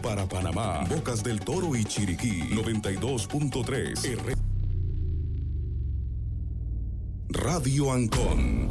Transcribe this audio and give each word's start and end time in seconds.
Para 0.00 0.26
Panamá, 0.26 0.84
Bocas 0.88 1.22
del 1.22 1.40
Toro 1.40 1.76
y 1.76 1.84
Chiriquí, 1.84 2.48
92.3. 2.54 4.36
Radio 7.28 7.92
Ancon. 7.92 8.70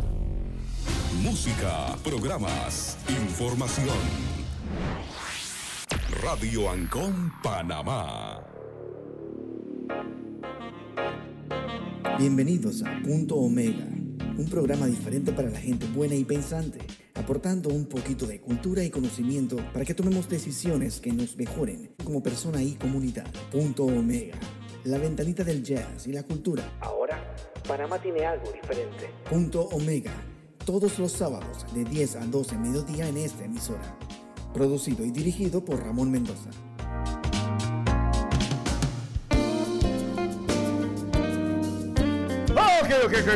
Música, 1.21 1.96
programas, 2.04 2.97
información. 3.07 3.97
Radio 6.23 6.70
Ancon 6.71 7.31
Panamá. 7.44 8.44
Bienvenidos 12.17 12.83
a 12.83 13.01
Punto 13.03 13.35
Omega, 13.35 13.88
un 14.42 14.49
programa 14.49 14.87
diferente 14.87 15.31
para 15.31 15.51
la 15.51 15.60
gente 15.60 15.85
buena 15.85 16.16
y 16.16 16.23
pensante, 16.23 16.80
aportando 17.13 17.70
un 17.70 17.85
poquito 17.85 18.26
de 18.26 18.41
cultura 18.41 18.84
y 18.84 18.90
conocimiento 18.90 19.58
para 19.71 19.85
que 19.85 19.94
tomemos 19.94 20.27
decisiones 20.27 20.99
que 20.99 21.13
nos 21.13 21.38
mejoren 21.38 21.94
como 22.03 22.23
persona 22.23 22.63
y 22.63 22.73
comunidad. 22.73 23.27
Punto 23.52 23.85
Omega, 23.85 24.35
la 24.84 24.98
ventanita 24.98 25.44
del 25.44 25.63
jazz 25.63 26.08
y 26.08 26.12
la 26.12 26.23
cultura. 26.23 26.63
Ahora, 26.80 27.35
Panamá 27.68 28.02
tiene 28.02 28.26
algo 28.26 28.52
diferente. 28.52 29.12
Punto 29.30 29.62
Omega, 29.62 30.13
todos 30.66 30.98
los 30.98 31.12
sábados 31.12 31.68
de 31.76 31.84
10 31.84 32.16
a 32.16 32.26
12 32.26 32.58
mediodía 32.58 33.08
en 33.08 33.18
esta 33.18 33.46
emisora. 33.46 33.96
Producido 34.55 35.05
y 35.05 35.12
dirigido 35.12 35.63
por 35.63 35.84
Ramón 35.84 36.10
Mendoza. 36.10 36.49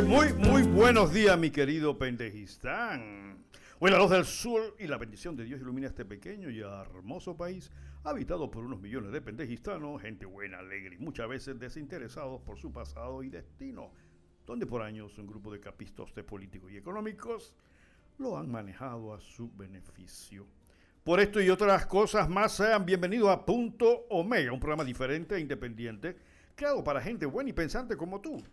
Muy, 0.03 0.31
muy 0.33 0.61
buenos 0.61 1.11
días, 1.11 1.39
mi 1.39 1.49
querido 1.49 1.97
Pendejistán. 1.97 3.43
Hoy 3.79 3.89
la 3.89 3.97
luz 3.97 4.11
del 4.11 4.23
sur 4.23 4.75
y 4.77 4.85
la 4.85 4.99
bendición 4.99 5.35
de 5.35 5.43
Dios 5.43 5.59
ilumina 5.59 5.87
este 5.87 6.05
pequeño 6.05 6.51
y 6.51 6.59
hermoso 6.59 7.35
país, 7.35 7.71
habitado 8.03 8.51
por 8.51 8.63
unos 8.63 8.79
millones 8.79 9.11
de 9.11 9.21
pendejistanos, 9.21 10.03
gente 10.03 10.27
buena, 10.27 10.59
alegre 10.59 10.97
y 10.97 10.99
muchas 10.99 11.27
veces 11.27 11.57
desinteresados 11.57 12.41
por 12.41 12.59
su 12.59 12.71
pasado 12.71 13.23
y 13.23 13.29
destino, 13.29 13.89
donde 14.45 14.67
por 14.67 14.83
años 14.83 15.17
un 15.17 15.25
grupo 15.25 15.51
de 15.51 15.59
capistos 15.59 16.13
de 16.13 16.23
políticos 16.23 16.71
y 16.71 16.77
económicos 16.77 17.55
lo 18.19 18.37
han 18.37 18.51
manejado 18.51 19.15
a 19.15 19.19
su 19.19 19.51
beneficio. 19.55 20.45
Por 21.03 21.19
esto 21.19 21.41
y 21.41 21.49
otras 21.49 21.87
cosas 21.87 22.29
más, 22.29 22.51
sean 22.51 22.85
bienvenidos 22.85 23.29
a 23.29 23.43
Punto 23.43 24.05
Omega, 24.11 24.51
un 24.51 24.59
programa 24.59 24.83
diferente 24.83 25.33
e 25.33 25.39
independiente, 25.39 26.15
creado 26.53 26.83
para 26.83 27.01
gente 27.01 27.25
buena 27.25 27.49
y 27.49 27.53
pensante 27.53 27.97
como 27.97 28.21
tú 28.21 28.43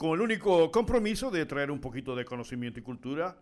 con 0.00 0.12
el 0.12 0.22
único 0.22 0.70
compromiso 0.70 1.30
de 1.30 1.44
traer 1.44 1.70
un 1.70 1.78
poquito 1.78 2.16
de 2.16 2.24
conocimiento 2.24 2.80
y 2.80 2.82
cultura 2.82 3.36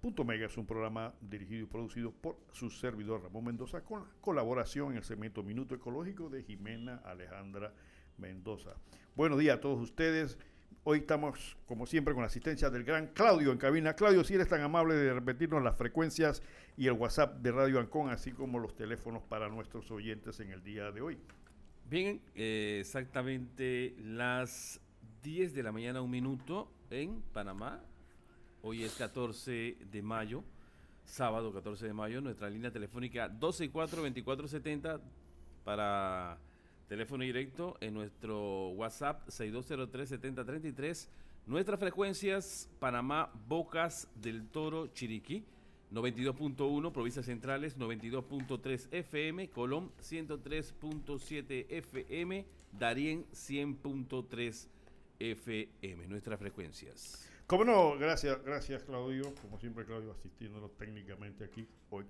Punto 0.00 0.24
Mega 0.24 0.46
es 0.46 0.56
un 0.56 0.66
programa 0.66 1.14
dirigido 1.20 1.62
y 1.62 1.66
producido 1.66 2.10
por 2.10 2.38
su 2.50 2.70
servidor 2.70 3.22
Ramón 3.22 3.44
Mendoza 3.44 3.84
con 3.84 4.04
colaboración 4.20 4.90
en 4.90 4.96
el 4.96 5.04
segmento 5.04 5.44
Minuto 5.44 5.76
Ecológico 5.76 6.28
de 6.28 6.42
Jimena 6.42 7.02
Alejandra 7.04 7.72
Mendoza. 8.18 8.74
Buenos 9.14 9.38
días 9.38 9.58
a 9.58 9.60
todos 9.60 9.80
ustedes. 9.80 10.40
Hoy 10.84 10.98
estamos, 10.98 11.56
como 11.66 11.86
siempre, 11.86 12.14
con 12.14 12.22
la 12.22 12.26
asistencia 12.26 12.70
del 12.70 12.84
gran 12.84 13.08
Claudio 13.08 13.52
en 13.52 13.58
cabina. 13.58 13.94
Claudio, 13.94 14.24
si 14.24 14.34
eres 14.34 14.48
tan 14.48 14.60
amable 14.60 14.94
de 14.94 15.14
repetirnos 15.14 15.62
las 15.62 15.76
frecuencias 15.76 16.42
y 16.76 16.86
el 16.86 16.92
WhatsApp 16.92 17.38
de 17.38 17.52
Radio 17.52 17.80
Ancón, 17.80 18.10
así 18.10 18.32
como 18.32 18.58
los 18.58 18.74
teléfonos 18.74 19.22
para 19.22 19.48
nuestros 19.48 19.90
oyentes 19.90 20.40
en 20.40 20.50
el 20.50 20.62
día 20.62 20.90
de 20.90 21.00
hoy. 21.00 21.18
Bien, 21.88 22.20
eh, 22.34 22.78
exactamente 22.80 23.94
las 23.98 24.80
10 25.22 25.54
de 25.54 25.62
la 25.62 25.72
mañana, 25.72 26.02
un 26.02 26.10
minuto 26.10 26.72
en 26.90 27.22
Panamá. 27.32 27.82
Hoy 28.62 28.84
es 28.84 28.94
14 28.94 29.76
de 29.90 30.02
mayo, 30.02 30.44
sábado 31.04 31.52
14 31.52 31.86
de 31.86 31.92
mayo. 31.92 32.20
Nuestra 32.20 32.48
línea 32.48 32.70
telefónica 32.70 33.30
124-2470 33.30 35.00
para 35.64 36.38
Teléfono 36.92 37.24
directo 37.24 37.78
en 37.80 37.94
nuestro 37.94 38.68
WhatsApp 38.72 39.26
6203-7033. 39.28 41.08
Nuestras 41.46 41.80
frecuencias 41.80 42.68
Panamá, 42.80 43.32
Bocas 43.48 44.08
del 44.14 44.46
Toro, 44.48 44.88
Chiriquí. 44.88 45.42
92.1, 45.90 46.92
provincias 46.92 47.24
centrales 47.24 47.78
92.3 47.78 48.88
FM, 48.90 49.48
Colón 49.48 49.90
103.7 50.02 51.64
FM, 51.70 52.44
Darién 52.78 53.24
100.3 53.32 54.68
FM, 55.18 56.08
nuestras 56.08 56.38
frecuencias. 56.38 57.26
Como 57.46 57.64
no, 57.64 57.96
gracias, 57.98 58.44
gracias 58.44 58.82
Claudio, 58.84 59.34
como 59.40 59.58
siempre 59.58 59.86
Claudio 59.86 60.12
asistiéndonos 60.12 60.76
técnicamente 60.76 61.44
aquí 61.44 61.66
hoy 61.88 62.04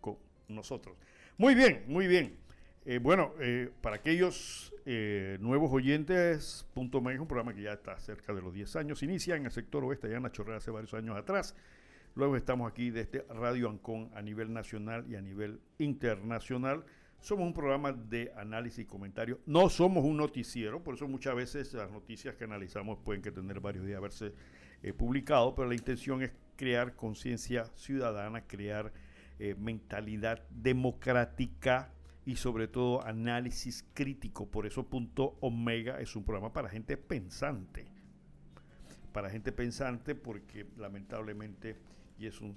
con 0.00 0.18
nosotros. 0.48 0.96
Muy 1.38 1.54
bien, 1.54 1.84
muy 1.86 2.08
bien. 2.08 2.43
Eh, 2.86 2.98
bueno, 2.98 3.32
eh, 3.40 3.70
para 3.80 3.96
aquellos 3.96 4.74
eh, 4.84 5.38
nuevos 5.40 5.72
oyentes, 5.72 6.66
Punto 6.74 7.00
Medio 7.00 7.14
es 7.16 7.20
un 7.22 7.26
programa 7.26 7.54
que 7.54 7.62
ya 7.62 7.72
está 7.72 7.96
cerca 7.98 8.34
de 8.34 8.42
los 8.42 8.52
10 8.52 8.76
años. 8.76 9.02
Inicia 9.02 9.36
en 9.36 9.46
el 9.46 9.50
sector 9.50 9.82
oeste, 9.84 10.08
allá 10.08 10.18
en 10.18 10.24
la 10.24 10.32
Chorrera 10.32 10.58
hace 10.58 10.70
varios 10.70 10.92
años 10.92 11.16
atrás. 11.16 11.56
Luego 12.14 12.36
estamos 12.36 12.70
aquí 12.70 12.90
desde 12.90 13.24
Radio 13.30 13.70
Ancón 13.70 14.10
a 14.14 14.20
nivel 14.20 14.52
nacional 14.52 15.06
y 15.08 15.16
a 15.16 15.22
nivel 15.22 15.60
internacional. 15.78 16.84
Somos 17.20 17.46
un 17.46 17.54
programa 17.54 17.92
de 17.92 18.30
análisis 18.36 18.80
y 18.80 18.84
comentario. 18.84 19.40
No 19.46 19.70
somos 19.70 20.04
un 20.04 20.18
noticiero, 20.18 20.84
por 20.84 20.96
eso 20.96 21.08
muchas 21.08 21.34
veces 21.34 21.72
las 21.72 21.90
noticias 21.90 22.34
que 22.34 22.44
analizamos 22.44 22.98
pueden 22.98 23.22
que 23.22 23.32
tener 23.32 23.60
varios 23.60 23.86
días 23.86 23.96
haberse 23.96 24.34
publicado, 24.98 25.54
pero 25.54 25.66
la 25.66 25.74
intención 25.74 26.20
es 26.20 26.32
crear 26.56 26.94
conciencia 26.94 27.64
ciudadana, 27.76 28.46
crear 28.46 28.92
mentalidad 29.56 30.46
democrática 30.50 31.93
y 32.26 32.36
sobre 32.36 32.68
todo 32.68 33.04
análisis 33.04 33.84
crítico. 33.94 34.46
Por 34.46 34.66
eso 34.66 34.84
Punto 34.84 35.36
Omega 35.40 36.00
es 36.00 36.16
un 36.16 36.24
programa 36.24 36.52
para 36.52 36.68
gente 36.68 36.96
pensante. 36.96 37.86
Para 39.12 39.30
gente 39.30 39.52
pensante 39.52 40.14
porque 40.14 40.66
lamentablemente, 40.76 41.76
y 42.18 42.26
es, 42.26 42.40
un, 42.40 42.56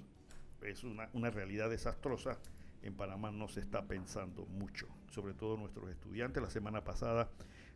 es 0.62 0.84
una, 0.84 1.08
una 1.12 1.30
realidad 1.30 1.70
desastrosa, 1.70 2.38
en 2.82 2.94
Panamá 2.94 3.30
no 3.30 3.48
se 3.48 3.60
está 3.60 3.86
pensando 3.86 4.46
mucho, 4.46 4.86
sobre 5.10 5.34
todo 5.34 5.56
nuestros 5.56 5.90
estudiantes. 5.90 6.42
La 6.42 6.50
semana 6.50 6.82
pasada 6.82 7.28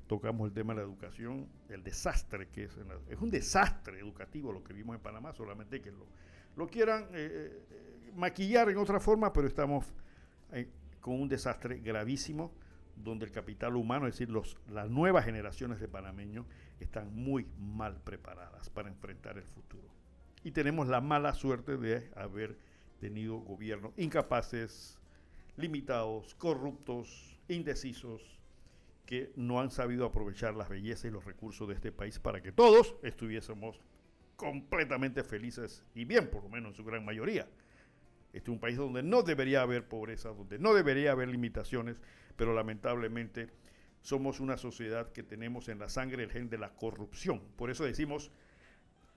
tocamos 0.07 0.47
el 0.47 0.53
tema 0.53 0.75
de 0.75 0.81
la 0.81 0.85
educación, 0.85 1.49
el 1.69 1.83
desastre 1.83 2.49
que 2.49 2.65
es. 2.65 2.79
es 3.09 3.21
un 3.21 3.31
desastre 3.31 3.99
educativo 3.99 4.53
lo 4.53 4.63
que 4.63 4.73
vimos 4.73 4.97
en 4.97 5.03
Panamá, 5.03 5.33
solamente 5.33 5.81
que 5.81 5.91
lo, 5.91 6.07
lo 6.57 6.67
quieran 6.67 7.05
eh, 7.13 7.65
eh, 7.71 8.13
maquillar 8.15 8.69
en 8.71 8.79
otra 8.79 9.01
forma, 9.01 9.33
pero 9.33 9.47
estamos 9.47 9.87
eh, 10.53 10.69
con 11.03 11.21
un 11.21 11.29
desastre 11.29 11.81
gravísimo 11.81 12.55
donde 12.97 13.27
el 13.27 13.33
capital 13.33 13.77
humano, 13.77 14.07
es 14.07 14.15
decir, 14.15 14.31
los, 14.31 14.57
las 14.71 14.89
nuevas 14.89 15.27
generaciones 15.27 15.81
de 15.81 15.89
panameños 15.89 16.47
están 16.81 17.15
muy 17.15 17.47
mal 17.59 18.01
preparadas 18.03 18.71
para 18.71 18.89
enfrentar 18.89 19.37
el 19.37 19.45
futuro. 19.45 19.89
Y 20.45 20.53
tenemos 20.53 20.89
la 20.89 21.01
mala 21.01 21.35
suerte 21.35 21.77
de 21.77 22.11
haber 22.17 22.57
tenido 23.01 23.39
gobiernos 23.39 23.93
incapaces, 23.97 24.99
limitados, 25.57 26.35
corruptos, 26.37 27.39
indecisos, 27.49 28.39
que 29.07 29.33
no 29.37 29.61
han 29.61 29.71
sabido 29.71 30.07
aprovechar 30.07 30.55
las 30.55 30.69
bellezas 30.69 31.07
y 31.07 31.11
los 31.11 31.25
recursos 31.25 31.69
de 31.69 31.75
este 31.75 31.93
país 31.93 32.19
para 32.19 32.41
que 32.41 32.53
todos 32.53 32.95
estuviésemos 33.03 33.81
completamente 34.37 35.23
felices 35.23 35.85
y 35.95 36.05
bien, 36.05 36.31
por 36.31 36.45
lo 36.45 36.49
menos 36.49 36.71
en 36.71 36.77
su 36.77 36.85
gran 36.85 37.05
mayoría. 37.05 37.49
Este 38.33 38.51
es 38.51 38.55
un 38.55 38.61
país 38.61 38.77
donde 38.77 39.03
no 39.03 39.23
debería 39.23 39.63
haber 39.63 39.87
pobreza, 39.87 40.31
donde 40.31 40.59
no 40.59 40.73
debería 40.75 41.13
haber 41.13 41.29
limitaciones, 41.29 42.01
pero 42.37 42.55
lamentablemente 42.55 43.51
somos 44.01 44.41
una 44.41 44.57
sociedad 44.57 45.13
que 45.13 45.23
tenemos 45.23 45.69
en 45.69 45.79
la 45.79 45.89
sangre 45.89 46.25
el 46.25 46.31
gen 46.31 46.49
de 46.49 46.59
la 46.59 46.75
corrupción. 46.75 47.41
Por 47.57 47.71
eso 47.71 47.85
decimos, 47.85 48.31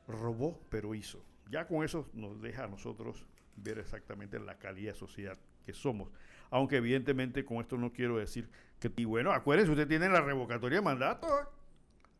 robó 0.07 0.59
pero 0.69 0.93
hizo. 0.95 1.23
Ya 1.49 1.67
con 1.67 1.83
eso 1.83 2.09
nos 2.13 2.41
deja 2.41 2.65
a 2.65 2.67
nosotros 2.67 3.25
ver 3.55 3.79
exactamente 3.79 4.39
la 4.39 4.57
calidad 4.57 4.93
de 4.93 4.99
sociedad 4.99 5.37
que 5.65 5.73
somos. 5.73 6.11
Aunque 6.49 6.77
evidentemente 6.77 7.45
con 7.45 7.57
esto 7.57 7.77
no 7.77 7.91
quiero 7.91 8.17
decir 8.17 8.49
que, 8.79 8.91
y 8.95 9.05
bueno, 9.05 9.31
acuérdense, 9.31 9.71
usted 9.71 9.87
tiene 9.87 10.09
la 10.09 10.21
revocatoria 10.21 10.79
de 10.79 10.85
mandato. 10.85 11.27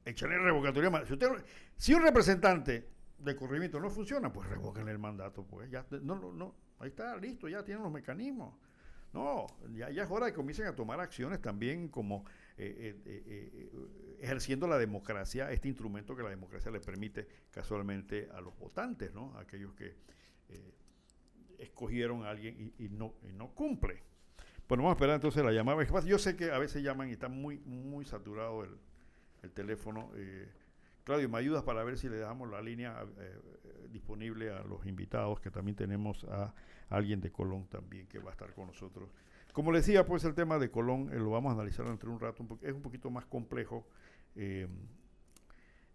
Échale 0.04 0.38
revocatoria. 0.38 1.06
Si, 1.06 1.14
usted, 1.14 1.28
si 1.78 1.94
un 1.94 2.04
representante 2.04 2.88
de 3.20 3.36
corrimiento 3.36 3.80
no 3.80 3.90
funciona, 3.90 4.32
pues 4.32 4.48
revoquen 4.48 4.88
el 4.88 5.00
mandato. 5.00 5.44
Pues 5.44 5.70
ya, 5.70 5.86
no, 6.02 6.16
no, 6.16 6.32
no, 6.32 6.56
ahí 6.80 6.90
está, 6.90 7.16
listo, 7.18 7.48
ya 7.48 7.64
tienen 7.64 7.84
los 7.84 7.92
mecanismos. 7.92 8.54
No, 9.14 9.48
ya, 9.74 9.90
ya 9.92 10.04
es 10.04 10.12
hora 10.12 10.26
de 10.26 10.34
que 10.34 10.36
comiencen 10.36 10.68
a 10.68 10.76
tomar 10.76 11.00
acciones 11.00 11.42
también 11.42 11.88
como 11.88 12.26
eh, 12.58 12.98
eh, 13.06 13.24
eh, 13.26 13.70
ejerciendo 14.20 14.68
la 14.68 14.78
democracia, 14.78 15.52
este 15.52 15.70
instrumento 15.70 16.18
que 16.18 16.24
la 16.24 16.30
democracia 16.30 16.70
le 16.70 16.82
permite 16.82 17.26
casualmente 17.50 18.30
a 18.34 18.42
los 18.42 18.58
votantes, 18.60 19.14
¿no? 19.14 19.34
aquellos 19.38 19.74
que 19.74 19.96
escogieron 21.60 22.26
a 22.26 22.30
alguien 22.30 22.74
y, 22.78 22.90
no, 22.90 23.14
y 23.24 23.32
cumple. 23.54 24.04
Bueno, 24.68 24.84
vamos 24.84 24.96
a 24.96 24.98
esperar 24.98 25.16
entonces 25.16 25.46
la 25.46 25.54
llamada. 25.54 25.82
Yo 26.04 26.20
sé 26.20 26.36
que 26.36 26.52
a 26.52 26.60
veces 26.60 26.84
llaman 26.84 27.08
y 27.08 27.14
está 27.14 27.30
muy, 27.30 27.60
muy 27.60 28.04
saturado 28.04 28.66
el 29.44 29.52
teléfono. 29.52 30.12
Claudio, 31.06 31.30
¿me 31.30 31.38
ayudas 31.38 31.62
para 31.62 31.84
ver 31.84 32.00
si 32.00 32.10
le 32.10 32.18
dejamos 32.18 32.50
la 32.50 32.62
línea 32.64 33.06
disponible 33.92 34.52
a 34.52 34.64
los 34.64 34.88
invitados? 34.88 35.40
Que 35.40 35.52
también 35.52 35.76
tenemos 35.76 36.24
a 36.24 36.56
alguien 36.90 37.22
de 37.22 37.32
Colón 37.32 37.68
también 37.68 38.08
que 38.08 38.18
va 38.18 38.30
a 38.30 38.32
estar 38.32 38.52
con 38.56 38.68
nosotros. 38.68 39.12
Como 39.54 39.72
les 39.72 39.86
decía, 39.86 40.04
pues 40.04 40.24
el 40.24 40.34
tema 40.34 40.58
de 40.58 40.72
Colón 40.72 41.12
eh, 41.14 41.20
lo 41.20 41.30
vamos 41.30 41.52
a 41.52 41.54
analizar 41.54 41.86
entre 41.86 42.10
un 42.10 42.20
rato, 42.20 42.44
es 42.64 42.74
un 42.74 42.82
poquito 42.82 43.12
más 43.12 43.26
complejo. 43.28 43.88
Eh, 44.36 44.68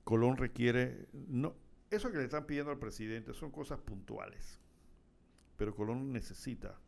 Colón 0.05 0.37
requiere, 0.37 1.09
no, 1.13 1.57
eso 1.91 2.13
que 2.13 2.19
le 2.19 2.25
están 2.25 2.47
pidiendo 2.47 2.71
al 2.71 2.79
presidente 2.79 3.35
son 3.35 3.51
cosas 3.51 3.81
puntuales, 3.81 4.61
pero 5.57 5.75
Colón 5.75 6.13
necesita 6.13 6.79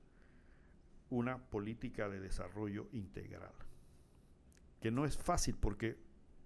una 1.11 1.39
política 1.39 2.09
de 2.09 2.21
desarrollo 2.21 2.89
integral, 2.93 3.53
que 4.81 4.93
no 4.93 5.05
es 5.05 5.19
fácil 5.19 5.57
porque 5.57 5.99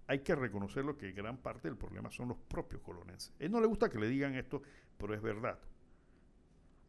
hay 0.07 0.19
que 0.19 0.35
reconocerlo 0.35 0.97
que 0.97 1.11
gran 1.11 1.37
parte 1.37 1.67
del 1.67 1.77
problema 1.77 2.09
son 2.09 2.29
los 2.29 2.37
propios 2.37 2.81
colonenses. 2.81 3.33
A 3.39 3.43
él 3.43 3.51
no 3.51 3.59
le 3.59 3.67
gusta 3.67 3.89
que 3.89 3.99
le 3.99 4.07
digan 4.07 4.35
esto, 4.35 4.61
pero 4.97 5.13
es 5.13 5.21
verdad. 5.21 5.59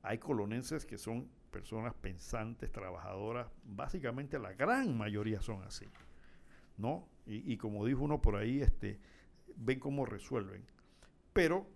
Hay 0.02 0.18
colonenses 0.18 0.86
que 0.86 0.98
son 0.98 1.28
personas 1.50 1.94
pensantes, 1.94 2.70
trabajadoras, 2.70 3.48
básicamente 3.64 4.38
la 4.38 4.52
gran 4.52 4.96
mayoría 4.96 5.40
son 5.40 5.62
así, 5.64 5.86
¿no? 6.76 7.08
Y, 7.26 7.58
como 7.58 7.84
dijo 7.84 8.02
uno 8.02 8.22
por 8.22 8.36
ahí, 8.36 8.62
este, 8.62 8.98
ven 9.56 9.80
cómo 9.80 10.06
resuelven. 10.06 10.64
Pero 11.34 11.66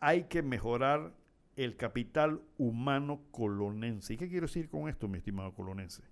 hay 0.00 0.24
que 0.24 0.42
mejorar 0.42 1.12
el 1.56 1.76
capital 1.76 2.40
humano 2.56 3.20
colonense. 3.30 4.14
¿Y 4.14 4.16
qué 4.16 4.28
quiero 4.30 4.46
decir 4.46 4.70
con 4.70 4.88
esto, 4.88 5.06
mi 5.06 5.18
estimado 5.18 5.52
colonense? 5.52 6.02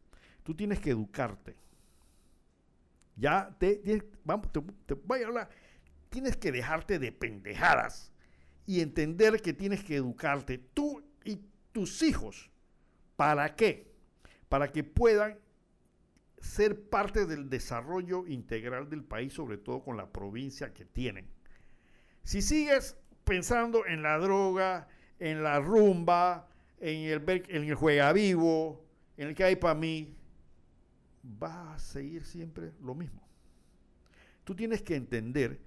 Tú 0.42 0.54
tienes 0.54 0.80
que 0.80 0.90
educarte. 0.90 1.56
Ya 3.20 3.54
te, 3.58 4.02
vamos, 4.24 4.50
te, 4.50 4.60
te 4.86 4.94
voy 4.94 5.22
a 5.22 5.26
hablar. 5.26 5.50
Tienes 6.08 6.36
que 6.36 6.50
dejarte 6.50 6.98
de 6.98 7.12
pendejadas 7.12 8.12
y 8.66 8.80
entender 8.80 9.40
que 9.42 9.52
tienes 9.52 9.84
que 9.84 9.96
educarte 9.96 10.58
tú 10.58 11.02
y 11.24 11.40
tus 11.72 12.02
hijos. 12.02 12.50
¿Para 13.16 13.54
qué? 13.54 13.92
Para 14.48 14.72
que 14.72 14.82
puedan 14.82 15.38
ser 16.40 16.88
parte 16.88 17.26
del 17.26 17.50
desarrollo 17.50 18.26
integral 18.26 18.88
del 18.88 19.04
país, 19.04 19.34
sobre 19.34 19.58
todo 19.58 19.82
con 19.82 19.96
la 19.96 20.10
provincia 20.10 20.72
que 20.72 20.86
tienen. 20.86 21.28
Si 22.22 22.40
sigues 22.40 22.96
pensando 23.24 23.86
en 23.86 24.02
la 24.02 24.18
droga, 24.18 24.88
en 25.18 25.42
la 25.42 25.60
rumba, 25.60 26.48
en 26.78 27.10
el, 27.10 27.44
en 27.48 27.64
el 27.64 27.74
juega 27.74 28.12
vivo, 28.12 28.84
en 29.16 29.28
el 29.28 29.34
que 29.34 29.44
hay 29.44 29.56
para 29.56 29.74
mí, 29.74 30.16
va 31.24 31.74
a 31.74 31.78
seguir 31.78 32.24
siempre 32.24 32.72
lo 32.80 32.94
mismo. 32.94 33.26
Tú 34.44 34.54
tienes 34.54 34.82
que 34.82 34.96
entender, 34.96 35.60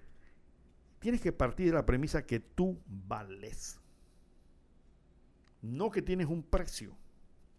tienes 1.00 1.22
que 1.22 1.32
partir 1.32 1.68
de 1.68 1.74
la 1.74 1.86
premisa 1.86 2.26
que 2.26 2.40
tú 2.40 2.82
vales. 2.88 3.80
No 5.62 5.92
que 5.92 6.02
tienes 6.02 6.28
un 6.28 6.44
precio. 6.44 6.98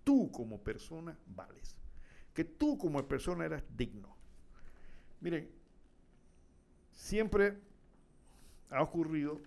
Tú 0.02 0.31
como 0.31 0.62
persona 0.62 1.19
vales. 1.26 1.76
Que 2.35 2.44
tú 2.44 2.76
como 2.76 3.06
persona 3.06 3.46
eres 3.46 3.62
digno. 3.76 4.14
Miren, 5.20 5.49
siempre 6.90 7.58
ha 8.70 8.82
ocurrido, 8.82 9.40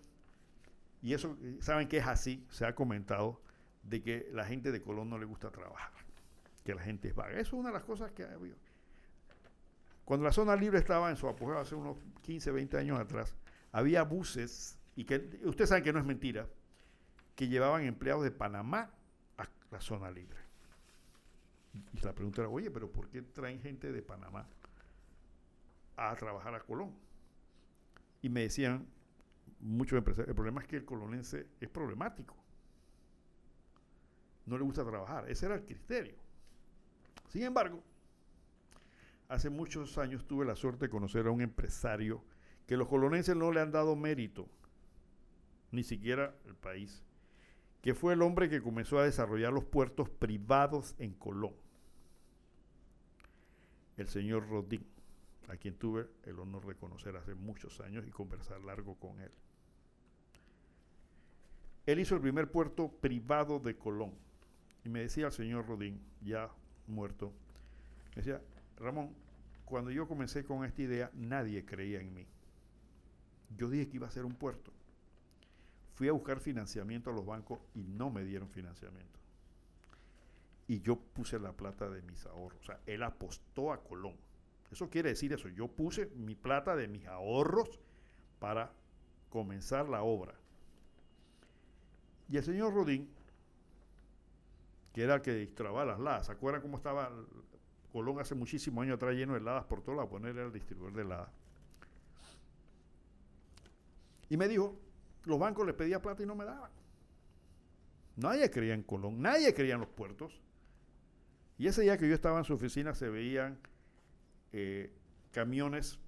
y 1.01 1.13
eso 1.13 1.37
saben 1.59 1.87
que 1.87 1.97
es 1.97 2.07
así, 2.07 2.45
se 2.49 2.65
ha 2.65 2.73
comentado, 2.73 3.41
de 3.83 4.01
que 4.01 4.29
la 4.31 4.45
gente 4.45 4.71
de 4.71 4.81
Colón 4.81 5.09
no 5.09 5.17
le 5.17 5.25
gusta 5.25 5.51
trabajar, 5.51 5.91
que 6.67 6.75
la 6.75 6.81
gente 6.81 7.07
es 7.07 7.15
vaga. 7.15 7.39
Eso 7.39 7.39
es 7.39 7.53
una 7.53 7.69
de 7.69 7.75
las 7.75 7.85
cosas 7.85 8.11
que 8.11 8.25
ha 8.25 8.33
habido. 8.33 8.57
Cuando 10.03 10.25
la 10.25 10.33
zona 10.33 10.53
libre 10.53 10.77
estaba 10.79 11.09
en 11.09 11.15
su 11.15 11.25
apogeo 11.25 11.57
hace 11.57 11.75
unos 11.75 11.97
15, 12.23 12.51
20 12.51 12.77
años 12.77 12.99
atrás, 12.99 13.37
había 13.71 14.03
buses, 14.03 14.77
y 14.97 15.05
que 15.05 15.39
ustedes 15.45 15.69
saben 15.69 15.85
que 15.85 15.93
no 15.93 15.99
es 15.99 16.03
mentira, 16.03 16.45
que 17.35 17.47
llevaban 17.47 17.85
empleados 17.85 18.25
de 18.25 18.31
Panamá 18.31 18.91
a 19.37 19.47
la 19.71 19.79
zona 19.79 20.11
libre. 20.11 20.37
Y 21.93 22.01
la 22.01 22.13
pregunta 22.13 22.41
era, 22.41 22.49
oye, 22.49 22.69
pero 22.69 22.91
¿por 22.91 23.07
qué 23.07 23.21
traen 23.21 23.61
gente 23.61 23.89
de 23.93 24.01
Panamá 24.01 24.45
a 25.95 26.13
trabajar 26.17 26.53
a 26.53 26.59
Colón? 26.59 26.93
Y 28.21 28.27
me 28.27 28.41
decían 28.41 28.85
muchos 29.61 29.97
empresarios, 29.97 30.27
el 30.27 30.35
problema 30.35 30.59
es 30.59 30.67
que 30.67 30.75
el 30.75 30.83
colonense 30.83 31.47
es 31.61 31.69
problemático. 31.69 32.35
No 34.45 34.57
le 34.57 34.65
gusta 34.65 34.83
trabajar. 34.83 35.29
Ese 35.29 35.45
era 35.45 35.55
el 35.55 35.63
criterio. 35.63 36.26
Sin 37.27 37.43
embargo, 37.43 37.83
hace 39.27 39.49
muchos 39.49 39.97
años 39.97 40.25
tuve 40.25 40.45
la 40.45 40.55
suerte 40.55 40.85
de 40.85 40.89
conocer 40.89 41.27
a 41.27 41.31
un 41.31 41.41
empresario 41.41 42.23
que 42.65 42.77
los 42.77 42.87
colonenses 42.87 43.35
no 43.35 43.51
le 43.51 43.61
han 43.61 43.71
dado 43.71 43.95
mérito, 43.95 44.47
ni 45.71 45.83
siquiera 45.83 46.35
el 46.45 46.55
país 46.55 47.03
que 47.87 47.93
fue 47.93 48.13
el 48.13 48.21
hombre 48.21 48.49
que 48.49 48.61
comenzó 48.61 48.99
a 48.99 49.05
desarrollar 49.05 49.53
los 49.53 49.63
puertos 49.63 50.09
privados 50.09 50.93
en 50.99 51.13
Colón. 51.13 51.53
El 53.95 54.09
señor 54.09 54.49
Rodín, 54.49 54.85
a 55.47 55.55
quien 55.55 55.75
tuve 55.75 56.07
el 56.23 56.37
honor 56.39 56.65
de 56.65 56.75
conocer 56.75 57.15
hace 57.15 57.33
muchos 57.33 57.79
años 57.79 58.05
y 58.05 58.11
conversar 58.11 58.61
largo 58.61 58.95
con 58.95 59.21
él. 59.21 59.31
Él 61.85 61.99
hizo 61.99 62.15
el 62.15 62.21
primer 62.21 62.51
puerto 62.51 62.89
privado 62.91 63.59
de 63.59 63.77
Colón. 63.77 64.13
Y 64.83 64.89
me 64.89 64.99
decía 64.99 65.27
el 65.27 65.31
señor 65.31 65.65
Rodín, 65.65 66.01
ya 66.21 66.51
muerto, 66.87 67.33
me 68.15 68.23
decía, 68.23 68.41
Ramón, 68.77 69.13
cuando 69.65 69.91
yo 69.91 70.07
comencé 70.07 70.43
con 70.43 70.63
esta 70.65 70.81
idea, 70.81 71.11
nadie 71.13 71.65
creía 71.65 71.99
en 71.99 72.13
mí. 72.13 72.25
Yo 73.57 73.69
dije 73.69 73.89
que 73.89 73.97
iba 73.97 74.07
a 74.07 74.11
ser 74.11 74.25
un 74.25 74.35
puerto. 74.35 74.71
Fui 75.93 76.07
a 76.07 76.13
buscar 76.13 76.39
financiamiento 76.39 77.09
a 77.09 77.13
los 77.13 77.25
bancos 77.25 77.59
y 77.73 77.83
no 77.83 78.09
me 78.09 78.23
dieron 78.23 78.49
financiamiento. 78.49 79.19
Y 80.67 80.81
yo 80.81 80.97
puse 80.97 81.39
la 81.39 81.53
plata 81.53 81.89
de 81.89 82.01
mis 82.01 82.25
ahorros. 82.25 82.59
O 82.61 82.65
sea, 82.65 82.79
él 82.85 83.03
apostó 83.03 83.71
a 83.71 83.83
Colón. 83.83 84.15
Eso 84.71 84.89
quiere 84.89 85.09
decir 85.09 85.33
eso. 85.33 85.47
Yo 85.49 85.67
puse 85.67 86.07
mi 86.15 86.35
plata 86.35 86.75
de 86.75 86.87
mis 86.87 87.05
ahorros 87.07 87.79
para 88.39 88.71
comenzar 89.29 89.87
la 89.87 90.03
obra. 90.03 90.35
Y 92.29 92.37
el 92.37 92.43
señor 92.43 92.73
Rodín, 92.73 93.09
que 94.97 95.03
era 95.03 95.13
el 95.13 95.21
que 95.21 95.31
distraba 95.31 95.85
las 95.85 95.99
ladas, 95.99 96.25
¿se 96.25 96.31
acuerdan 96.31 96.59
cómo 96.59 96.77
estaba 96.77 97.11
Colón 97.91 98.19
hace 98.19 98.33
muchísimos 98.33 98.81
años 98.81 98.95
atrás 98.95 99.13
lleno 99.13 99.33
de 99.33 99.39
heladas 99.39 99.63
por 99.65 99.83
todo 99.83 99.93
lado? 99.93 100.09
Poner 100.09 100.35
el 100.35 100.51
distribuidor 100.51 100.95
de 100.95 101.01
heladas. 101.03 101.29
Y 104.27 104.37
me 104.37 104.47
dijo, 104.47 104.75
los 105.25 105.37
bancos 105.37 105.67
les 105.67 105.75
pedía 105.75 106.01
plata 106.01 106.23
y 106.23 106.25
no 106.25 106.33
me 106.33 106.45
daban. 106.45 106.71
Nadie 108.15 108.49
creía 108.49 108.73
en 108.73 108.81
Colón, 108.81 109.21
nadie 109.21 109.53
creía 109.53 109.75
en 109.75 109.81
los 109.81 109.89
puertos. 109.89 110.41
Y 111.59 111.67
ese 111.67 111.83
día 111.83 111.99
que 111.99 112.09
yo 112.09 112.15
estaba 112.15 112.39
en 112.39 112.45
su 112.45 112.55
oficina 112.55 112.95
se 112.95 113.07
veían 113.07 113.59
eh, 114.51 114.91
camiones, 115.31 115.99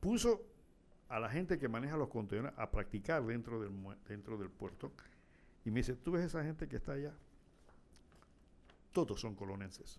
puso 0.00 0.40
a 1.10 1.20
la 1.20 1.28
gente 1.28 1.58
que 1.58 1.68
maneja 1.68 1.98
los 1.98 2.08
contenedores 2.08 2.58
a 2.58 2.70
practicar 2.70 3.26
dentro 3.26 3.60
del, 3.60 3.72
dentro 4.08 4.38
del 4.38 4.48
puerto. 4.48 4.90
Y 5.66 5.70
me 5.70 5.80
dice, 5.80 5.96
¿tú 5.96 6.12
ves 6.12 6.24
esa 6.24 6.42
gente 6.42 6.66
que 6.66 6.76
está 6.76 6.92
allá? 6.92 7.12
Todos 8.92 9.20
son 9.20 9.34
colonenses. 9.34 9.98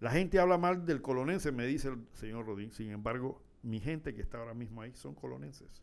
La 0.00 0.10
gente 0.10 0.38
habla 0.38 0.56
mal 0.56 0.86
del 0.86 1.02
colonense, 1.02 1.52
me 1.52 1.66
dice 1.66 1.88
el 1.88 2.06
señor 2.14 2.46
Rodín. 2.46 2.72
Sin 2.72 2.90
embargo, 2.90 3.42
mi 3.62 3.80
gente 3.80 4.14
que 4.14 4.22
está 4.22 4.38
ahora 4.38 4.54
mismo 4.54 4.80
ahí 4.80 4.94
son 4.94 5.14
colonenses. 5.14 5.82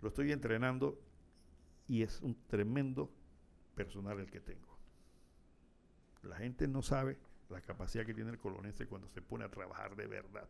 Lo 0.00 0.08
estoy 0.08 0.32
entrenando 0.32 1.00
y 1.86 2.02
es 2.02 2.20
un 2.20 2.36
tremendo 2.48 3.12
personal 3.74 4.18
el 4.18 4.30
que 4.30 4.40
tengo. 4.40 4.76
La 6.22 6.36
gente 6.36 6.66
no 6.66 6.82
sabe 6.82 7.18
la 7.48 7.60
capacidad 7.60 8.04
que 8.04 8.14
tiene 8.14 8.30
el 8.30 8.38
colonense 8.38 8.86
cuando 8.86 9.08
se 9.08 9.22
pone 9.22 9.44
a 9.44 9.50
trabajar 9.50 9.94
de 9.94 10.06
verdad. 10.06 10.48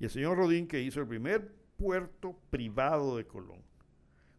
Y 0.00 0.04
el 0.04 0.10
señor 0.10 0.38
Rodín, 0.38 0.66
que 0.66 0.80
hizo 0.80 1.00
el 1.00 1.06
primer 1.06 1.52
puerto 1.76 2.36
privado 2.50 3.16
de 3.16 3.26
Colón, 3.26 3.62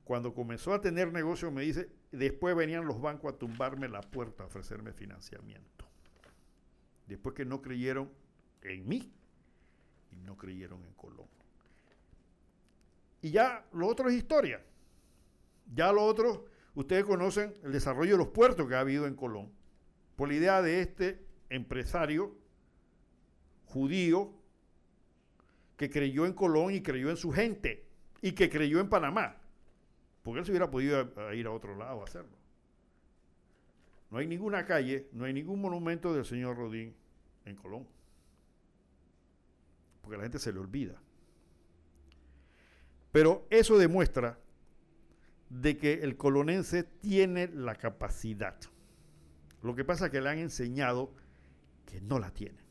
cuando 0.03 0.33
comenzó 0.33 0.73
a 0.73 0.81
tener 0.81 1.11
negocio, 1.11 1.49
me 1.51 1.63
dice, 1.63 1.89
después 2.17 2.55
venían 2.55 2.85
los 2.85 3.01
bancos 3.01 3.33
a 3.33 3.37
tumbarme 3.37 3.87
la 3.87 4.01
puerta, 4.01 4.43
a 4.43 4.47
ofrecerme 4.47 4.93
financiamiento. 4.93 5.85
Después 7.07 7.35
que 7.35 7.45
no 7.45 7.61
creyeron 7.61 8.11
en 8.61 8.87
mí, 8.87 9.13
y 10.11 10.15
no 10.21 10.37
creyeron 10.37 10.83
en 10.85 10.93
Colón. 10.93 11.27
Y 13.21 13.31
ya 13.31 13.65
lo 13.73 13.87
otro 13.87 14.09
es 14.09 14.15
historia. 14.15 14.63
Ya 15.73 15.91
lo 15.91 16.03
otro, 16.03 16.45
ustedes 16.75 17.05
conocen 17.05 17.53
el 17.63 17.71
desarrollo 17.71 18.13
de 18.13 18.17
los 18.19 18.27
puertos 18.29 18.67
que 18.67 18.75
ha 18.75 18.81
habido 18.81 19.07
en 19.07 19.15
Colón, 19.15 19.51
por 20.15 20.29
la 20.29 20.35
idea 20.35 20.61
de 20.61 20.81
este 20.81 21.25
empresario 21.49 22.35
judío 23.65 24.33
que 25.77 25.89
creyó 25.89 26.25
en 26.25 26.33
Colón 26.33 26.73
y 26.73 26.81
creyó 26.81 27.09
en 27.09 27.17
su 27.17 27.31
gente 27.31 27.85
y 28.21 28.31
que 28.31 28.49
creyó 28.49 28.79
en 28.79 28.89
Panamá, 28.89 29.41
porque 30.25 30.39
él 30.39 30.45
se 30.45 30.51
hubiera 30.51 30.71
podido 30.71 31.07
ir 31.33 31.45
a 31.45 31.51
otro 31.51 31.77
lado 31.77 32.01
a 32.01 32.03
hacerlo. 32.03 32.35
No 34.09 34.17
hay 34.17 34.25
ninguna 34.25 34.65
calle, 34.65 35.07
no 35.11 35.25
hay 35.25 35.33
ningún 35.33 35.61
monumento 35.61 36.15
del 36.15 36.25
señor 36.25 36.57
Rodín 36.57 36.95
en 37.45 37.55
Colón, 37.55 37.87
porque 40.01 40.17
la 40.17 40.23
gente 40.23 40.39
se 40.39 40.51
le 40.51 40.57
olvida. 40.57 40.99
Pero 43.11 43.45
eso 43.51 43.77
demuestra 43.77 44.39
de 45.51 45.77
que 45.77 45.93
el 46.01 46.17
colonense 46.17 46.81
tiene 46.81 47.47
la 47.47 47.75
capacidad. 47.75 48.57
Lo 49.61 49.75
que 49.75 49.85
pasa 49.85 50.07
es 50.07 50.11
que 50.11 50.21
le 50.21 50.29
han 50.29 50.39
enseñado 50.39 51.13
que 51.85 52.01
no 52.01 52.17
la 52.17 52.31
tiene. 52.31 52.65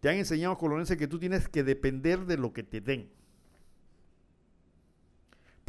Te 0.00 0.10
han 0.10 0.16
enseñado, 0.16 0.58
colonense, 0.58 0.98
que 0.98 1.08
tú 1.08 1.18
tienes 1.18 1.48
que 1.48 1.64
depender 1.64 2.26
de 2.26 2.36
lo 2.36 2.52
que 2.52 2.62
te 2.62 2.82
den. 2.82 3.10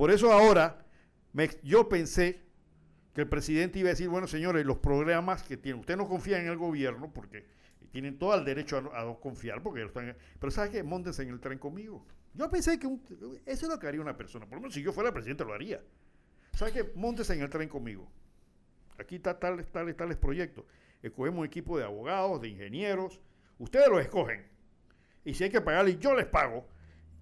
Por 0.02 0.10
eso 0.10 0.32
ahora 0.32 0.84
yo 1.62 1.88
pensé 1.88 2.42
que 3.14 3.22
el 3.22 3.30
presidente 3.30 3.78
iba 3.78 3.90
a 3.90 3.92
decir, 3.92 4.10
bueno, 4.10 4.26
señores, 4.26 4.66
los 4.66 4.78
programas 4.78 5.44
que 5.44 5.58
tienen, 5.58 5.82
usted 5.82 5.96
no 5.96 6.08
confía 6.08 6.40
en 6.40 6.48
el 6.48 6.58
gobierno 6.58 7.14
porque 7.14 7.46
tienen 7.92 8.18
todo 8.18 8.34
el 8.34 8.44
derecho 8.44 8.78
a, 8.96 9.04
no 9.04 9.20
confiar, 9.20 9.62
porque 9.62 9.84
están, 9.84 10.18
pero 10.40 10.50
¿sabe 10.50 10.72
qué? 10.72 10.82
Móntense 10.82 11.22
en 11.22 11.30
el 11.30 11.40
tren 11.40 11.60
conmigo. 11.60 12.04
Yo 12.34 12.50
pensé 12.50 12.80
que 12.80 12.88
eso 12.88 13.66
es 13.68 13.70
lo 13.72 13.78
que 13.78 13.86
haría 13.86 14.02
una 14.02 14.18
persona, 14.18 14.48
por 14.48 14.56
lo 14.56 14.62
menos 14.62 14.74
si 14.74 14.82
yo 14.82 14.92
fuera 14.92 15.14
presidente 15.14 15.46
lo 15.46 15.54
haría. 15.54 15.84
¿Sabe 16.54 16.72
qué? 16.72 16.92
Móntense 16.96 17.36
en 17.36 17.42
el 17.42 17.52
tren 17.52 17.70
conmigo. 17.70 18.12
Aquí 18.98 19.18
está 19.18 19.38
tales, 19.38 19.72
tales, 19.72 19.96
tales 19.96 20.18
proyectos. 20.18 20.66
Escogemos 21.04 21.42
un 21.42 21.46
equipo 21.46 21.78
de 21.78 21.84
abogados, 21.84 22.42
de 22.42 22.48
ingenieros, 22.48 23.22
Ustedes 23.60 23.88
los 23.88 24.02
escogen. 24.02 24.48
Y 25.24 25.36
si 25.36 25.44
hay 25.44 25.52
que 25.52 25.62
pagarles, 25.62 26.00
yo 26.00 26.16
les 26.16 26.26
pago. 26.26 26.68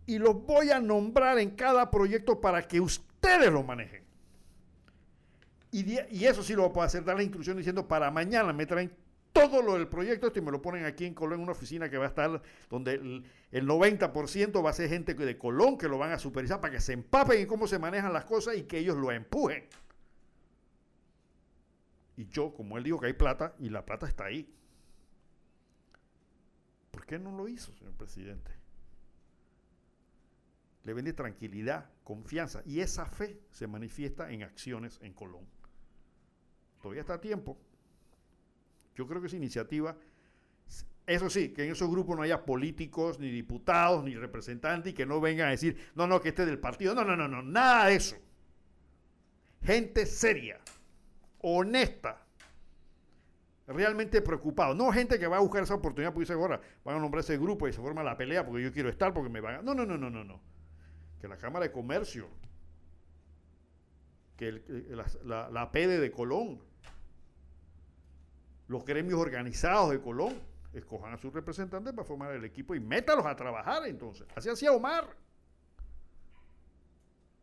Y 0.09 0.17
los 0.17 0.43
voy 0.43 0.71
a 0.71 0.79
nombrar 0.79 1.37
en 1.37 1.51
cada 1.51 1.91
proyecto 1.91 2.41
para 2.41 2.67
que 2.67 2.81
ustedes 2.81 3.51
lo 3.53 3.61
manejen. 3.61 4.03
Y, 5.71 6.25
eso 6.25 6.41
sí 6.41 6.55
lo 6.55 6.73
puedo 6.73 6.87
hacer, 6.87 7.03
dar 7.03 7.15
la 7.15 7.21
instrucción 7.21 7.57
diciendo 7.57 7.87
para 7.87 8.09
mañana 8.09 8.51
me 8.51 8.65
traen 8.65 8.91
todo 9.31 9.61
lo 9.61 9.75
del 9.75 9.87
proyecto 9.87 10.25
esto 10.25 10.39
y 10.39 10.41
me 10.41 10.49
lo 10.49 10.63
ponen 10.63 10.85
aquí 10.85 11.05
en 11.05 11.13
Colón 11.13 11.35
en 11.35 11.43
una 11.43 11.51
oficina 11.51 11.91
que 11.91 11.99
va 11.99 12.05
a 12.05 12.07
estar 12.07 12.41
donde 12.71 12.95
el, 12.95 13.23
el 13.51 13.67
90% 13.67 14.65
va 14.65 14.71
a 14.71 14.73
ser 14.73 14.89
gente 14.89 15.13
de 15.13 15.37
Colón 15.37 15.77
que 15.77 15.87
lo 15.87 15.99
van 15.99 16.11
a 16.11 16.17
supervisar 16.17 16.59
para 16.59 16.73
que 16.73 16.81
se 16.81 16.93
empapen 16.93 17.41
en 17.41 17.45
cómo 17.45 17.67
se 17.67 17.77
manejan 17.77 18.11
las 18.11 18.25
cosas 18.25 18.57
y 18.57 18.63
que 18.63 18.79
ellos 18.79 18.97
lo 18.97 19.11
empujen. 19.11 19.67
Y 22.17 22.25
yo, 22.29 22.51
como 22.51 22.79
él 22.79 22.83
dijo 22.83 22.99
que 22.99 23.05
hay 23.05 23.13
plata, 23.13 23.53
y 23.59 23.69
la 23.69 23.85
plata 23.85 24.07
está 24.07 24.25
ahí. 24.25 24.51
¿Por 26.89 27.05
qué 27.05 27.19
no 27.19 27.31
lo 27.31 27.47
hizo, 27.47 27.71
señor 27.75 27.93
presidente? 27.93 28.58
Le 30.83 30.93
vende 30.93 31.13
tranquilidad, 31.13 31.89
confianza 32.03 32.61
y 32.65 32.79
esa 32.79 33.05
fe 33.05 33.41
se 33.51 33.67
manifiesta 33.67 34.31
en 34.31 34.43
acciones 34.43 34.99
en 35.01 35.13
Colón. 35.13 35.45
Todavía 36.81 37.01
está 37.01 37.15
a 37.15 37.21
tiempo. 37.21 37.57
Yo 38.95 39.07
creo 39.07 39.21
que 39.21 39.27
esa 39.27 39.37
iniciativa, 39.37 39.97
eso 41.05 41.29
sí, 41.29 41.49
que 41.49 41.65
en 41.65 41.71
esos 41.71 41.89
grupos 41.89 42.15
no 42.15 42.21
haya 42.21 42.45
políticos, 42.45 43.19
ni 43.19 43.31
diputados, 43.31 44.03
ni 44.03 44.15
representantes 44.15 44.91
y 44.91 44.95
que 44.95 45.05
no 45.05 45.19
vengan 45.19 45.47
a 45.47 45.51
decir, 45.51 45.77
no, 45.95 46.07
no, 46.07 46.21
que 46.21 46.29
este 46.29 46.43
es 46.43 46.47
del 46.47 46.59
partido. 46.59 46.95
No, 46.95 47.03
no, 47.03 47.15
no, 47.15 47.27
no, 47.27 47.41
nada 47.41 47.87
de 47.87 47.95
eso. 47.95 48.15
Gente 49.63 50.05
seria, 50.05 50.59
honesta, 51.39 52.25
realmente 53.67 54.21
preocupado. 54.21 54.73
No 54.73 54.91
gente 54.91 55.19
que 55.19 55.27
va 55.27 55.37
a 55.37 55.41
buscar 55.41 55.63
esa 55.63 55.75
oportunidad 55.75 56.13
porque 56.13 56.23
dice 56.23 56.33
ahora 56.33 56.61
van 56.83 56.95
a 56.95 56.99
nombrar 56.99 57.21
ese 57.21 57.37
grupo 57.37 57.67
y 57.67 57.73
se 57.73 57.81
forma 57.81 58.03
la 58.03 58.17
pelea 58.17 58.45
porque 58.45 58.63
yo 58.63 58.71
quiero 58.71 58.89
estar, 58.89 59.13
porque 59.13 59.29
me 59.29 59.41
van 59.41 59.55
a... 59.55 59.61
No, 59.61 59.73
no, 59.73 59.85
no, 59.85 59.97
no, 59.97 60.09
no, 60.09 60.23
no. 60.23 60.41
Que 61.19 61.27
la 61.27 61.37
Cámara 61.37 61.65
de 61.65 61.71
Comercio, 61.71 62.27
que 64.37 64.61
la, 65.23 65.49
la, 65.49 65.71
PEDE 65.71 65.99
de 65.99 66.11
Colón, 66.11 66.61
los 68.67 68.85
gremios 68.85 69.19
organizados 69.19 69.91
de 69.91 69.99
Colón, 69.99 70.39
escojan 70.73 71.13
a 71.13 71.17
sus 71.17 71.33
representantes 71.33 71.93
para 71.93 72.07
formar 72.07 72.31
el 72.31 72.45
equipo 72.45 72.75
y 72.75 72.79
métalos 72.79 73.25
a 73.25 73.35
trabajar 73.35 73.85
entonces. 73.87 74.25
Así 74.35 74.49
hacía 74.49 74.71
Omar. 74.71 75.07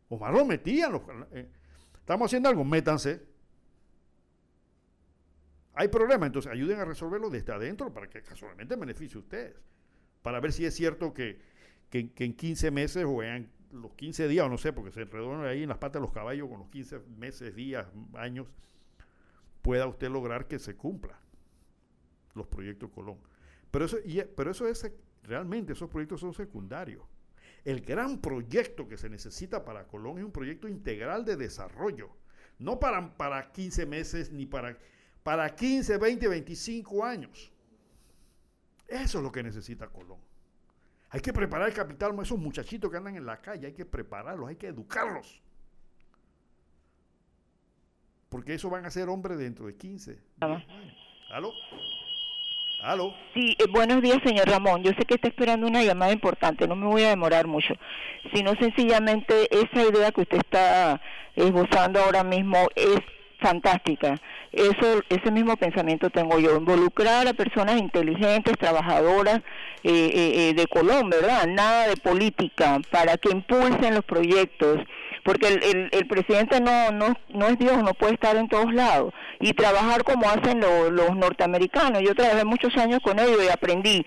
Omar 0.08 0.32
lo 0.32 0.44
metía. 0.44 0.88
Eh, 1.32 1.50
estamos 2.00 2.26
haciendo 2.26 2.48
algo, 2.48 2.64
métanse 2.64 3.36
hay 5.78 5.88
problemas, 5.88 6.28
entonces 6.28 6.50
ayuden 6.50 6.80
a 6.80 6.86
resolverlo 6.86 7.28
desde 7.28 7.52
adentro 7.52 7.92
para 7.92 8.08
que 8.08 8.22
casualmente 8.22 8.76
beneficie 8.76 9.16
a 9.16 9.20
ustedes. 9.20 9.54
Para 10.22 10.40
ver 10.40 10.52
si 10.52 10.64
es 10.64 10.74
cierto 10.74 11.12
que, 11.12 11.38
en 11.92 12.34
15 12.34 12.70
meses 12.70 13.04
o 13.06 13.22
en 13.22 13.50
los 13.76 13.94
15 13.94 14.28
días, 14.28 14.46
o 14.46 14.48
no 14.48 14.58
sé, 14.58 14.72
porque 14.72 14.92
se 14.92 15.02
enredó 15.02 15.40
ahí 15.42 15.62
en 15.62 15.68
las 15.68 15.78
patas 15.78 16.00
de 16.00 16.06
los 16.06 16.12
caballos 16.12 16.48
con 16.48 16.60
los 16.60 16.68
15 16.68 17.00
meses, 17.16 17.54
días, 17.54 17.86
años, 18.14 18.46
pueda 19.62 19.86
usted 19.86 20.08
lograr 20.08 20.46
que 20.48 20.58
se 20.58 20.76
cumpla 20.76 21.18
los 22.34 22.46
proyectos 22.46 22.90
Colón. 22.90 23.18
Pero 23.70 23.84
eso, 23.84 23.98
pero 24.36 24.50
eso 24.50 24.68
es, 24.68 24.90
realmente 25.22 25.72
esos 25.72 25.90
proyectos 25.90 26.20
son 26.20 26.34
secundarios. 26.34 27.04
El 27.64 27.80
gran 27.80 28.20
proyecto 28.20 28.86
que 28.86 28.96
se 28.96 29.10
necesita 29.10 29.64
para 29.64 29.86
Colón 29.86 30.18
es 30.18 30.24
un 30.24 30.32
proyecto 30.32 30.68
integral 30.68 31.24
de 31.24 31.36
desarrollo. 31.36 32.10
No 32.58 32.78
para, 32.78 33.16
para 33.16 33.50
15 33.52 33.86
meses 33.86 34.30
ni 34.30 34.46
para 34.46 34.76
para 35.26 35.56
15, 35.56 35.98
20, 35.98 36.28
25 36.28 37.04
años. 37.04 37.50
Eso 38.86 39.18
es 39.18 39.24
lo 39.24 39.32
que 39.32 39.42
necesita 39.42 39.88
Colón. 39.88 40.20
Hay 41.10 41.20
que 41.20 41.32
preparar 41.32 41.68
el 41.68 41.74
capital, 41.74 42.14
esos 42.20 42.38
muchachitos 42.38 42.90
que 42.90 42.96
andan 42.96 43.16
en 43.16 43.26
la 43.26 43.40
calle, 43.40 43.68
hay 43.68 43.72
que 43.72 43.84
prepararlos, 43.84 44.48
hay 44.48 44.56
que 44.56 44.68
educarlos. 44.68 45.40
Porque 48.28 48.54
eso 48.54 48.68
van 48.68 48.84
a 48.84 48.90
ser 48.90 49.08
hombres 49.08 49.38
dentro 49.38 49.66
de 49.66 49.76
15. 49.76 50.18
años. 50.40 50.64
¿Aló? 51.30 51.52
¿Aló? 52.82 53.14
Sí, 53.34 53.56
eh, 53.58 53.64
buenos 53.70 54.02
días, 54.02 54.18
señor 54.24 54.48
Ramón. 54.48 54.82
Yo 54.82 54.90
sé 54.98 55.04
que 55.06 55.14
está 55.14 55.28
esperando 55.28 55.66
una 55.66 55.82
llamada 55.82 56.12
importante, 56.12 56.68
no 56.68 56.76
me 56.76 56.86
voy 56.86 57.04
a 57.04 57.08
demorar 57.08 57.46
mucho, 57.46 57.74
sino 58.34 58.54
sencillamente 58.56 59.48
esa 59.50 59.82
idea 59.88 60.12
que 60.12 60.22
usted 60.22 60.38
está 60.38 61.00
esbozando 61.34 62.00
ahora 62.00 62.24
mismo 62.24 62.68
es 62.74 63.00
fantástica. 63.38 64.16
Eso, 64.52 65.02
ese 65.08 65.30
mismo 65.30 65.56
pensamiento 65.56 66.10
tengo 66.10 66.38
yo, 66.38 66.56
involucrar 66.56 67.28
a 67.28 67.34
personas 67.34 67.78
inteligentes, 67.78 68.56
trabajadoras 68.58 69.38
eh, 69.82 70.10
eh, 70.14 70.32
eh, 70.48 70.54
de 70.54 70.66
Colombia. 70.66 71.46
Nada 71.46 71.88
de 71.88 71.96
política, 71.96 72.80
para 72.90 73.16
que 73.16 73.30
impulsen 73.30 73.94
los 73.94 74.04
proyectos, 74.04 74.78
porque 75.24 75.48
el, 75.48 75.88
el, 75.90 76.06
presidente 76.06 76.60
no, 76.60 76.92
no, 76.92 77.14
no 77.30 77.46
es 77.48 77.58
Dios, 77.58 77.82
no 77.82 77.94
puede 77.94 78.14
estar 78.14 78.36
en 78.36 78.48
todos 78.48 78.72
lados, 78.72 79.12
y 79.40 79.52
trabajar 79.52 80.04
como 80.04 80.28
hacen 80.28 80.60
los 80.60 81.16
norteamericanos. 81.16 82.02
Yo 82.02 82.14
trabajé 82.14 82.44
muchos 82.44 82.76
años 82.76 83.00
con 83.02 83.18
ellos 83.18 83.42
y 83.44 83.48
aprendí 83.48 84.06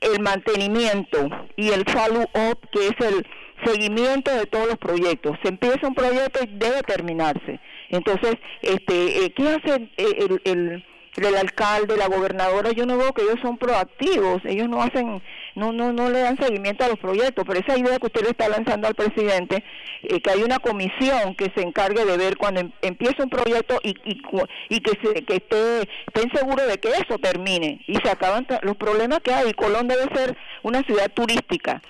el 0.00 0.20
mantenimiento 0.20 1.28
y 1.56 1.70
el 1.70 1.84
follow-up, 1.84 2.58
que 2.72 2.88
es 2.88 3.06
el 3.06 3.26
seguimiento 3.64 4.30
de 4.34 4.46
todos 4.46 4.68
los 4.68 4.78
proyectos. 4.78 5.36
Se 5.42 5.48
empieza 5.48 5.86
un 5.86 5.94
proyecto 5.94 6.40
y 6.42 6.46
debe 6.46 6.82
terminarse. 6.82 7.60
Entonces, 7.90 8.36
este, 8.62 9.24
eh, 9.24 9.32
¿qué 9.34 9.48
hace 9.48 9.90
el, 9.96 10.40
el, 10.44 10.84
el, 11.16 11.36
alcalde, 11.36 11.96
la 11.96 12.06
gobernadora? 12.06 12.70
Yo 12.70 12.86
no 12.86 12.96
veo 12.96 13.12
que 13.12 13.22
ellos 13.22 13.40
son 13.42 13.58
proactivos, 13.58 14.40
ellos 14.44 14.68
no 14.68 14.80
hacen, 14.80 15.20
no, 15.56 15.72
no, 15.72 15.92
no 15.92 16.08
le 16.08 16.20
dan 16.20 16.38
seguimiento 16.38 16.84
a 16.84 16.88
los 16.88 16.98
proyectos, 16.98 17.44
pero 17.46 17.60
esa 17.60 17.76
idea 17.76 17.98
que 17.98 18.06
usted 18.06 18.22
le 18.22 18.30
está 18.30 18.48
lanzando 18.48 18.86
al 18.86 18.94
presidente, 18.94 19.64
eh, 20.04 20.20
que 20.20 20.30
hay 20.30 20.42
una 20.42 20.60
comisión 20.60 21.34
que 21.34 21.50
se 21.54 21.62
encargue 21.62 22.04
de 22.04 22.16
ver 22.16 22.36
cuando 22.36 22.60
em, 22.60 22.70
empieza 22.82 23.24
un 23.24 23.30
proyecto 23.30 23.80
y, 23.82 23.90
y, 24.04 24.22
y 24.68 24.80
que, 24.80 24.92
se, 25.02 25.24
que 25.24 25.34
esté, 25.34 25.88
estén 26.06 26.30
seguros 26.32 26.66
de 26.68 26.78
que 26.78 26.90
eso 26.90 27.18
termine 27.20 27.80
y 27.88 27.96
se 27.96 28.08
acaban 28.08 28.46
los 28.62 28.76
problemas 28.76 29.18
que 29.20 29.34
hay. 29.34 29.52
Colón 29.52 29.88
debe 29.88 30.04
ser 30.14 30.36
una 30.62 30.82
ciudad 30.82 31.10
turística 31.12 31.82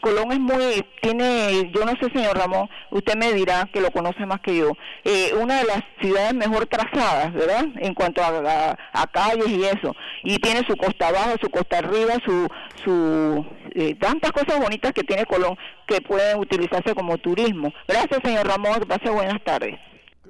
Colón 0.00 0.32
es 0.32 0.38
muy, 0.38 0.86
tiene, 1.02 1.70
yo 1.74 1.84
no 1.84 1.92
sé 2.00 2.10
señor 2.12 2.36
Ramón, 2.36 2.68
usted 2.90 3.16
me 3.16 3.32
dirá 3.32 3.68
que 3.72 3.80
lo 3.80 3.90
conoce 3.90 4.24
más 4.24 4.40
que 4.40 4.56
yo, 4.56 4.72
eh, 5.04 5.32
una 5.34 5.58
de 5.58 5.64
las 5.64 5.82
ciudades 6.00 6.34
mejor 6.34 6.66
trazadas, 6.66 7.32
¿verdad? 7.32 7.64
En 7.76 7.94
cuanto 7.94 8.22
a, 8.22 8.76
a, 8.92 9.06
calles 9.08 9.48
y 9.48 9.64
eso, 9.64 9.94
y 10.22 10.38
tiene 10.38 10.64
su 10.66 10.76
costa 10.76 11.08
abajo, 11.08 11.34
su 11.40 11.50
costa 11.50 11.78
arriba, 11.78 12.14
su, 12.24 12.48
su 12.84 13.46
eh, 13.74 13.94
tantas 13.96 14.32
cosas 14.32 14.60
bonitas 14.60 14.92
que 14.92 15.02
tiene 15.02 15.26
Colón 15.26 15.56
que 15.86 16.00
pueden 16.00 16.38
utilizarse 16.38 16.94
como 16.94 17.18
turismo. 17.18 17.72
Gracias 17.88 18.20
señor 18.22 18.46
Ramón, 18.46 18.80
que 18.80 18.86
pase 18.86 19.10
buenas 19.10 19.42
tardes. 19.44 19.78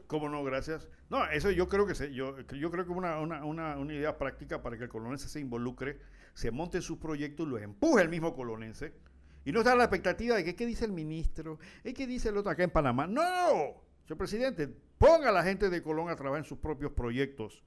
¿Cómo 0.07 0.29
no? 0.29 0.43
Gracias. 0.43 0.89
No, 1.11 1.25
eso 1.27 1.51
yo 1.51 1.69
creo 1.69 1.87
que 1.87 1.95
se, 1.95 2.15
yo, 2.15 2.37
yo 2.53 2.71
creo 2.71 2.85
que 2.85 2.93
una, 2.93 3.19
una, 3.19 3.45
una, 3.45 3.77
una 3.77 3.93
idea 3.93 4.17
práctica 4.17 4.63
para 4.63 4.77
que 4.77 4.85
el 4.85 4.89
colonense 4.89 5.29
se 5.29 5.41
involucre 5.41 5.99
se 6.35 6.51
monten 6.51 6.83
sus 6.83 6.99
proyectos 6.99 7.47
los 7.47 7.61
empuje 7.61 8.03
el 8.03 8.09
mismo 8.09 8.35
colonense. 8.35 8.93
Y 9.45 9.53
no 9.53 9.61
está 9.61 9.75
la 9.75 9.85
expectativa 9.85 10.37
de 10.37 10.45
que 10.45 10.55
qué 10.55 10.67
dice 10.67 10.85
el 10.85 10.93
ministro, 10.93 11.59
es 11.83 11.95
que 11.95 12.07
dice 12.07 12.29
el 12.29 12.37
otro 12.37 12.51
acá 12.51 12.63
en 12.63 12.71
Panamá. 12.71 13.07
No, 13.07 13.83
señor 14.03 14.19
presidente, 14.19 14.69
ponga 14.99 15.31
a 15.31 15.33
la 15.33 15.43
gente 15.43 15.71
de 15.71 15.83
Colón 15.83 16.11
a 16.11 16.17
trabajar 16.17 16.41
en 16.41 16.49
sus 16.49 16.59
propios 16.59 16.93
proyectos 16.93 17.65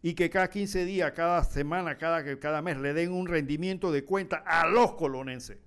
y 0.00 0.14
que 0.14 0.28
cada 0.30 0.48
15 0.48 0.84
días, 0.84 1.12
cada 1.12 1.42
semana, 1.44 1.96
cada, 1.96 2.38
cada 2.38 2.62
mes 2.62 2.78
le 2.78 2.92
den 2.92 3.12
un 3.12 3.26
rendimiento 3.26 3.90
de 3.90 4.04
cuenta 4.04 4.42
a 4.46 4.66
los 4.66 4.94
colonenses. 4.94 5.58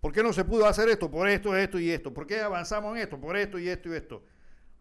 ¿Por 0.00 0.12
qué 0.12 0.22
no 0.22 0.32
se 0.32 0.44
pudo 0.44 0.66
hacer 0.66 0.88
esto? 0.88 1.10
Por 1.10 1.28
esto, 1.28 1.56
esto 1.56 1.78
y 1.78 1.90
esto. 1.90 2.14
¿Por 2.14 2.26
qué 2.26 2.40
avanzamos 2.40 2.96
en 2.96 3.02
esto? 3.02 3.20
Por 3.20 3.36
esto 3.36 3.58
y 3.58 3.68
esto 3.68 3.88
y 3.88 3.96
esto. 3.96 4.24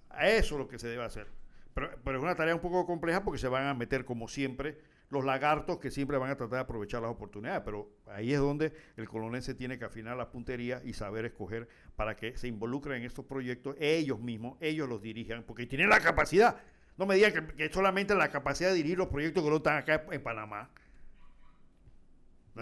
A 0.09 0.27
eso 0.27 0.55
es 0.55 0.59
lo 0.59 0.67
que 0.67 0.79
se 0.79 0.87
debe 0.87 1.03
hacer. 1.03 1.27
Pero, 1.73 1.91
pero, 2.03 2.17
es 2.17 2.23
una 2.23 2.35
tarea 2.35 2.55
un 2.55 2.61
poco 2.61 2.85
compleja 2.85 3.23
porque 3.23 3.39
se 3.39 3.47
van 3.47 3.67
a 3.67 3.73
meter, 3.73 4.05
como 4.05 4.27
siempre, 4.27 4.79
los 5.09 5.23
lagartos 5.23 5.79
que 5.79 5.91
siempre 5.91 6.17
van 6.17 6.31
a 6.31 6.35
tratar 6.35 6.57
de 6.57 6.63
aprovechar 6.63 7.01
las 7.01 7.11
oportunidades. 7.11 7.61
Pero 7.63 7.89
ahí 8.07 8.33
es 8.33 8.39
donde 8.39 8.73
el 8.95 9.07
colonense 9.07 9.53
tiene 9.53 9.77
que 9.79 9.85
afinar 9.85 10.17
la 10.17 10.29
puntería 10.29 10.81
y 10.83 10.93
saber 10.93 11.25
escoger 11.25 11.67
para 11.95 12.15
que 12.15 12.37
se 12.37 12.47
involucren 12.47 12.97
en 12.97 13.03
estos 13.05 13.25
proyectos 13.25 13.75
ellos 13.79 14.19
mismos, 14.19 14.57
ellos 14.59 14.87
los 14.87 15.01
dirijan, 15.01 15.43
porque 15.43 15.65
tienen 15.65 15.89
la 15.89 15.99
capacidad. 15.99 16.57
No 16.97 17.05
me 17.05 17.15
digan 17.15 17.33
que, 17.33 17.55
que 17.55 17.69
solamente 17.71 18.15
la 18.15 18.29
capacidad 18.29 18.69
de 18.69 18.75
dirigir 18.75 18.97
los 18.97 19.07
proyectos 19.07 19.43
que 19.43 19.49
no 19.49 19.57
están 19.57 19.77
acá 19.77 20.03
en 20.11 20.23
Panamá. 20.23 20.69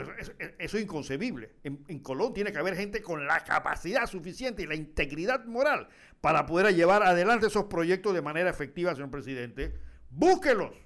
Eso, 0.01 0.33
es 0.59 0.73
inconcebible. 0.73 1.51
En, 1.63 1.99
Colón 1.99 2.33
tiene 2.33 2.51
que 2.51 2.57
haber 2.57 2.75
gente 2.75 3.01
con 3.01 3.25
la 3.25 3.43
capacidad 3.43 4.05
suficiente 4.07 4.63
y 4.63 4.67
la 4.67 4.75
integridad 4.75 5.45
moral 5.45 5.87
para 6.21 6.45
poder 6.45 6.75
llevar 6.75 7.03
adelante 7.03 7.47
esos 7.47 7.65
proyectos 7.65 8.13
de 8.13 8.21
manera 8.21 8.49
efectiva, 8.49 8.93
señor 8.93 9.11
presidente. 9.11 9.73
Búsquelos. 10.09 10.84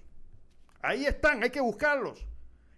Ahí 0.81 1.05
están, 1.05 1.43
hay 1.43 1.49
que 1.49 1.61
buscarlos. 1.61 2.25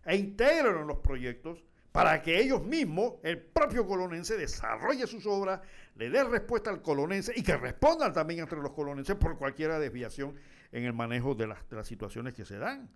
E 0.06 0.16
integren 0.16 0.78
en 0.78 0.88
los 0.88 0.98
proyectos 0.98 1.64
para 1.92 2.22
que 2.22 2.40
ellos 2.40 2.64
mismos, 2.64 3.16
el 3.24 3.40
propio 3.40 3.86
colonense, 3.86 4.38
desarrolle 4.38 5.06
sus 5.08 5.26
obras, 5.26 5.62
le 5.96 6.10
dé 6.10 6.24
respuesta 6.24 6.70
al 6.70 6.82
colonense 6.82 7.34
y 7.36 7.44
que 7.44 7.58
respondan 7.58 8.14
también 8.14 8.40
entre 8.40 8.60
los 8.60 8.72
colonenses 8.72 9.16
por 9.16 9.38
cualquier 9.38 9.74
desviación 9.74 10.36
en 10.72 10.86
el 10.86 10.94
manejo 10.94 11.36
de 11.36 11.48
las, 11.48 11.88
situaciones 11.88 12.34
que 12.34 12.46
se 12.46 12.58
dan 12.58 12.90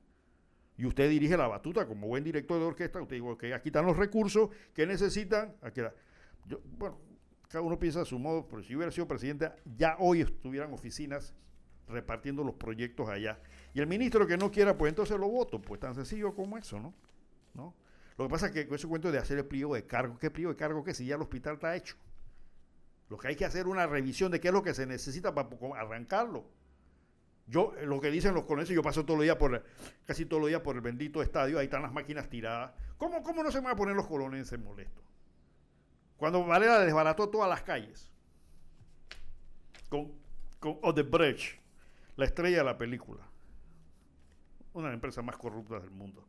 y 0.77 0.85
usted 0.85 1.09
dirige 1.09 1.37
la 1.37 1.47
batuta 1.47 1.85
como 1.85 2.07
buen 2.07 2.23
director 2.23 2.59
de 2.59 2.65
orquesta, 2.65 3.01
usted 3.01 3.17
dice, 3.17 3.37
que 3.37 3.53
aquí 3.53 3.69
están 3.69 3.85
los 3.85 3.95
recursos 3.95 4.49
que 4.73 4.85
necesitan. 4.85 5.55
Aquí 5.61 5.81
bueno, 6.77 6.97
cada 7.49 7.61
uno 7.61 7.79
piensa 7.79 8.01
a 8.01 8.05
su 8.05 8.19
modo, 8.19 8.47
pero 8.47 8.61
si 8.61 8.75
hubiera 8.75 8.91
sido 8.91 9.07
presidente, 9.07 9.51
ya 9.77 9.95
hoy 9.99 10.21
estuvieran 10.21 10.73
oficinas 10.73 11.33
repartiendo 11.87 12.43
los 12.43 12.55
proyectos 12.55 13.07
allá. 13.07 13.39
Y 13.75 13.81
el 13.81 13.87
ministro 13.87 14.25
que 14.25 14.37
no 14.37 14.49
quiera, 14.49 14.77
pues 14.77 14.89
entonces 14.89 15.19
lo 15.19 15.27
voto, 15.27 15.61
pues 15.61 15.81
tan 15.81 15.93
sencillo 15.93 16.33
como 16.33 16.57
eso, 16.57 16.79
¿no? 16.79 16.93
¿No? 17.53 17.75
Lo 18.17 18.25
que 18.25 18.31
pasa 18.31 18.45
es 18.45 18.53
que 18.53 18.67
con 18.67 18.75
ese 18.77 18.87
cuento 18.87 19.11
de 19.11 19.17
hacer 19.17 19.37
el 19.37 19.45
pliego 19.45 19.75
de 19.75 19.85
cargo, 19.85 20.17
¿qué 20.17 20.31
pliego 20.31 20.53
de 20.53 20.57
cargo 20.57 20.81
que 20.81 20.93
si 20.93 21.05
ya 21.05 21.15
el 21.15 21.21
hospital 21.21 21.55
está 21.55 21.75
hecho? 21.75 21.97
Lo 23.09 23.17
que 23.17 23.27
hay 23.27 23.35
que 23.35 23.43
hacer 23.43 23.61
es 23.61 23.67
una 23.67 23.85
revisión 23.85 24.31
de 24.31 24.39
qué 24.39 24.47
es 24.47 24.53
lo 24.53 24.63
que 24.63 24.73
se 24.73 24.85
necesita 24.85 25.35
para 25.35 25.49
arrancarlo. 25.77 26.45
Yo, 27.47 27.73
lo 27.83 27.99
que 27.99 28.09
dicen 28.09 28.33
los 28.33 28.45
colonenses, 28.45 28.73
yo 28.73 28.81
paso 28.81 29.03
todos 29.03 29.17
los 29.17 29.25
días 29.25 29.35
por, 29.35 29.61
casi 30.05 30.25
todos 30.25 30.39
los 30.39 30.47
días 30.47 30.61
por 30.61 30.77
el 30.77 30.81
bendito 30.81 31.21
estadio, 31.21 31.59
ahí 31.59 31.65
están 31.65 31.81
las 31.81 31.91
máquinas 31.91 32.29
tiradas. 32.29 32.71
¿Cómo, 32.95 33.21
cómo 33.23 33.43
no 33.43 33.51
se 33.51 33.59
van 33.59 33.73
a 33.73 33.75
poner 33.75 33.93
los 33.93 34.07
colonenses 34.07 34.57
molestos? 34.57 35.03
Cuando 36.15 36.45
Valera 36.45 36.79
desbarató 36.79 37.27
todas 37.27 37.49
las 37.49 37.61
calles 37.61 38.09
con, 39.89 40.13
con 40.61 40.79
Odebrecht, 40.81 41.59
la 42.15 42.23
estrella 42.23 42.59
de 42.59 42.63
la 42.63 42.77
película, 42.77 43.29
una 44.75 44.87
de 44.87 44.91
las 44.91 44.97
empresas 44.97 45.23
más 45.23 45.37
corruptas 45.37 45.81
del 45.81 45.91
mundo. 45.91 46.27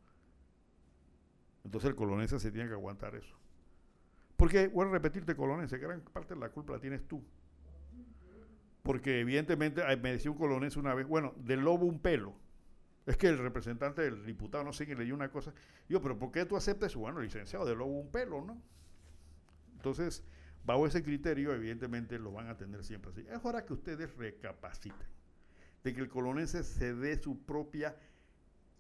Entonces 1.65 1.91
el 1.91 1.97
colonense 1.97 2.38
se 2.38 2.50
tiene 2.50 2.69
que 2.69 2.75
aguantar 2.75 3.15
eso. 3.15 3.37
Porque, 4.37 4.69
bueno, 4.69 4.93
repetirte, 4.93 5.35
colonense, 5.35 5.79
gran 5.79 6.00
parte 6.00 6.35
de 6.35 6.41
la 6.41 6.50
culpa 6.50 6.75
la 6.75 6.81
tienes 6.81 7.07
tú 7.07 7.25
porque 8.87 9.18
evidentemente 9.18 9.83
me 9.97 10.12
decía 10.12 10.31
un 10.31 10.38
colonés 10.38 10.77
una 10.77 10.94
vez, 10.94 11.09
bueno, 11.09 11.35
del 11.38 11.61
lobo 11.61 11.87
un 11.87 11.99
pelo. 11.99 12.37
Es 13.05 13.16
que 13.16 13.27
el 13.27 13.37
representante 13.37 14.01
del 14.03 14.25
diputado, 14.25 14.62
no 14.62 14.73
sé 14.73 14.87
quién 14.87 14.97
leyó 14.97 15.12
una 15.12 15.29
cosa. 15.29 15.53
Yo, 15.88 16.01
pero 16.01 16.16
¿por 16.16 16.31
qué 16.31 16.47
tú 16.47 16.57
aceptas? 16.57 16.94
Bueno, 16.94 17.20
licenciado, 17.20 17.66
del 17.66 17.79
lobo 17.79 17.99
un 17.99 18.12
pelo, 18.12 18.42
¿no? 18.42 18.62
Entonces, 19.73 20.23
bajo 20.64 20.87
ese 20.87 21.03
criterio, 21.03 21.53
evidentemente 21.53 22.16
lo 22.20 22.31
van 22.31 22.47
a 22.47 22.57
tener 22.57 22.85
siempre 22.85 23.11
así. 23.11 23.27
Es 23.29 23.44
hora 23.44 23.64
que 23.64 23.73
ustedes 23.73 24.16
recapaciten 24.16 25.09
de 25.83 25.92
que 25.92 26.01
el 26.01 26.09
colonense 26.09 26.62
se 26.62 26.94
dé 26.94 27.20
su 27.20 27.44
propia 27.44 27.97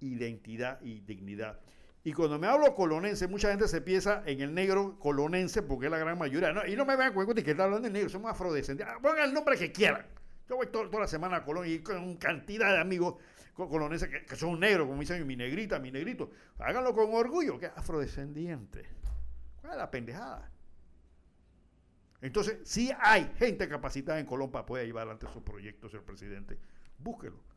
identidad 0.00 0.80
y 0.82 1.00
dignidad. 1.00 1.60
Y 2.04 2.12
cuando 2.12 2.38
me 2.38 2.46
hablo 2.46 2.74
colonense, 2.74 3.26
mucha 3.26 3.50
gente 3.50 3.66
se 3.66 3.80
piensa 3.80 4.22
en 4.26 4.40
el 4.40 4.54
negro 4.54 4.96
colonense, 5.00 5.62
porque 5.62 5.86
es 5.86 5.90
la 5.90 5.98
gran 5.98 6.16
mayoría. 6.16 6.52
y 6.68 6.76
no 6.76 6.84
me 6.84 6.94
vean 6.94 7.12
con 7.12 7.26
que 7.34 7.50
está 7.50 7.64
hablando 7.64 7.88
de 7.88 7.92
negro, 7.92 8.08
somos 8.08 8.30
afrodescendientes. 8.30 8.96
Ah, 8.96 9.00
pongan 9.02 9.24
el 9.24 9.34
nombre 9.34 9.56
que 9.56 9.72
quieran. 9.72 10.06
Yo 10.48 10.54
voy 10.54 10.68
toda 10.68 11.00
la 11.00 11.08
semana 11.08 11.38
a 11.38 11.44
Colón 11.44 11.66
y 11.66 11.80
con 11.80 12.16
cantidad 12.16 12.72
de 12.72 12.80
amigos 12.80 13.16
colonenses 13.54 14.08
que, 14.08 14.36
son 14.36 14.60
negros, 14.60 14.86
como 14.86 15.00
dicen 15.00 15.26
mi 15.26 15.34
negrita, 15.34 15.80
mi 15.80 15.90
negrito. 15.90 16.30
Háganlo 16.58 16.94
con 16.94 17.12
orgullo, 17.12 17.58
que 17.58 17.66
es 17.66 17.72
afrodescendiente. 17.74 18.84
¿Cuál 19.60 19.72
es 19.72 19.78
la 19.78 19.90
pendejada? 19.90 20.52
Entonces, 22.20 22.58
si 22.62 22.92
hay 23.00 23.32
gente 23.36 23.68
capacitada 23.68 24.20
en 24.20 24.26
Colón 24.26 24.50
para 24.50 24.64
poder 24.64 24.86
llevar 24.86 25.02
adelante 25.02 25.26
esos 25.26 25.42
proyectos, 25.42 25.90
señor 25.90 26.04
presidente. 26.04 26.58
Búsquelo. 26.98 27.55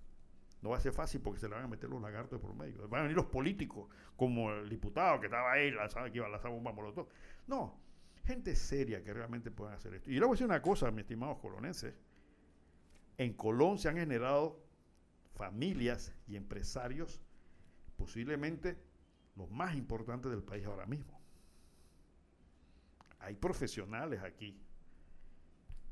No 0.62 0.70
va 0.70 0.78
a 0.78 0.80
ser 0.82 0.92
fácil 0.92 1.22
porque 1.22 1.40
se 1.40 1.48
le 1.48 1.56
van 1.56 1.66
a 1.66 1.68
meter 1.68 1.90
los 1.90 2.02
lagartos 2.02 2.40
por 2.40 2.54
medio. 2.54 2.88
Van 2.90 3.00
a 3.00 3.04
venir 3.04 3.16
los 3.16 3.28
políticos, 3.28 3.90
como 4.18 4.52
el 4.52 4.70
diputado 4.70 5.20
que 5.20 5.28
estaba 5.28 5.54
ahí, 5.54 5.72
que 5.72 6.18
iba 6.18 6.26
a 6.26 6.30
lanzar 6.30 6.52
bomba 6.52 6.74
molotov. 6.74 7.08
No, 7.48 7.80
gente 8.26 8.56
seria 8.56 9.04
que 9.04 9.14
realmente 9.14 9.52
pueden 9.52 9.74
hacer 9.74 9.94
esto. 9.94 10.10
Y 10.10 10.16
le 10.16 10.22
voy 10.22 10.30
a 10.30 10.32
decir 10.34 10.46
una 10.46 10.62
cosa, 10.62 10.92
mis 10.92 11.02
estimados 11.02 11.38
colonenses. 11.40 11.96
En 13.18 13.34
Colón 13.34 13.78
se 13.78 13.90
han 13.90 13.96
generado 13.96 14.62
familias 15.34 16.14
y 16.28 16.36
empresarios 16.36 17.22
posiblemente 17.98 18.78
los 19.36 19.50
más 19.50 19.76
importantes 19.76 20.32
del 20.32 20.44
país 20.44 20.66
ahora 20.66 20.86
mismo. 20.86 21.20
Hay 23.20 23.36
profesionales 23.36 24.22
aquí 24.22 24.62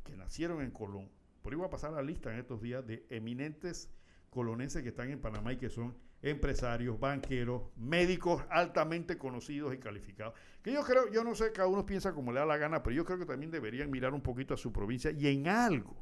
que 0.03 0.15
nacieron 0.15 0.61
en 0.61 0.71
Colón. 0.71 1.09
Por 1.41 1.53
ahí 1.53 1.57
voy 1.57 1.67
a 1.67 1.69
pasar 1.69 1.91
la 1.91 2.01
lista 2.01 2.31
en 2.33 2.39
estos 2.39 2.61
días 2.61 2.85
de 2.85 3.05
eminentes 3.09 3.89
colonenses 4.37 4.83
que 4.83 4.89
están 4.89 5.09
en 5.09 5.19
Panamá 5.19 5.51
y 5.51 5.57
que 5.57 5.67
son 5.67 5.97
empresarios, 6.21 6.99
banqueros, 6.99 7.63
médicos 7.75 8.43
altamente 8.51 9.17
conocidos 9.17 9.73
y 9.73 9.79
calificados. 9.79 10.35
Que 10.61 10.71
yo 10.71 10.83
creo, 10.83 11.11
yo 11.11 11.23
no 11.23 11.33
sé, 11.33 11.51
cada 11.51 11.67
uno 11.67 11.87
piensa 11.87 12.13
como 12.13 12.31
le 12.31 12.39
da 12.39 12.45
la 12.45 12.57
gana, 12.57 12.83
pero 12.83 12.95
yo 12.95 13.03
creo 13.03 13.17
que 13.17 13.25
también 13.25 13.49
deberían 13.49 13.89
mirar 13.89 14.13
un 14.13 14.21
poquito 14.21 14.53
a 14.53 14.57
su 14.57 14.71
provincia 14.71 15.09
y 15.09 15.25
en 15.25 15.47
algo 15.47 15.97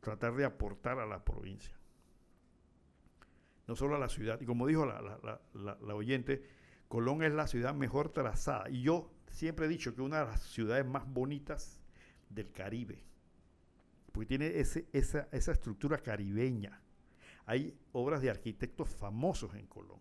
tratar 0.00 0.34
de 0.34 0.44
aportar 0.44 0.98
a 0.98 1.06
la 1.06 1.24
provincia. 1.24 1.78
No 3.68 3.76
solo 3.76 3.94
a 3.94 4.00
la 4.00 4.08
ciudad. 4.08 4.40
Y 4.40 4.44
como 4.44 4.66
dijo 4.66 4.84
la, 4.84 5.40
la 5.54 5.94
oyente, 5.94 6.42
Colón 6.88 7.22
es 7.22 7.32
la 7.32 7.46
ciudad 7.46 7.72
mejor 7.72 8.08
trazada. 8.08 8.68
Y 8.68 8.82
yo 8.82 9.12
siempre 9.28 9.66
he 9.66 9.68
dicho 9.68 9.94
que 9.94 10.02
una 10.02 10.18
de 10.18 10.24
las 10.24 10.42
ciudades 10.42 10.84
más 10.84 11.06
bonitas 11.06 11.80
del 12.30 12.50
Caribe. 12.50 13.04
Porque 14.10 14.26
tiene 14.26 14.58
ese, 14.58 14.88
esa, 14.92 15.28
esa 15.30 15.52
estructura 15.52 15.98
caribeña 15.98 16.82
hay 17.46 17.76
obras 17.92 18.22
de 18.22 18.30
arquitectos 18.30 18.88
famosos 18.88 19.54
en 19.54 19.66
Colón. 19.66 20.00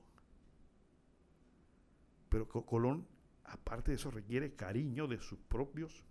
Pero 2.29 2.47
Colón, 2.47 3.05
aparte 3.45 3.91
de 3.91 3.95
eso, 3.95 4.11
requiere 4.11 4.55
cariño 4.55 5.07
de 5.07 5.19
sus 5.19 5.39
propios 5.39 6.03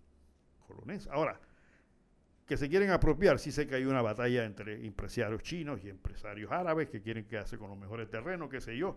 coloneses. 0.67 1.07
Ahora, 1.11 1.39
que 2.45 2.57
se 2.57 2.69
quieren 2.69 2.91
apropiar, 2.91 3.39
sí 3.39 3.51
sé 3.51 3.65
que 3.65 3.75
hay 3.75 3.85
una 3.85 4.01
batalla 4.01 4.43
entre 4.43 4.85
empresarios 4.85 5.41
chinos 5.41 5.83
y 5.83 5.89
empresarios 5.89 6.51
árabes 6.51 6.89
que 6.89 7.01
quieren 7.01 7.25
quedarse 7.25 7.57
con 7.57 7.69
los 7.69 7.77
mejores 7.77 8.09
terrenos, 8.09 8.49
qué 8.49 8.61
sé 8.61 8.77
yo. 8.77 8.95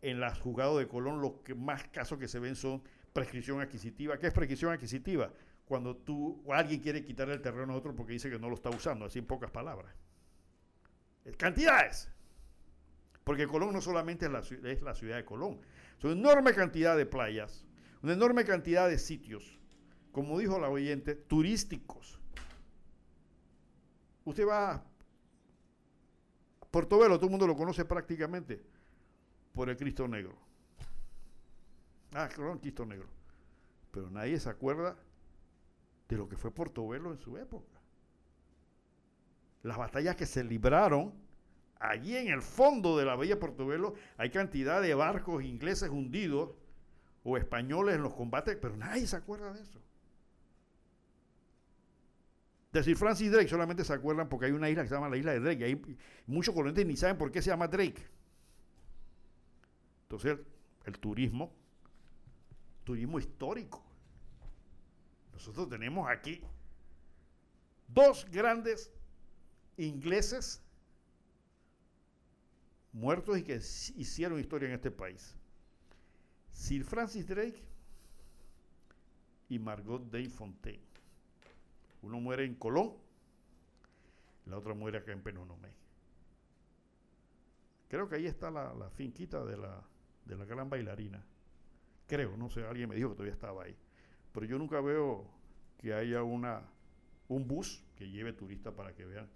En 0.00 0.18
las 0.18 0.38
jugadas 0.40 0.78
de 0.78 0.88
Colón, 0.88 1.20
los 1.20 1.34
que 1.44 1.54
más 1.54 1.84
casos 1.88 2.18
que 2.18 2.26
se 2.26 2.40
ven 2.40 2.56
son 2.56 2.82
prescripción 3.12 3.60
adquisitiva. 3.60 4.18
¿Qué 4.18 4.26
es 4.26 4.32
prescripción 4.32 4.72
adquisitiva? 4.72 5.32
Cuando 5.64 5.96
tú 5.96 6.42
o 6.44 6.54
alguien 6.54 6.80
quiere 6.80 7.04
quitar 7.04 7.28
el 7.30 7.40
terreno 7.40 7.72
a 7.72 7.76
otro 7.76 7.94
porque 7.94 8.14
dice 8.14 8.30
que 8.30 8.38
no 8.38 8.48
lo 8.48 8.54
está 8.54 8.70
usando, 8.70 9.04
así 9.04 9.18
en 9.18 9.26
pocas 9.26 9.50
palabras. 9.50 9.94
Cantidades. 11.36 12.08
Porque 13.24 13.46
Colón 13.46 13.72
no 13.72 13.80
solamente 13.80 14.26
es 14.26 14.32
la, 14.32 14.40
es 14.40 14.82
la 14.82 14.94
ciudad 14.94 15.16
de 15.16 15.24
Colón, 15.24 15.60
son 15.98 16.12
una 16.12 16.20
enorme 16.20 16.54
cantidad 16.54 16.96
de 16.96 17.06
playas, 17.06 17.64
una 18.02 18.14
enorme 18.14 18.44
cantidad 18.44 18.88
de 18.88 18.98
sitios, 18.98 19.58
como 20.10 20.38
dijo 20.38 20.58
la 20.58 20.68
oyente, 20.68 21.14
turísticos. 21.14 22.18
Usted 24.24 24.46
va 24.46 24.72
a 24.72 24.84
Portobelo, 26.70 27.16
todo 27.16 27.26
el 27.26 27.30
mundo 27.30 27.46
lo 27.46 27.56
conoce 27.56 27.84
prácticamente 27.84 28.62
por 29.52 29.68
el 29.68 29.76
Cristo 29.76 30.08
Negro. 30.08 30.36
Ah, 32.14 32.28
Colón, 32.34 32.58
Cristo 32.58 32.84
Negro. 32.84 33.08
Pero 33.92 34.10
nadie 34.10 34.40
se 34.40 34.48
acuerda 34.48 34.96
de 36.08 36.16
lo 36.16 36.28
que 36.28 36.36
fue 36.36 36.50
Portobelo 36.50 37.12
en 37.12 37.18
su 37.18 37.36
época 37.36 37.71
las 39.62 39.78
batallas 39.78 40.16
que 40.16 40.26
se 40.26 40.42
libraron 40.44 41.14
allí 41.78 42.16
en 42.16 42.28
el 42.28 42.42
fondo 42.42 42.96
de 42.96 43.04
la 43.04 43.16
bahía 43.16 43.34
de 43.34 43.40
Portobelo 43.40 43.94
hay 44.16 44.30
cantidad 44.30 44.80
de 44.80 44.94
barcos 44.94 45.42
ingleses 45.44 45.90
hundidos 45.90 46.50
o 47.24 47.36
españoles 47.36 47.96
en 47.96 48.02
los 48.02 48.14
combates, 48.14 48.56
pero 48.56 48.76
nadie 48.76 49.06
se 49.06 49.16
acuerda 49.16 49.52
de 49.52 49.62
eso. 49.62 49.80
Decir 52.72 52.96
Francis 52.96 53.30
Drake 53.30 53.48
solamente 53.48 53.84
se 53.84 53.92
acuerdan 53.92 54.28
porque 54.28 54.46
hay 54.46 54.52
una 54.52 54.70
isla 54.70 54.82
que 54.82 54.88
se 54.88 54.94
llama 54.94 55.08
la 55.08 55.16
isla 55.16 55.32
de 55.32 55.40
Drake. 55.40 55.60
Y 55.60 55.64
hay 55.64 55.98
muchos 56.26 56.54
colonizadores 56.54 56.86
ni 56.86 56.96
saben 56.96 57.18
por 57.18 57.30
qué 57.30 57.42
se 57.42 57.50
llama 57.50 57.68
Drake. 57.68 58.02
Entonces, 60.04 60.38
el 60.84 60.98
turismo, 60.98 61.52
turismo 62.82 63.18
histórico. 63.18 63.84
Nosotros 65.32 65.68
tenemos 65.68 66.08
aquí 66.08 66.40
dos 67.88 68.26
grandes 68.30 68.90
ingleses 69.76 70.62
muertos 72.92 73.38
y 73.38 73.42
que 73.42 73.54
hicieron 73.54 74.38
historia 74.38 74.68
en 74.68 74.74
este 74.74 74.90
país. 74.90 75.34
Sir 76.52 76.84
Francis 76.84 77.26
Drake 77.26 77.62
y 79.48 79.58
Margot 79.58 80.10
Day 80.10 80.28
Fontaine. 80.28 80.82
Uno 82.02 82.20
muere 82.20 82.44
en 82.44 82.54
Colón, 82.54 82.94
la 84.46 84.58
otra 84.58 84.74
muere 84.74 84.98
acá 84.98 85.12
en 85.12 85.22
Penonomé. 85.22 85.70
Creo 87.88 88.08
que 88.08 88.16
ahí 88.16 88.26
está 88.26 88.50
la, 88.50 88.90
finquita 88.90 89.44
de 89.44 89.56
la, 89.56 89.82
de 90.24 90.36
la 90.36 90.44
gran 90.44 90.68
bailarina. 90.68 91.24
Creo, 92.06 92.36
no 92.36 92.48
sé, 92.48 92.64
alguien 92.64 92.88
me 92.88 92.96
dijo 92.96 93.10
que 93.10 93.16
todavía 93.16 93.34
estaba 93.34 93.64
ahí. 93.64 93.76
Pero 94.32 94.46
yo 94.46 94.58
nunca 94.58 94.80
veo 94.80 95.30
que 95.78 95.92
haya 95.92 96.22
una, 96.22 96.62
un 97.28 97.46
bus 97.46 97.84
que 97.96 98.08
lleve 98.08 98.32
turistas 98.32 98.72
para 98.72 98.94
que 98.94 99.04
vean 99.04 99.28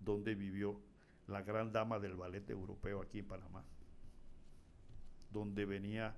dónde 0.00 0.34
vivió 0.34 0.80
la 1.26 1.42
gran 1.42 1.72
dama 1.72 1.98
del 1.98 2.16
ballet 2.16 2.48
europeo 2.50 3.00
aquí 3.00 3.20
en 3.20 3.28
Panamá, 3.28 3.64
donde 5.30 5.64
venía 5.64 6.16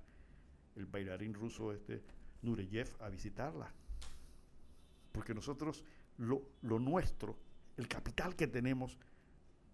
el 0.75 0.85
bailarín 0.85 1.33
ruso 1.33 1.71
este 1.71 2.01
Nureyev 2.41 2.89
a 2.99 3.09
visitarla. 3.09 3.71
Porque 5.11 5.33
nosotros, 5.33 5.83
lo, 6.17 6.43
nuestro, 6.61 7.37
el 7.77 7.87
capital 7.87 8.35
que 8.35 8.47
tenemos, 8.47 8.97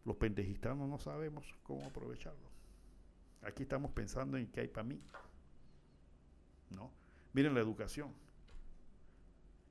los 0.05 0.17
pendejistanos 0.17 0.89
no 0.89 0.99
sabemos 0.99 1.55
cómo 1.63 1.85
aprovecharlo. 1.85 2.49
Aquí 3.41 3.63
estamos 3.63 3.91
pensando 3.91 4.37
en 4.37 4.47
qué 4.47 4.61
hay 4.61 4.67
para 4.67 4.83
mí. 4.83 5.01
¿No? 6.71 6.91
Miren 7.33 7.53
la 7.53 7.61
educación. 7.61 8.13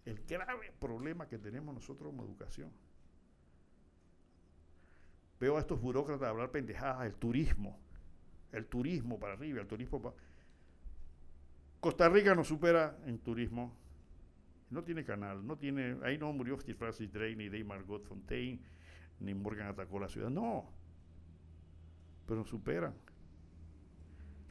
El 0.07 0.25
grave 0.25 0.73
problema 0.81 1.29
que 1.29 1.39
tenemos 1.39 1.75
nosotros 1.75 2.15
en 2.15 2.21
educación. 2.21 2.73
Veo 5.41 5.57
a 5.57 5.61
estos 5.61 5.81
burócratas 5.81 6.29
hablar 6.29 6.51
pendejadas, 6.51 7.07
el 7.07 7.15
turismo, 7.15 7.79
el 8.53 8.67
turismo 8.67 9.19
para 9.19 9.35
arriba, 9.35 9.61
el 9.61 9.67
turismo 9.67 10.03
para... 10.03 10.17
Costa 11.81 12.09
Rica 12.09 12.35
nos 12.35 12.49
supera 12.49 12.99
en 13.07 13.19
turismo 13.19 13.73
no 14.71 14.85
tiene 14.85 15.05
canal, 15.05 15.47
no 15.47 15.57
tiene, 15.57 15.97
ahí 16.03 16.19
no 16.19 16.33
murió 16.33 16.59
Francis 16.59 17.11
Drake, 17.11 17.37
ni 17.37 17.49
Dave 17.49 17.65
Margot 17.65 18.05
Fontaine, 18.05 18.61
ni 19.21 19.35
Morgan 19.35 19.69
atacó 19.69 19.99
la 19.99 20.09
ciudad, 20.09 20.29
no. 20.29 20.71
Pero 22.27 22.41
nos 22.41 22.49
superan. 22.49 22.95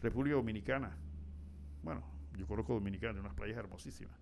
República 0.02 0.36
Dominicana. 0.36 0.97
Bueno, 1.84 2.04
yo 2.36 2.47
conozco 2.47 2.73
Dominicana, 2.73 3.19
unas 3.19 3.34
playas 3.36 3.58
hermosísimas. 3.58 4.17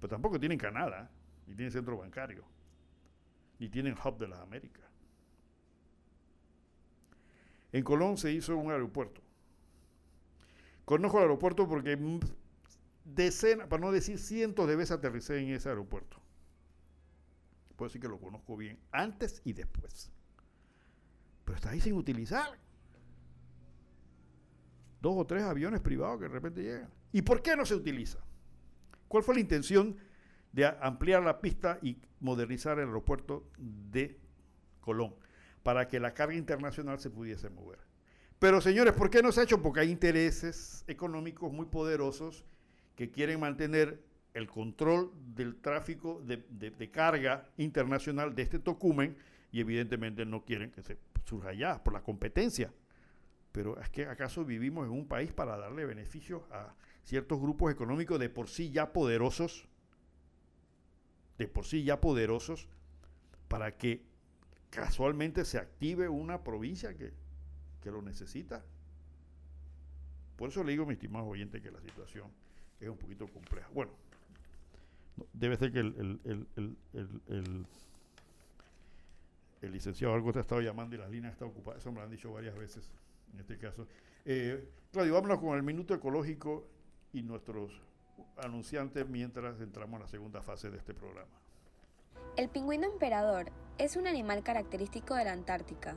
Pero 0.00 0.08
tampoco 0.08 0.40
tienen 0.40 0.58
canal, 0.58 0.92
¿eh? 0.92 1.08
ni 1.46 1.54
tienen 1.54 1.70
centro 1.70 1.98
bancario, 1.98 2.44
ni 3.58 3.68
tienen 3.68 3.94
hub 3.94 4.18
de 4.18 4.28
las 4.28 4.40
Américas. 4.40 4.85
En 7.76 7.84
Colón 7.84 8.16
se 8.16 8.32
hizo 8.32 8.56
un 8.56 8.70
aeropuerto. 8.70 9.20
Conozco 10.86 11.18
el 11.18 11.24
aeropuerto 11.24 11.68
porque 11.68 11.98
decenas, 13.04 13.68
para 13.68 13.82
no 13.82 13.92
decir 13.92 14.18
cientos 14.18 14.66
de 14.66 14.76
veces 14.76 14.92
aterricé 14.92 15.36
en 15.40 15.50
ese 15.50 15.68
aeropuerto. 15.68 16.16
Puedo 17.76 17.90
decir 17.90 18.00
que 18.00 18.08
lo 18.08 18.18
conozco 18.18 18.56
bien, 18.56 18.78
antes 18.92 19.42
y 19.44 19.52
después. 19.52 20.10
Pero 21.44 21.56
está 21.56 21.68
ahí 21.68 21.80
sin 21.82 21.92
utilizar. 21.92 22.58
Dos 25.02 25.14
o 25.14 25.26
tres 25.26 25.42
aviones 25.42 25.80
privados 25.80 26.16
que 26.16 26.28
de 26.28 26.30
repente 26.30 26.62
llegan. 26.62 26.90
¿Y 27.12 27.20
por 27.20 27.42
qué 27.42 27.56
no 27.56 27.66
se 27.66 27.74
utiliza? 27.74 28.20
¿Cuál 29.06 29.22
fue 29.22 29.34
la 29.34 29.42
intención 29.42 29.98
de 30.52 30.64
ampliar 30.64 31.22
la 31.22 31.42
pista 31.42 31.78
y 31.82 31.98
modernizar 32.20 32.78
el 32.78 32.86
aeropuerto 32.86 33.50
de 33.58 34.18
Colón? 34.80 35.25
Para 35.66 35.88
que 35.88 35.98
la 35.98 36.14
carga 36.14 36.36
internacional 36.36 37.00
se 37.00 37.10
pudiese 37.10 37.50
mover. 37.50 37.80
Pero 38.38 38.60
señores, 38.60 38.94
¿por 38.94 39.10
qué 39.10 39.20
no 39.20 39.32
se 39.32 39.40
ha 39.40 39.42
hecho? 39.42 39.60
Porque 39.60 39.80
hay 39.80 39.90
intereses 39.90 40.84
económicos 40.86 41.52
muy 41.52 41.66
poderosos 41.66 42.44
que 42.94 43.10
quieren 43.10 43.40
mantener 43.40 44.00
el 44.34 44.46
control 44.46 45.10
del 45.34 45.56
tráfico 45.56 46.22
de, 46.24 46.90
carga 46.92 47.48
internacional 47.56 48.32
de 48.36 48.42
este 48.42 48.60
tocumen 48.60 49.16
y 49.50 49.58
evidentemente 49.58 50.24
no 50.24 50.44
quieren 50.44 50.70
que 50.70 50.84
se 50.84 50.98
surja 51.24 51.48
allá 51.48 51.82
por 51.82 51.94
la 51.94 52.04
competencia. 52.04 52.72
Pero 53.50 53.80
es 53.80 53.90
que 53.90 54.06
acaso 54.06 54.44
vivimos 54.44 54.86
en 54.86 54.92
un 54.92 55.08
país 55.08 55.32
para 55.32 55.56
darle 55.56 55.84
beneficios 55.84 56.42
a 56.52 56.76
ciertos 57.02 57.40
grupos 57.40 57.72
económicos 57.72 58.20
de 58.20 58.28
por 58.28 58.46
sí 58.46 58.70
ya 58.70 58.92
poderosos, 58.92 59.66
de 61.38 61.48
por 61.48 61.64
sí 61.64 61.82
ya 61.82 62.00
poderosos, 62.00 62.68
para 63.48 63.76
que 63.76 64.14
casualmente 64.70 65.44
se 65.44 65.58
active 65.58 66.08
una 66.08 66.42
provincia 66.42 66.96
que, 66.96 67.12
que 67.82 67.90
lo 67.90 68.02
necesita. 68.02 68.64
Por 70.36 70.50
eso 70.50 70.62
le 70.62 70.72
digo, 70.72 70.86
mi 70.86 70.94
estimado 70.94 71.26
oyente, 71.26 71.62
que 71.62 71.70
la 71.70 71.80
situación 71.80 72.30
es 72.80 72.88
un 72.88 72.98
poquito 72.98 73.26
compleja. 73.28 73.68
Bueno, 73.72 73.92
debe 75.32 75.56
ser 75.56 75.72
que 75.72 75.80
el, 75.80 76.20
el, 76.24 76.46
el, 76.56 77.66
el, 79.62 79.72
licenciado 79.72 80.14
algo 80.14 80.32
te 80.32 80.38
ha 80.38 80.42
estado 80.42 80.60
llamando 80.60 80.94
y 80.94 80.98
las 80.98 81.10
líneas 81.10 81.32
están 81.32 81.48
ocupadas. 81.48 81.80
Eso 81.80 81.90
me 81.90 81.98
lo 81.98 82.04
han 82.04 82.10
dicho 82.10 82.32
varias 82.32 82.54
veces 82.56 82.88
en 83.32 83.40
este 83.40 83.58
caso. 83.58 83.86
Eh, 84.24 84.68
Claudio, 84.92 85.14
vámonos 85.14 85.40
con 85.40 85.56
el 85.56 85.62
minuto 85.62 85.94
ecológico 85.94 86.66
y 87.12 87.22
nuestros 87.22 87.80
anunciantes 88.36 89.08
mientras 89.08 89.60
entramos 89.60 89.98
en 89.98 90.02
la 90.02 90.08
segunda 90.08 90.42
fase 90.42 90.70
de 90.70 90.78
este 90.78 90.94
programa. 90.94 91.30
El 92.36 92.48
pingüino 92.48 92.86
emperador 92.86 93.50
es 93.78 93.96
un 93.96 94.06
animal 94.06 94.42
característico 94.42 95.14
de 95.14 95.24
la 95.24 95.32
Antártica 95.32 95.96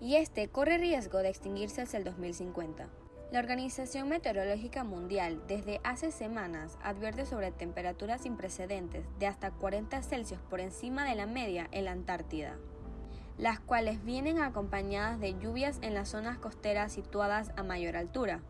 y 0.00 0.16
este 0.16 0.48
corre 0.48 0.78
riesgo 0.78 1.18
de 1.18 1.28
extinguirse 1.28 1.82
hacia 1.82 1.98
el 1.98 2.04
2050. 2.04 2.88
La 3.30 3.38
Organización 3.38 4.08
Meteorológica 4.08 4.82
Mundial 4.82 5.40
desde 5.46 5.80
hace 5.84 6.10
semanas 6.10 6.76
advierte 6.82 7.26
sobre 7.26 7.52
temperaturas 7.52 8.22
sin 8.22 8.36
precedentes 8.36 9.04
de 9.20 9.28
hasta 9.28 9.52
40 9.52 10.02
Celsius 10.02 10.40
por 10.50 10.60
encima 10.60 11.04
de 11.04 11.14
la 11.14 11.26
media 11.26 11.68
en 11.70 11.84
la 11.84 11.92
Antártida, 11.92 12.56
las 13.38 13.60
cuales 13.60 14.04
vienen 14.04 14.40
acompañadas 14.40 15.20
de 15.20 15.38
lluvias 15.38 15.78
en 15.82 15.94
las 15.94 16.08
zonas 16.08 16.38
costeras 16.38 16.92
situadas 16.92 17.52
a 17.56 17.62
mayor 17.62 17.96
altura, 17.96 18.40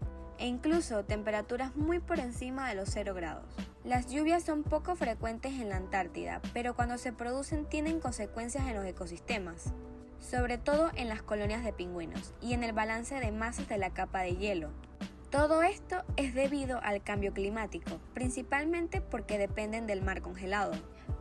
e 0.41 0.49
incluso 0.49 1.05
temperaturas 1.05 1.77
muy 1.77 2.01
por 2.01 2.19
encima 2.19 2.69
de 2.69 2.75
los 2.75 2.89
0 2.91 3.15
grados. 3.15 3.55
Las 3.85 4.11
lluvias 4.11 4.43
son 4.43 4.65
poco 4.65 4.97
frecuentes 4.97 5.53
en 5.53 5.69
la 5.69 5.77
Antártida, 5.77 6.41
pero 6.53 6.75
cuando 6.75 6.99
se 6.99 7.13
producen 7.13 7.67
tienen 7.67 8.01
consecuencias 8.01 8.67
en 8.67 8.75
los 8.75 8.85
ecosistemas 8.85 9.73
sobre 10.21 10.59
todo 10.59 10.91
en 10.95 11.09
las 11.09 11.23
colonias 11.23 11.65
de 11.65 11.73
pingüinos 11.73 12.35
y 12.41 12.53
en 12.53 12.63
el 12.63 12.73
balance 12.73 13.15
de 13.17 13.33
masas 13.33 13.69
de 13.69 13.79
la 13.79 13.91
capa 13.91 14.21
de 14.21 14.37
hielo. 14.37 14.71
Todo 15.31 15.63
esto 15.63 16.03
es 16.17 16.35
debido 16.35 16.81
al 16.83 17.03
cambio 17.03 17.33
climático, 17.33 18.01
principalmente 18.15 19.01
porque 19.01 19.39
dependen 19.39 19.87
del 19.87 20.03
mar 20.03 20.23
congelado, 20.23 20.73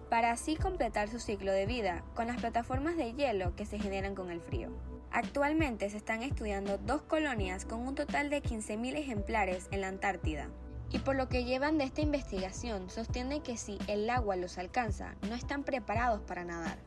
para 0.10 0.32
así 0.32 0.55
completar 0.55 1.10
su 1.10 1.19
ciclo 1.19 1.51
de 1.51 1.67
vida 1.67 2.03
con 2.15 2.27
las 2.27 2.38
plataformas 2.38 2.97
de 2.97 3.13
hielo 3.13 3.55
que 3.55 3.65
se 3.65 3.79
generan 3.79 4.15
con 4.15 4.32
el 4.32 4.41
frío. 4.41 4.69
Actualmente 5.11 5.89
se 5.89 5.97
están 5.97 6.21
estudiando 6.21 6.77
dos 6.77 7.01
colonias 7.01 7.65
con 7.65 7.87
un 7.87 7.95
total 7.95 8.29
de 8.29 8.43
15.000 8.43 8.95
ejemplares 8.95 9.67
en 9.71 9.81
la 9.81 9.87
Antártida. 9.87 10.49
Y 10.91 10.99
por 10.99 11.15
lo 11.15 11.29
que 11.29 11.45
llevan 11.45 11.77
de 11.77 11.83
esta 11.83 12.01
investigación, 12.01 12.89
sostiene 12.89 13.41
que 13.41 13.57
si 13.57 13.77
el 13.87 14.09
agua 14.09 14.35
los 14.35 14.57
alcanza, 14.57 15.15
no 15.27 15.35
están 15.35 15.63
preparados 15.63 16.21
para 16.21 16.45
nadar. 16.45 16.77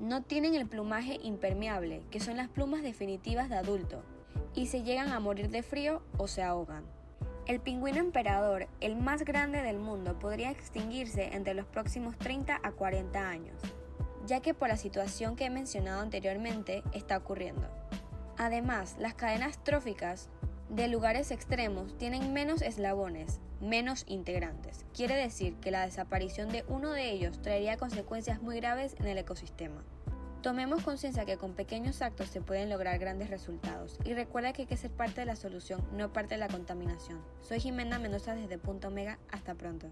No 0.00 0.22
tienen 0.22 0.54
el 0.54 0.68
plumaje 0.68 1.18
impermeable, 1.22 2.02
que 2.10 2.20
son 2.20 2.36
las 2.36 2.48
plumas 2.48 2.82
definitivas 2.82 3.48
de 3.48 3.56
adulto, 3.56 4.04
y 4.54 4.66
se 4.66 4.82
llegan 4.82 5.12
a 5.12 5.20
morir 5.20 5.48
de 5.50 5.62
frío 5.62 6.02
o 6.16 6.28
se 6.28 6.42
ahogan. 6.42 6.84
El 7.46 7.60
pingüino 7.60 7.98
emperador, 7.98 8.68
el 8.80 8.96
más 8.96 9.24
grande 9.24 9.62
del 9.62 9.78
mundo, 9.78 10.18
podría 10.18 10.50
extinguirse 10.50 11.34
entre 11.34 11.54
los 11.54 11.66
próximos 11.66 12.16
30 12.18 12.60
a 12.62 12.72
40 12.72 13.28
años, 13.28 13.60
ya 14.28 14.40
que 14.40 14.52
por 14.52 14.68
la 14.68 14.76
situación 14.76 15.36
que 15.36 15.46
he 15.46 15.50
mencionado 15.50 16.02
anteriormente 16.02 16.82
está 16.92 17.16
ocurriendo. 17.16 17.66
Además, 18.36 18.96
las 18.98 19.14
cadenas 19.14 19.64
tróficas 19.64 20.28
de 20.68 20.86
lugares 20.86 21.30
extremos 21.30 21.96
tienen 21.96 22.34
menos 22.34 22.60
eslabones, 22.60 23.40
menos 23.60 24.04
integrantes. 24.06 24.84
Quiere 24.94 25.16
decir 25.16 25.56
que 25.56 25.70
la 25.70 25.86
desaparición 25.86 26.50
de 26.50 26.64
uno 26.68 26.92
de 26.92 27.10
ellos 27.10 27.40
traería 27.40 27.78
consecuencias 27.78 28.42
muy 28.42 28.56
graves 28.56 28.94
en 29.00 29.06
el 29.06 29.16
ecosistema. 29.16 29.82
Tomemos 30.42 30.82
conciencia 30.82 31.24
que 31.24 31.38
con 31.38 31.54
pequeños 31.54 32.02
actos 32.02 32.28
se 32.28 32.42
pueden 32.42 32.68
lograr 32.68 32.98
grandes 32.98 33.30
resultados 33.30 33.98
y 34.04 34.12
recuerda 34.12 34.52
que 34.52 34.62
hay 34.62 34.68
que 34.68 34.76
ser 34.76 34.90
parte 34.90 35.22
de 35.22 35.26
la 35.26 35.36
solución, 35.36 35.82
no 35.92 36.12
parte 36.12 36.34
de 36.34 36.40
la 36.40 36.48
contaminación. 36.48 37.20
Soy 37.40 37.60
Jimena 37.60 37.98
Mendoza 37.98 38.34
desde 38.34 38.58
Punto 38.58 38.88
Omega, 38.88 39.18
hasta 39.32 39.54
pronto. 39.54 39.88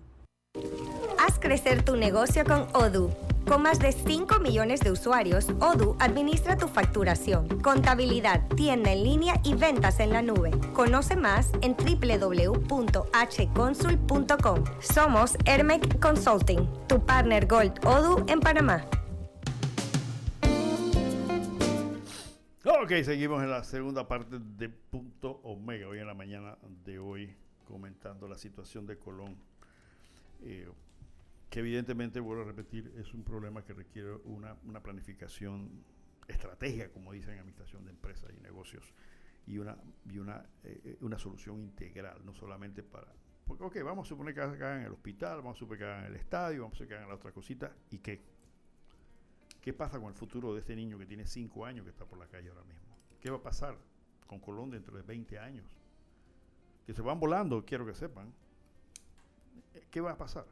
Haz 1.19 1.39
crecer 1.39 1.85
tu 1.85 1.97
negocio 1.97 2.45
con 2.45 2.67
Odoo. 2.75 3.11
Con 3.47 3.63
más 3.63 3.79
de 3.79 3.93
5 3.93 4.41
millones 4.41 4.81
de 4.81 4.91
usuarios, 4.91 5.47
Odoo 5.61 5.97
administra 6.01 6.57
tu 6.57 6.67
facturación, 6.67 7.61
contabilidad, 7.61 8.45
tienda 8.57 8.91
en 8.93 9.05
línea 9.05 9.35
y 9.45 9.55
ventas 9.55 10.01
en 10.01 10.11
la 10.11 10.21
nube. 10.21 10.51
Conoce 10.73 11.15
más 11.15 11.53
en 11.63 11.77
www.hconsul.com. 11.77 14.65
Somos 14.81 15.37
Hermec 15.45 16.01
Consulting, 16.01 16.69
tu 16.89 17.01
partner 17.05 17.47
Gold 17.47 17.79
Odoo 17.87 18.25
en 18.29 18.41
Panamá. 18.41 18.85
Ok, 22.65 22.91
seguimos 23.05 23.45
en 23.45 23.51
la 23.51 23.63
segunda 23.63 24.09
parte 24.09 24.41
de 24.41 24.69
Punto 24.69 25.39
Omega, 25.45 25.87
hoy 25.87 26.01
en 26.01 26.09
la 26.09 26.15
mañana 26.15 26.59
de 26.85 26.99
hoy, 26.99 27.33
comentando 27.65 28.27
la 28.27 28.37
situación 28.37 28.87
de 28.87 28.99
Colón, 28.99 29.37
eh, 30.43 30.69
que 31.51 31.61
evidentemente, 31.61 32.21
vuelvo 32.21 32.43
a 32.43 32.47
repetir, 32.47 32.93
es 32.97 33.15
un 33.15 33.23
problema 33.23 33.65
que 33.65 33.73
requiere 33.73 34.15
una, 34.25 34.57
una 34.65 34.83
planificación 34.83 35.85
estratégica, 36.29 36.91
como 36.91 37.13
dicen 37.13 37.35
en 37.35 37.41
Administración 37.41 37.85
de 37.85 37.91
Empresas 37.91 38.31
y 38.37 38.41
Negocios, 38.41 38.93
y 39.47 39.59
una, 39.59 39.77
y 40.11 40.19
una, 40.19 40.45
eh, 40.65 40.99
una 41.01 41.19
solución 41.19 41.61
integral, 41.61 42.25
no 42.25 42.35
solamente 42.35 42.83
para... 42.83 43.07
Porque, 43.47 43.63
ok, 43.63 43.77
vamos 43.85 44.07
a 44.07 44.09
suponer 44.09 44.35
que 44.35 44.41
hagan 44.41 44.81
en 44.81 44.87
el 44.87 44.93
hospital, 44.93 45.37
vamos 45.37 45.57
a 45.57 45.61
suponer 45.61 45.79
que 45.79 45.85
hagan 45.85 46.05
el 46.07 46.17
estadio, 46.17 46.63
vamos 46.63 46.75
a 46.75 46.79
suponer 46.79 46.89
que 46.89 46.95
hagan 46.97 47.09
la 47.09 47.15
otra 47.15 47.33
cosita, 47.33 47.73
¿y 47.91 47.99
qué? 47.99 48.21
¿Qué 49.61 49.73
pasa 49.73 49.99
con 49.99 50.09
el 50.09 50.15
futuro 50.15 50.53
de 50.53 50.61
este 50.61 50.75
niño 50.75 50.99
que 50.99 51.07
tiene 51.07 51.27
5 51.27 51.65
años 51.65 51.85
que 51.85 51.91
está 51.91 52.05
por 52.05 52.19
la 52.19 52.27
calle 52.27 52.49
ahora 52.49 52.65
mismo? 52.65 52.97
¿Qué 53.21 53.31
va 53.31 53.39
a 53.39 53.43
pasar 53.43 53.77
con 54.27 54.41
Colón 54.41 54.71
dentro 54.71 54.97
de 54.97 55.03
20 55.03 55.39
años? 55.39 55.67
Que 56.87 56.95
se 56.95 57.03
van 57.03 57.19
volando, 57.19 57.65
quiero 57.65 57.85
que 57.87 57.95
sepan. 57.95 58.33
¿Qué 59.91 60.01
va 60.01 60.13
a 60.13 60.19
pasar? 60.19 60.47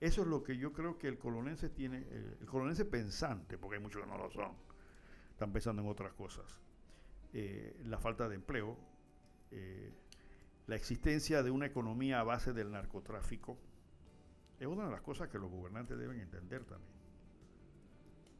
Eso 0.00 0.22
es 0.22 0.28
lo 0.28 0.42
que 0.42 0.56
yo 0.56 0.72
creo 0.72 0.98
que 0.98 1.08
el 1.08 1.18
colonense 1.18 1.68
tiene, 1.68 1.98
el, 2.10 2.46
colonense 2.46 2.84
pensante, 2.84 3.56
porque 3.58 3.76
hay 3.76 3.82
muchos 3.82 4.02
que 4.02 4.08
no 4.08 4.18
lo 4.18 4.30
son, 4.30 4.52
están 5.30 5.52
pensando 5.52 5.82
en 5.82 5.88
otras 5.88 6.12
cosas. 6.12 6.60
Eh, 7.32 7.80
la 7.84 7.98
falta 7.98 8.28
de 8.28 8.34
empleo, 8.34 8.76
eh, 9.50 9.92
la 10.66 10.76
existencia 10.76 11.42
de 11.42 11.50
una 11.50 11.66
economía 11.66 12.20
a 12.20 12.24
base 12.24 12.52
del 12.52 12.70
narcotráfico, 12.70 13.58
es 14.58 14.66
una 14.66 14.84
de 14.84 14.90
las 14.90 15.00
cosas 15.00 15.28
que 15.28 15.38
los 15.38 15.50
gobernantes 15.50 15.98
deben 15.98 16.20
entender 16.20 16.64
también. 16.64 16.92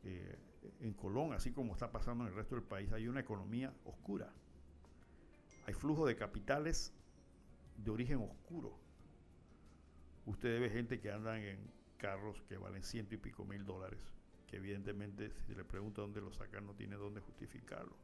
Eh, 0.05 0.38
en 0.81 0.94
Colón, 0.94 1.33
así 1.33 1.53
como 1.53 1.72
está 1.72 1.90
pasando 1.90 2.24
en 2.24 2.31
el 2.31 2.37
resto 2.37 2.55
del 2.55 2.64
país, 2.64 2.92
hay 2.92 3.09
una 3.09 3.20
economía 3.20 3.72
oscura. 3.85 4.33
Hay 5.66 5.74
flujo 5.74 6.07
de 6.07 6.16
capitales 6.16 6.92
de 7.77 7.90
origen 7.90 8.20
oscuro. 8.20 8.84
Usted 10.27 10.61
ve 10.61 10.71
gente 10.71 11.01
que 11.01 11.11
andan 11.11 11.43
en 11.43 11.59
carros 11.99 12.43
que 12.49 12.57
valen 12.57 12.83
ciento 12.83 13.15
y 13.15 13.19
pico 13.19 13.45
mil 13.45 13.65
dólares, 13.65 14.01
que 14.47 14.57
evidentemente 14.57 15.31
si 15.47 15.55
le 15.55 15.65
pregunta 15.65 16.03
dónde 16.03 16.21
lo 16.21 16.33
sacan 16.33 16.67
no 16.67 16.75
tiene 16.75 16.97
dónde 16.97 17.21
justificarlo. 17.21 17.97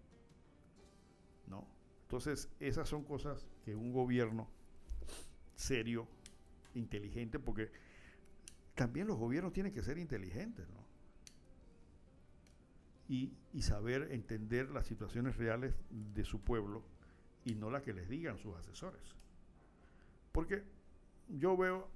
¿No? 1.46 1.66
Entonces, 2.02 2.50
esas 2.60 2.88
son 2.88 3.04
cosas 3.04 3.46
que 3.64 3.74
un 3.74 3.92
gobierno 3.92 4.48
serio, 5.54 6.08
inteligente, 6.74 7.38
porque 7.38 7.70
también 8.74 9.06
los 9.06 9.18
gobiernos 9.18 9.52
tienen 9.52 9.72
que 9.72 9.82
ser 9.82 9.98
inteligentes, 9.98 10.68
¿no? 10.70 10.80
y, 13.08 13.36
y, 13.52 13.62
saber 13.62 14.08
entender 14.12 14.70
las 14.70 14.86
situaciones 14.86 15.36
reales 15.36 15.74
de 15.90 16.24
su 16.24 16.40
pueblo 16.40 16.84
y 17.44 17.56
no 17.56 17.68
las 17.68 17.82
que 17.82 17.92
les 17.92 18.08
digan 18.08 18.38
sus 18.38 18.56
asesores. 18.56 19.02
Porque 20.30 20.62
yo 21.28 21.56
veo 21.56 21.88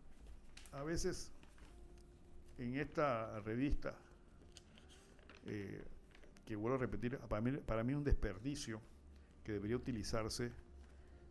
a 0.74 0.82
veces 0.82 1.30
en 2.58 2.76
esta 2.76 3.40
revista, 3.40 3.94
eh, 5.46 5.84
que 6.46 6.56
vuelvo 6.56 6.76
a 6.76 6.80
repetir, 6.80 7.18
para 7.18 7.40
mí, 7.40 7.52
para 7.52 7.82
mí 7.82 7.92
es 7.92 7.98
un 7.98 8.04
desperdicio 8.04 8.80
que 9.44 9.52
debería 9.52 9.76
utilizarse 9.76 10.52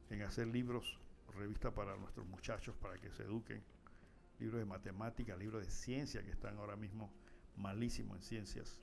en 0.09 0.21
hacer 0.21 0.47
libros, 0.47 0.99
revistas 1.35 1.73
para 1.73 1.95
nuestros 1.97 2.25
muchachos, 2.27 2.75
para 2.75 2.97
que 2.99 3.11
se 3.11 3.23
eduquen, 3.23 3.61
libros 4.39 4.59
de 4.59 4.65
matemática, 4.65 5.35
libros 5.35 5.65
de 5.65 5.71
ciencia 5.71 6.23
que 6.23 6.31
están 6.31 6.57
ahora 6.57 6.75
mismo 6.75 7.11
malísimos 7.57 8.17
en 8.17 8.23
ciencias. 8.23 8.79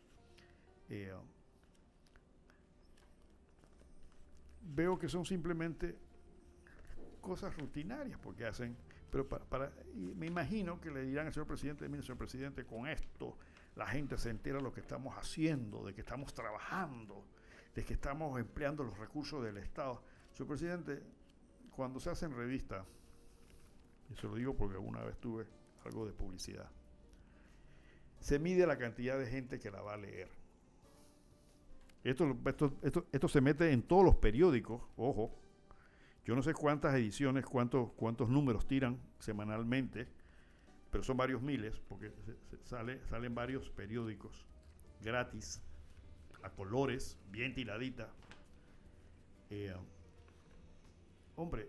Eh, 0.88 1.12
veo 4.62 4.99
que 4.99 5.09
son 5.09 5.25
simplemente 5.25 5.96
cosas 7.20 7.57
rutinarias 7.57 8.18
porque 8.20 8.46
hacen, 8.46 8.77
pero 9.11 9.29
para, 9.29 9.73
me 9.94 10.27
imagino 10.27 10.81
que 10.81 10.90
le 10.90 11.05
dirán 11.05 11.27
al 11.27 11.33
señor 11.33 11.46
presidente, 11.46 11.88
mire 11.88 12.03
señor 12.03 12.18
presidente, 12.18 12.64
con 12.64 12.87
esto 12.87 13.37
la 13.77 13.87
gente 13.87 14.16
se 14.18 14.31
entera 14.31 14.59
de 14.59 14.62
lo 14.62 14.73
que 14.73 14.81
estamos 14.81 15.16
haciendo, 15.16 15.85
de 15.85 15.94
que 15.94 16.01
estamos 16.01 16.35
trabajando, 16.35 17.25
de 17.75 17.85
que 17.85 17.94
estamos 17.94 18.38
empleando 18.38 18.83
los 18.85 18.99
recursos 18.99 19.42
del 19.44 19.57
Estado. 19.59 20.03
Señor 20.33 20.49
presidente, 20.49 21.03
cuando 21.70 22.01
se 22.01 22.11
hacen 22.11 22.35
revistas, 22.35 22.87
y 24.11 24.14
se 24.14 24.27
lo 24.27 24.35
digo 24.35 24.57
porque 24.57 24.75
alguna 24.75 25.03
vez 25.03 25.18
tuve 25.18 25.46
algo 25.85 26.07
de 26.07 26.12
publicidad, 26.12 26.68
se 28.18 28.38
mide 28.38 28.66
la 28.66 28.77
cantidad 28.77 29.18
de 29.18 29.27
gente 29.27 29.59
que 29.59 29.70
la 29.70 29.81
va 29.81 29.94
a 29.94 29.96
leer. 29.96 30.29
Esto, 32.03 32.37
esto, 32.46 32.73
esto, 32.83 33.07
esto, 33.12 33.29
se 33.29 33.40
mete 33.40 33.73
en 33.73 33.83
todos 33.83 34.05
los 34.05 34.16
periódicos, 34.16 34.83
ojo. 34.96 35.38
Yo 36.24 36.37
no 36.37 36.42
sé 36.42 36.54
cuántas 36.54 36.94
ediciones, 36.94 37.44
cuántos, 37.44 37.92
cuántos 37.92 38.28
números 38.28 38.66
tiran 38.66 39.00
semanalmente, 39.18 40.09
pero 40.90 41.02
son 41.02 41.16
varios 41.16 41.40
miles, 41.42 41.80
porque 41.88 42.11
se, 42.24 42.37
se 42.56 42.64
sale, 42.64 43.04
salen 43.06 43.35
varios 43.35 43.70
periódicos 43.70 44.46
gratis, 45.00 45.62
a 46.42 46.50
colores, 46.50 47.18
bien 47.30 47.54
tiradita. 47.54 48.09
Eh, 49.50 49.74
hombre, 51.37 51.68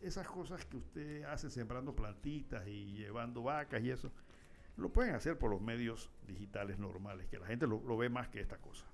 esas 0.00 0.26
cosas 0.28 0.64
que 0.66 0.76
usted 0.76 1.24
hace 1.24 1.50
sembrando 1.50 1.94
plantitas 1.94 2.66
y 2.66 2.92
llevando 2.94 3.42
vacas 3.42 3.82
y 3.82 3.90
eso, 3.90 4.12
lo 4.76 4.92
pueden 4.92 5.14
hacer 5.14 5.38
por 5.38 5.50
los 5.50 5.60
medios 5.60 6.10
digitales 6.26 6.78
normales, 6.78 7.26
que 7.28 7.38
la 7.38 7.46
gente 7.46 7.66
lo, 7.66 7.80
lo 7.80 7.96
ve 7.96 8.08
más 8.08 8.28
que 8.28 8.40
esta 8.40 8.58
cosa. 8.58 8.84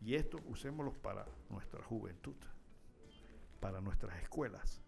Y 0.00 0.14
esto 0.14 0.40
usémoslo 0.46 0.92
para 0.92 1.26
nuestra 1.50 1.82
juventud, 1.82 2.36
para 3.66 3.80
nuestras 3.80 4.16
escuelas, 4.22 4.80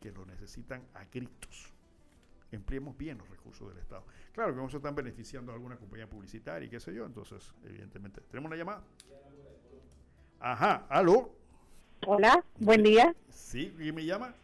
que 0.00 0.10
lo 0.10 0.26
necesitan 0.26 0.82
a 0.94 1.04
gritos. 1.04 1.72
Empleemos 2.50 2.98
bien 2.98 3.18
los 3.18 3.30
recursos 3.30 3.68
del 3.68 3.78
Estado. 3.78 4.02
Claro 4.32 4.52
que 4.52 4.60
no 4.60 4.68
se 4.68 4.78
están 4.78 4.96
beneficiando 4.96 5.52
a 5.52 5.54
alguna 5.54 5.76
compañía 5.76 6.08
publicitaria 6.10 6.66
y 6.66 6.70
qué 6.70 6.80
sé 6.80 6.92
yo, 6.92 7.06
entonces, 7.06 7.54
evidentemente. 7.64 8.20
¿Tenemos 8.22 8.48
una 8.48 8.56
llamada? 8.56 8.82
Ajá, 10.40 10.86
aló. 10.88 11.30
Hola, 12.04 12.44
buen 12.58 12.82
día. 12.82 13.14
Sí, 13.28 13.72
¿quién 13.76 13.94
me 13.94 14.04
llama? 14.04 14.34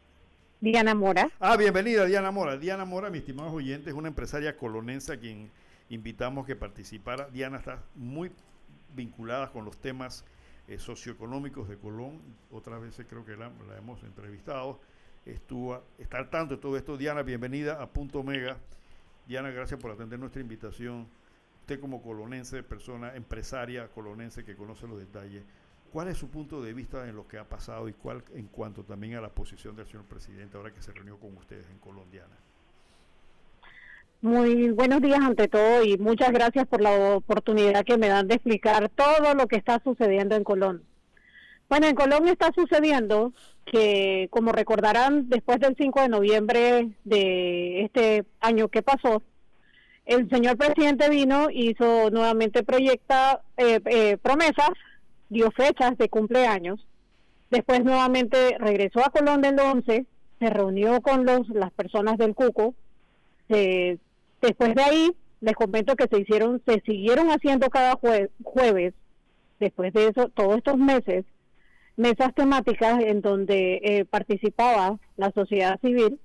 Diana 0.60 0.94
Mora. 0.94 1.28
Ah, 1.40 1.56
bienvenida, 1.56 2.04
Diana 2.04 2.30
Mora. 2.30 2.56
Diana 2.58 2.84
Mora, 2.84 3.10
mis 3.10 3.22
estimados 3.22 3.52
oyentes, 3.52 3.88
es 3.88 3.94
una 3.94 4.06
empresaria 4.06 4.56
colonense 4.56 5.12
a 5.12 5.18
quien 5.18 5.50
invitamos 5.88 6.46
que 6.46 6.54
participara. 6.54 7.28
Diana 7.30 7.56
está 7.58 7.82
muy 7.96 8.30
vinculadas 8.94 9.50
con 9.50 9.64
los 9.64 9.76
temas 9.76 10.24
eh, 10.68 10.78
socioeconómicos 10.78 11.68
de 11.68 11.76
Colón. 11.76 12.20
Otras 12.50 12.80
veces 12.80 13.06
creo 13.08 13.24
que 13.24 13.36
la, 13.36 13.50
hemos 13.78 14.02
entrevistado. 14.02 14.80
Estuvo, 15.24 15.82
está 15.98 16.18
al 16.18 16.30
tanto 16.30 16.56
de 16.56 16.60
todo 16.60 16.76
esto. 16.76 16.96
Diana, 16.96 17.22
bienvenida 17.22 17.82
a 17.82 17.88
Punto 17.88 18.20
Omega. 18.20 18.58
Diana, 19.26 19.50
gracias 19.50 19.80
por 19.80 19.90
atender 19.90 20.18
nuestra 20.18 20.40
invitación. 20.40 21.08
Usted 21.60 21.80
como 21.80 22.00
colonense, 22.00 22.62
persona 22.62 23.16
empresaria 23.16 23.88
colonense 23.88 24.44
que 24.44 24.54
conoce 24.54 24.86
los 24.86 25.00
detalles, 25.00 25.42
¿cuál 25.92 26.06
es 26.08 26.16
su 26.16 26.30
punto 26.30 26.62
de 26.62 26.72
vista 26.72 27.08
en 27.08 27.16
lo 27.16 27.26
que 27.26 27.38
ha 27.38 27.48
pasado 27.48 27.88
y 27.88 27.92
cuál 27.92 28.22
en 28.34 28.46
cuanto 28.46 28.84
también 28.84 29.16
a 29.16 29.20
la 29.20 29.30
posición 29.30 29.74
del 29.74 29.86
señor 29.86 30.04
presidente 30.04 30.56
ahora 30.56 30.72
que 30.72 30.80
se 30.80 30.92
reunió 30.92 31.18
con 31.18 31.36
ustedes 31.36 31.68
en 31.68 31.78
Colón? 31.78 32.08
Muy 34.22 34.70
buenos 34.70 35.02
días 35.02 35.20
ante 35.20 35.46
todo 35.46 35.84
y 35.84 35.98
muchas 35.98 36.32
gracias 36.32 36.66
por 36.66 36.80
la 36.80 37.16
oportunidad 37.16 37.84
que 37.84 37.98
me 37.98 38.08
dan 38.08 38.26
de 38.26 38.36
explicar 38.36 38.88
todo 38.88 39.34
lo 39.34 39.46
que 39.46 39.56
está 39.56 39.80
sucediendo 39.84 40.34
en 40.34 40.42
Colón. 40.42 40.82
Bueno, 41.68 41.86
en 41.86 41.94
Colón 41.94 42.26
está 42.26 42.50
sucediendo 42.54 43.34
que, 43.66 44.28
como 44.30 44.52
recordarán, 44.52 45.28
después 45.28 45.60
del 45.60 45.76
5 45.76 46.00
de 46.00 46.08
noviembre 46.08 46.88
de 47.04 47.82
este 47.82 48.24
año 48.40 48.68
que 48.68 48.82
pasó, 48.82 49.22
el 50.06 50.30
señor 50.30 50.56
presidente 50.56 51.10
vino, 51.10 51.48
hizo 51.50 52.10
nuevamente 52.10 52.62
proyecta 52.62 53.42
eh, 53.58 53.80
eh, 53.84 54.16
promesas, 54.16 54.70
dio 55.28 55.50
fechas 55.50 55.98
de 55.98 56.08
cumpleaños, 56.08 56.86
después 57.50 57.84
nuevamente 57.84 58.56
regresó 58.58 59.04
a 59.04 59.10
Colón 59.10 59.42
del 59.42 59.60
11, 59.60 60.06
se 60.38 60.50
reunió 60.50 61.02
con 61.02 61.26
los, 61.26 61.48
las 61.50 61.72
personas 61.72 62.16
del 62.16 62.34
Cuco, 62.34 62.74
se 63.48 63.98
Después 64.46 64.76
de 64.76 64.82
ahí 64.82 65.16
les 65.40 65.54
comento 65.54 65.96
que 65.96 66.06
se 66.06 66.20
hicieron, 66.20 66.62
se 66.64 66.80
siguieron 66.82 67.30
haciendo 67.30 67.68
cada 67.68 67.96
jueves, 67.96 68.94
después 69.58 69.92
de 69.92 70.06
eso, 70.06 70.28
todos 70.28 70.58
estos 70.58 70.76
meses, 70.76 71.24
mesas 71.96 72.32
temáticas 72.32 73.02
en 73.02 73.22
donde 73.22 73.80
eh, 73.82 74.04
participaba 74.04 75.00
la 75.16 75.32
sociedad 75.32 75.80
civil, 75.80 76.20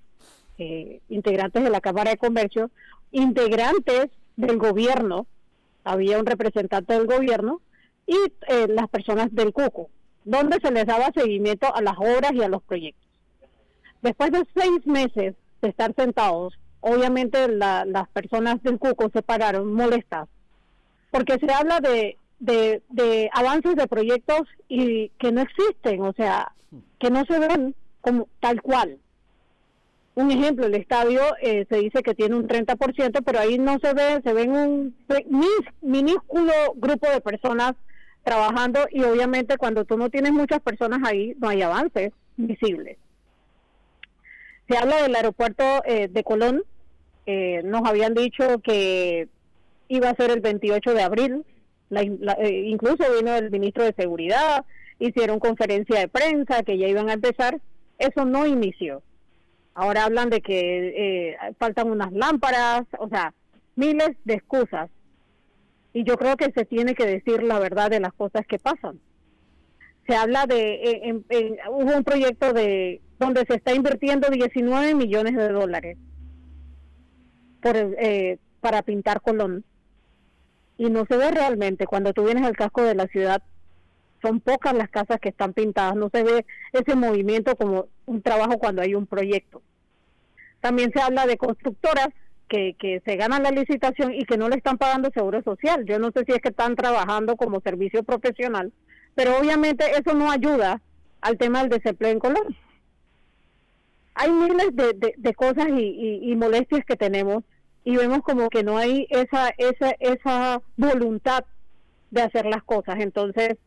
eh, 0.59 1.01
integrantes 1.09 1.63
de 1.63 1.71
la 1.71 1.81
Cámara 1.81 2.11
de 2.11 2.17
Comercio, 2.17 2.69
integrantes 3.11 4.11
del 4.35 4.59
gobierno, 4.59 5.25
había 5.83 6.19
un 6.19 6.27
representante 6.27 6.93
del 6.93 7.07
gobierno 7.07 7.59
y 8.05 8.17
eh, 8.49 8.67
las 8.67 8.87
personas 8.87 9.33
del 9.33 9.51
CUCO, 9.51 9.89
donde 10.25 10.59
se 10.61 10.71
les 10.71 10.85
daba 10.85 11.09
seguimiento 11.15 11.73
a 11.73 11.81
las 11.81 11.97
obras 11.97 12.33
y 12.33 12.43
a 12.43 12.49
los 12.49 12.61
proyectos. 12.61 13.09
Después 14.03 14.31
de 14.31 14.45
seis 14.55 14.85
meses 14.85 15.33
de 15.63 15.69
estar 15.69 15.95
sentados, 15.95 16.53
obviamente 16.81 17.47
las 17.47 18.09
personas 18.09 18.61
del 18.63 18.77
CUCO 18.77 19.09
se 19.13 19.21
pararon 19.21 19.73
molestas, 19.73 20.27
porque 21.11 21.37
se 21.39 21.51
habla 21.51 21.79
de, 21.79 22.17
de, 22.39 23.29
avances 23.33 23.75
de 23.75 23.87
proyectos 23.87 24.41
y 24.67 25.09
que 25.19 25.31
no 25.31 25.41
existen, 25.41 26.01
o 26.01 26.13
sea, 26.13 26.51
que 26.99 27.09
no 27.09 27.23
se 27.25 27.39
ven 27.39 27.75
como 28.01 28.27
tal 28.39 28.61
cual. 28.61 28.97
Un 30.13 30.29
ejemplo, 30.29 30.65
el 30.65 30.75
estadio 30.75 31.21
eh, 31.41 31.65
se 31.69 31.77
dice 31.77 32.03
que 32.03 32.13
tiene 32.13 32.35
un 32.35 32.47
30%, 32.47 33.21
pero 33.23 33.39
ahí 33.39 33.57
no 33.57 33.79
se 33.79 33.93
ve, 33.93 34.21
se 34.23 34.33
ven 34.33 34.51
un 34.51 34.95
minúsculo 35.81 36.51
grupo 36.75 37.09
de 37.09 37.21
personas 37.21 37.73
trabajando 38.23 38.87
y 38.91 39.03
obviamente 39.03 39.57
cuando 39.57 39.85
tú 39.85 39.97
no 39.97 40.09
tienes 40.09 40.31
muchas 40.31 40.59
personas 40.59 40.99
ahí, 41.05 41.33
no 41.39 41.49
hay 41.49 41.61
avances 41.61 42.11
visibles. 42.35 42.97
Se 44.67 44.77
habla 44.77 45.01
del 45.01 45.15
aeropuerto 45.15 45.63
eh, 45.85 46.07
de 46.07 46.23
Colón, 46.23 46.63
eh, 47.25 47.61
nos 47.63 47.87
habían 47.87 48.13
dicho 48.13 48.59
que 48.59 49.27
iba 49.87 50.09
a 50.09 50.15
ser 50.15 50.31
el 50.31 50.41
28 50.41 50.93
de 50.93 51.01
abril, 51.01 51.45
eh, 51.91 52.63
incluso 52.65 53.03
vino 53.17 53.35
el 53.35 53.51
ministro 53.51 53.83
de 53.83 53.93
Seguridad, 53.93 54.65
hicieron 54.99 55.39
conferencia 55.39 55.99
de 55.99 56.07
prensa 56.07 56.63
que 56.63 56.77
ya 56.77 56.87
iban 56.87 57.09
a 57.09 57.13
empezar, 57.13 57.59
eso 57.99 58.25
no 58.25 58.45
inició. 58.45 59.03
Ahora 59.73 60.05
hablan 60.05 60.29
de 60.29 60.41
que 60.41 61.37
faltan 61.57 61.89
unas 61.89 62.11
lámparas, 62.11 62.83
o 62.99 63.07
sea, 63.07 63.33
miles 63.75 64.11
de 64.25 64.33
excusas. 64.35 64.89
Y 65.93 66.03
yo 66.03 66.17
creo 66.17 66.35
que 66.35 66.51
se 66.51 66.65
tiene 66.65 66.93
que 66.93 67.05
decir 67.05 67.43
la 67.43 67.59
verdad 67.59 67.89
de 67.89 67.99
las 67.99 68.13
cosas 68.13 68.45
que 68.47 68.59
pasan. 68.59 68.99
Se 70.07 70.15
habla 70.15 70.45
de, 70.45 71.21
hubo 71.69 71.95
un 71.95 72.03
proyecto 72.03 72.53
de 72.53 73.01
donde 73.17 73.45
se 73.45 73.55
está 73.55 73.73
invirtiendo 73.73 74.29
19 74.29 74.95
millones 74.95 75.35
de 75.35 75.49
dólares 75.49 75.97
por, 77.61 77.75
eh, 77.77 78.39
para 78.59 78.81
pintar 78.81 79.21
Colón. 79.21 79.63
Y 80.77 80.89
no 80.89 81.05
se 81.05 81.17
ve 81.17 81.31
realmente, 81.31 81.85
cuando 81.85 82.13
tú 82.13 82.25
vienes 82.25 82.43
al 82.43 82.55
casco 82.55 82.83
de 82.83 82.95
la 82.95 83.07
ciudad, 83.07 83.43
son 84.21 84.39
pocas 84.39 84.73
las 84.73 84.89
casas 84.89 85.19
que 85.19 85.29
están 85.29 85.53
pintadas, 85.53 85.95
no 85.95 86.09
se 86.09 86.23
ve 86.23 86.45
ese 86.73 86.95
movimiento 86.95 87.55
como 87.55 87.87
un 88.05 88.21
trabajo 88.21 88.57
cuando 88.57 88.81
hay 88.81 88.95
un 88.95 89.07
proyecto. 89.07 89.61
También 90.59 90.91
se 90.93 91.01
habla 91.01 91.25
de 91.25 91.37
constructoras 91.37 92.09
que, 92.47 92.75
que 92.77 93.01
se 93.05 93.15
ganan 93.15 93.43
la 93.43 93.51
licitación 93.51 94.13
y 94.13 94.25
que 94.25 94.37
no 94.37 94.49
le 94.49 94.57
están 94.57 94.77
pagando 94.77 95.09
seguro 95.13 95.41
social. 95.41 95.85
Yo 95.85 95.97
no 95.99 96.11
sé 96.11 96.23
si 96.25 96.33
es 96.33 96.39
que 96.39 96.49
están 96.49 96.75
trabajando 96.75 97.35
como 97.35 97.61
servicio 97.61 98.03
profesional, 98.03 98.71
pero 99.15 99.37
obviamente 99.39 99.85
eso 99.99 100.13
no 100.13 100.31
ayuda 100.31 100.81
al 101.21 101.37
tema 101.37 101.61
del 101.61 101.69
desempleo 101.69 102.11
en 102.11 102.19
Colón 102.19 102.55
hay 104.13 104.31
miles 104.31 104.75
de, 104.75 105.13
de, 105.17 105.33
cosas 105.33 105.67
y, 105.69 106.35
molestias 106.35 106.85
que 106.85 106.95
tenemos 106.95 107.43
y 107.83 107.97
vemos 107.97 108.21
como 108.21 108.49
que 108.49 108.63
no 108.63 108.77
hay 108.77 109.07
esa, 109.09 109.49
esa, 109.57 109.95
esa 109.99 110.61
voluntad 110.77 111.45
de 112.11 112.21
hacer 112.21 112.45
las 112.45 112.63
cosas. 112.63 112.99
Entonces, 112.99 113.57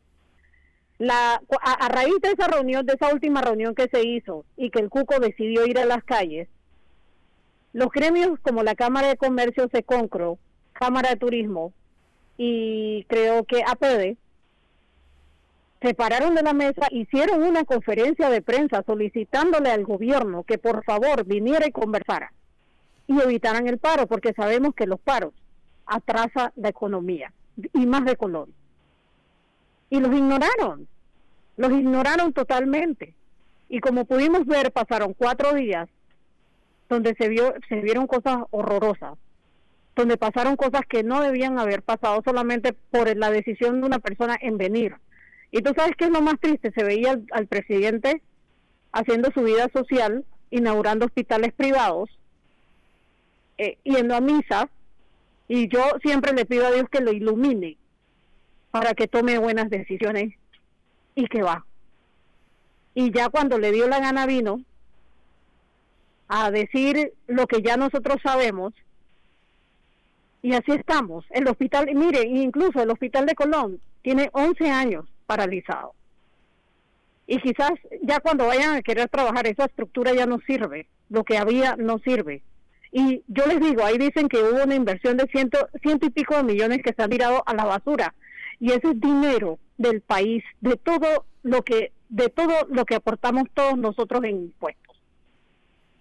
la, 0.99 1.41
a, 1.61 1.89
raíz 1.89 2.15
de 2.23 2.31
esa 2.31 2.47
reunión, 2.47 2.87
de 2.87 2.95
esa 2.95 3.13
última 3.13 3.43
reunión 3.43 3.75
que 3.75 3.89
se 3.93 4.07
hizo 4.07 4.45
y 4.57 4.71
que 4.71 4.81
el 4.81 4.91
Cuco 4.91 5.19
decidió 5.19 5.67
ir 5.67 5.79
a 5.79 5.87
las 5.87 6.05
calles, 6.05 6.49
los 7.73 7.91
gremios 7.91 8.39
como 8.43 8.63
la 8.63 8.77
Cámara 8.77 9.09
de 9.09 9.17
Comercio 9.17 9.69
Seconcro, 9.73 10.39
Cámara 10.73 11.11
de 11.11 11.17
Turismo 11.17 11.73
y 12.37 13.05
creo 13.09 13.45
que 13.45 13.63
APD 13.67 14.17
se 15.83 15.95
pararon 15.95 16.35
de 16.35 16.43
la 16.43 16.55
mesa, 16.55 16.87
hicieron 16.91 17.43
una 17.43 17.65
conferencia 17.65 18.31
de 18.31 18.41
prensa 18.41 18.83
solicitándole 18.87 19.71
al 19.71 19.85
gobierno 19.85 20.45
que 20.45 20.57
por 20.57 20.85
favor 20.85 21.25
viniera 21.25 21.67
y 21.67 21.73
conversara 21.73 22.33
y 23.07 23.21
evitaran 23.21 23.67
el 23.69 23.79
paro, 23.79 24.07
porque 24.07 24.33
sabemos 24.33 24.75
que 24.75 24.87
los 24.87 25.01
paros 25.01 25.33
atrasa 25.87 26.53
la 26.57 26.69
economía 26.71 27.33
y 27.73 27.87
más 27.87 28.05
de 28.05 28.17
color. 28.17 28.49
Y 29.91 30.01
los 30.01 30.13
ignoraron, 30.15 30.89
los 31.57 31.73
ignoraron 31.73 32.33
totalmente. 32.33 33.15
Y 33.69 33.81
como 33.81 34.05
pudimos 34.05 34.47
ver, 34.47 34.73
pasaron 34.73 35.15
cuatro 35.15 35.53
días 35.53 35.89
donde 36.89 37.15
se, 37.19 37.29
vio, 37.29 37.55
se 37.69 37.81
vieron 37.81 38.07
cosas 38.07 38.39
horrorosas, 38.51 39.19
donde 39.97 40.17
pasaron 40.17 40.57
cosas 40.57 40.83
que 40.89 41.03
no 41.03 41.21
debían 41.21 41.59
haber 41.59 41.83
pasado 41.83 42.23
solamente 42.25 42.73
por 42.73 43.17
la 43.17 43.31
decisión 43.31 43.81
de 43.81 43.87
una 43.87 43.99
persona 43.99 44.37
en 44.41 44.59
venir 44.59 44.97
y 45.57 45.63
tú 45.63 45.73
sabes 45.77 45.95
qué 45.97 46.07
es 46.07 46.11
lo 46.11 46.21
más 46.21 46.35
triste, 46.41 46.73
se 46.73 46.83
veía 46.83 47.17
al, 47.31 47.47
presidente 47.47 48.21
haciendo 48.91 49.31
su 49.31 49.45
vida 49.45 49.69
social, 49.73 50.25
inaugurando 50.51 51.07
hospitales 51.07 51.53
privados, 51.53 52.11
eh, 53.59 53.79
yendo 53.85 54.15
a 54.15 54.21
misa, 54.21 54.69
y 55.49 55.69
yo 55.69 55.83
siempre 56.03 56.33
le 56.33 56.47
pido 56.47 56.67
a 56.67 56.71
Dios 56.71 56.89
que 56.91 57.01
lo 57.01 57.13
ilumine 57.13 57.77
para 58.71 58.95
que 58.95 59.07
tome 59.07 59.39
buenas 59.39 59.71
decisiones 59.71 60.35
y 61.15 61.27
que 61.27 61.43
va. 61.43 61.65
Y 62.95 63.13
ya 63.13 63.29
cuando 63.29 63.59
le 63.59 63.73
dio 63.73 63.89
la 63.89 64.01
gana 64.01 64.27
vino 64.27 64.63
a 66.29 66.51
decir 66.51 67.13
lo 67.27 67.47
que 67.47 67.63
ya 67.63 67.77
nosotros 67.77 68.19
sabemos, 68.23 68.73
y 70.43 70.53
así 70.53 70.73
estamos. 70.73 71.25
El 71.31 71.49
hospital, 71.49 71.89
mire, 71.95 72.27
incluso 72.27 72.83
el 72.83 72.91
hospital 72.91 73.27
de 73.27 73.35
Colón 73.35 73.81
tiene 74.03 74.29
11 74.33 74.71
años 74.71 75.07
paralizado. 75.27 75.95
Y 77.27 77.41
quizás 77.41 77.73
ya 78.03 78.21
cuando 78.21 78.47
vayan 78.47 78.77
a 78.77 78.83
querer 78.83 79.09
trabajar 79.09 79.47
esa 79.47 79.65
estructura 79.65 80.13
ya 80.13 80.27
no 80.27 80.39
sirve, 80.41 80.87
lo 81.09 81.25
que 81.25 81.39
había 81.39 81.77
no 81.77 81.99
sirve. 81.99 82.43
Y 82.97 83.25
yo 83.27 83.45
les 83.47 83.59
digo, 83.59 83.85
ahí 83.85 83.99
dicen 83.99 84.29
que 84.29 84.41
hubo 84.41 84.63
una 84.63 84.77
inversión 84.77 85.17
de 85.17 85.27
ciento, 85.27 85.69
ciento 85.83 86.07
y 86.07 86.11
pico 86.11 86.37
de 86.37 86.45
millones 86.45 86.79
que 86.81 86.95
se 86.95 87.03
han 87.03 87.11
tirado 87.11 87.43
a 87.45 87.53
la 87.53 87.65
basura. 87.65 88.15
Y 88.61 88.71
ese 88.71 88.91
es 88.91 89.01
dinero 89.01 89.59
del 89.79 90.01
país, 90.01 90.45
de 90.61 90.77
todo 90.77 91.27
lo 91.43 91.63
que, 91.63 91.91
de 92.09 92.29
todo 92.29 92.55
lo 92.69 92.85
que 92.85 92.95
aportamos 92.95 93.49
todos 93.53 93.77
nosotros 93.77 94.23
en 94.23 94.43
impuestos. 94.43 94.97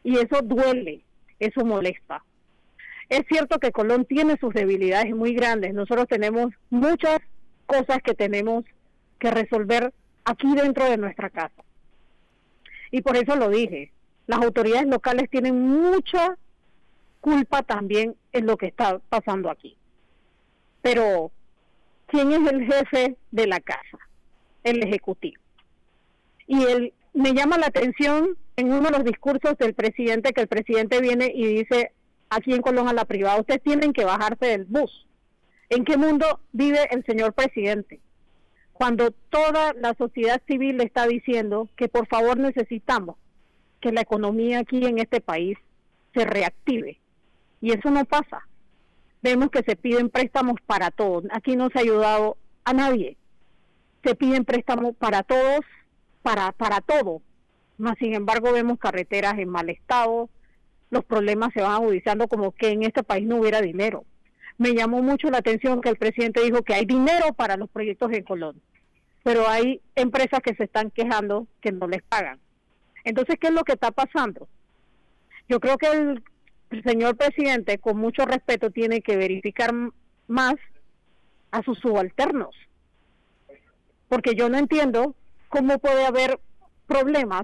Y 0.04 0.20
eso 0.20 0.44
duele, 0.44 1.04
eso 1.40 1.66
molesta. 1.66 2.24
Es 3.10 3.24
cierto 3.28 3.58
que 3.58 3.72
Colón 3.72 4.06
tiene 4.06 4.38
sus 4.38 4.54
debilidades 4.54 5.16
muy 5.16 5.34
grandes. 5.34 5.74
Nosotros 5.74 6.08
tenemos 6.08 6.54
muchas 6.70 7.18
cosas 7.66 8.04
que 8.04 8.14
tenemos 8.14 8.66
que 9.18 9.32
resolver 9.32 9.92
aquí 10.26 10.54
dentro 10.54 10.86
de 10.86 10.98
nuestra 10.98 11.32
casa. 11.32 11.64
Y 12.92 13.02
por 13.02 13.18
eso 13.18 13.36
lo 13.36 13.50
dije, 13.50 13.92
las 14.28 14.44
autoridades 14.44 14.86
locales 14.88 15.28
tienen 15.32 15.60
mucha 15.60 16.38
culpa 17.24 17.64
también 17.64 18.16
en 18.34 18.46
lo 18.46 18.58
que 18.58 18.68
está 18.68 19.00
pasando 19.10 19.50
aquí. 19.50 19.78
Pero, 20.82 21.32
¿quién 22.08 22.32
es 22.34 22.52
el 22.52 22.66
jefe 22.66 23.16
de 23.32 23.48
la 23.48 23.62
casa? 23.62 23.98
El 24.64 24.84
ejecutivo. 24.84 25.42
Y 26.48 26.64
él 26.64 26.94
me 27.14 27.34
llama 27.34 27.58
la 27.58 27.68
atención 27.68 28.38
en 28.58 28.74
uno 28.74 28.90
de 28.90 28.98
los 28.98 29.06
discursos 29.06 29.58
del 29.58 29.74
presidente 29.74 30.34
que 30.34 30.42
el 30.42 30.48
presidente 30.48 31.00
viene 31.00 31.32
y 31.34 31.48
dice 31.48 31.94
aquí 32.30 32.54
en 32.54 32.62
Colón 32.62 32.90
a 32.90 32.94
la 32.94 33.06
privada, 33.06 33.40
ustedes 33.40 33.64
tienen 33.64 33.94
que 33.94 34.04
bajarse 34.04 34.46
del 34.46 34.66
bus. 34.66 35.08
¿En 35.70 35.86
qué 35.86 35.96
mundo 35.96 36.42
vive 36.52 36.88
el 36.92 37.06
señor 37.06 37.34
presidente? 37.34 38.02
cuando 38.74 39.12
toda 39.30 39.74
la 39.74 39.94
sociedad 39.94 40.42
civil 40.48 40.78
le 40.78 40.86
está 40.86 41.08
diciendo 41.08 41.70
que 41.78 41.88
por 41.88 42.08
favor 42.08 42.38
necesitamos 42.38 43.16
que 43.80 43.92
la 43.92 44.02
economía 44.02 44.60
aquí 44.60 44.86
en 44.86 44.98
este 44.98 45.22
país 45.22 45.58
se 46.14 46.26
reactive. 46.26 47.00
Y 47.64 47.72
eso 47.72 47.90
no 47.90 48.04
pasa. 48.06 48.46
Vemos 49.24 49.50
que 49.50 49.64
se 49.64 49.76
piden 49.76 50.10
préstamos 50.10 50.56
para 50.68 50.92
todos. 50.92 51.24
Aquí 51.32 51.56
no 51.56 51.70
se 51.70 51.80
ha 51.80 51.82
ayudado 51.82 52.38
a 52.64 52.74
nadie. 52.74 53.18
Se 54.04 54.14
piden 54.14 54.44
préstamos 54.46 54.96
para 54.98 55.24
todos, 55.24 55.62
para, 56.22 56.52
para 56.52 56.82
todo. 56.82 57.22
Mas, 57.78 57.98
sin 57.98 58.14
embargo, 58.14 58.52
vemos 58.52 58.78
carreteras 58.78 59.40
en 59.40 59.50
mal 59.50 59.70
estado. 59.70 60.30
Los 60.92 61.06
problemas 61.06 61.54
se 61.54 61.62
van 61.62 61.72
agudizando 61.72 62.28
como 62.28 62.52
que 62.52 62.70
en 62.70 62.84
este 62.84 63.02
país 63.02 63.26
no 63.26 63.38
hubiera 63.38 63.62
dinero 63.62 64.06
me 64.58 64.74
llamó 64.74 65.02
mucho 65.02 65.30
la 65.30 65.40
atención 65.40 65.82
que 65.82 65.90
el 65.90 65.98
presidente 65.98 66.42
dijo 66.42 66.62
que 66.62 66.74
hay 66.74 66.86
dinero 66.86 67.34
para 67.34 67.58
los 67.58 67.70
proyectos 67.70 68.12
en 68.12 68.24
Colón, 68.24 68.62
pero 69.24 69.48
hay 69.48 69.82
empresas 69.96 70.40
que 70.42 70.56
se 70.56 70.66
están 70.66 70.92
quejando 70.92 71.48
que 71.62 71.72
no 71.72 71.88
les 71.88 72.04
pagan. 72.04 72.40
Entonces, 73.04 73.38
¿qué 73.40 73.48
es 73.48 73.54
lo 73.54 73.64
que 73.64 73.74
está 73.74 73.92
pasando? 73.92 74.48
Yo 75.50 75.60
creo 75.60 75.78
que 75.78 75.88
el 75.88 76.24
señor 76.82 77.18
presidente, 77.18 77.78
con 77.78 77.98
mucho 77.98 78.26
respeto, 78.26 78.72
tiene 78.72 79.02
que 79.02 79.18
verificar 79.18 79.72
más 80.28 80.56
a 81.52 81.62
sus 81.62 81.78
subalternos. 81.80 82.56
Porque 84.10 84.34
yo 84.36 84.50
no 84.50 84.58
entiendo 84.58 85.16
cómo 85.50 85.78
puede 85.80 86.06
haber 86.06 86.40
problemas 86.88 87.44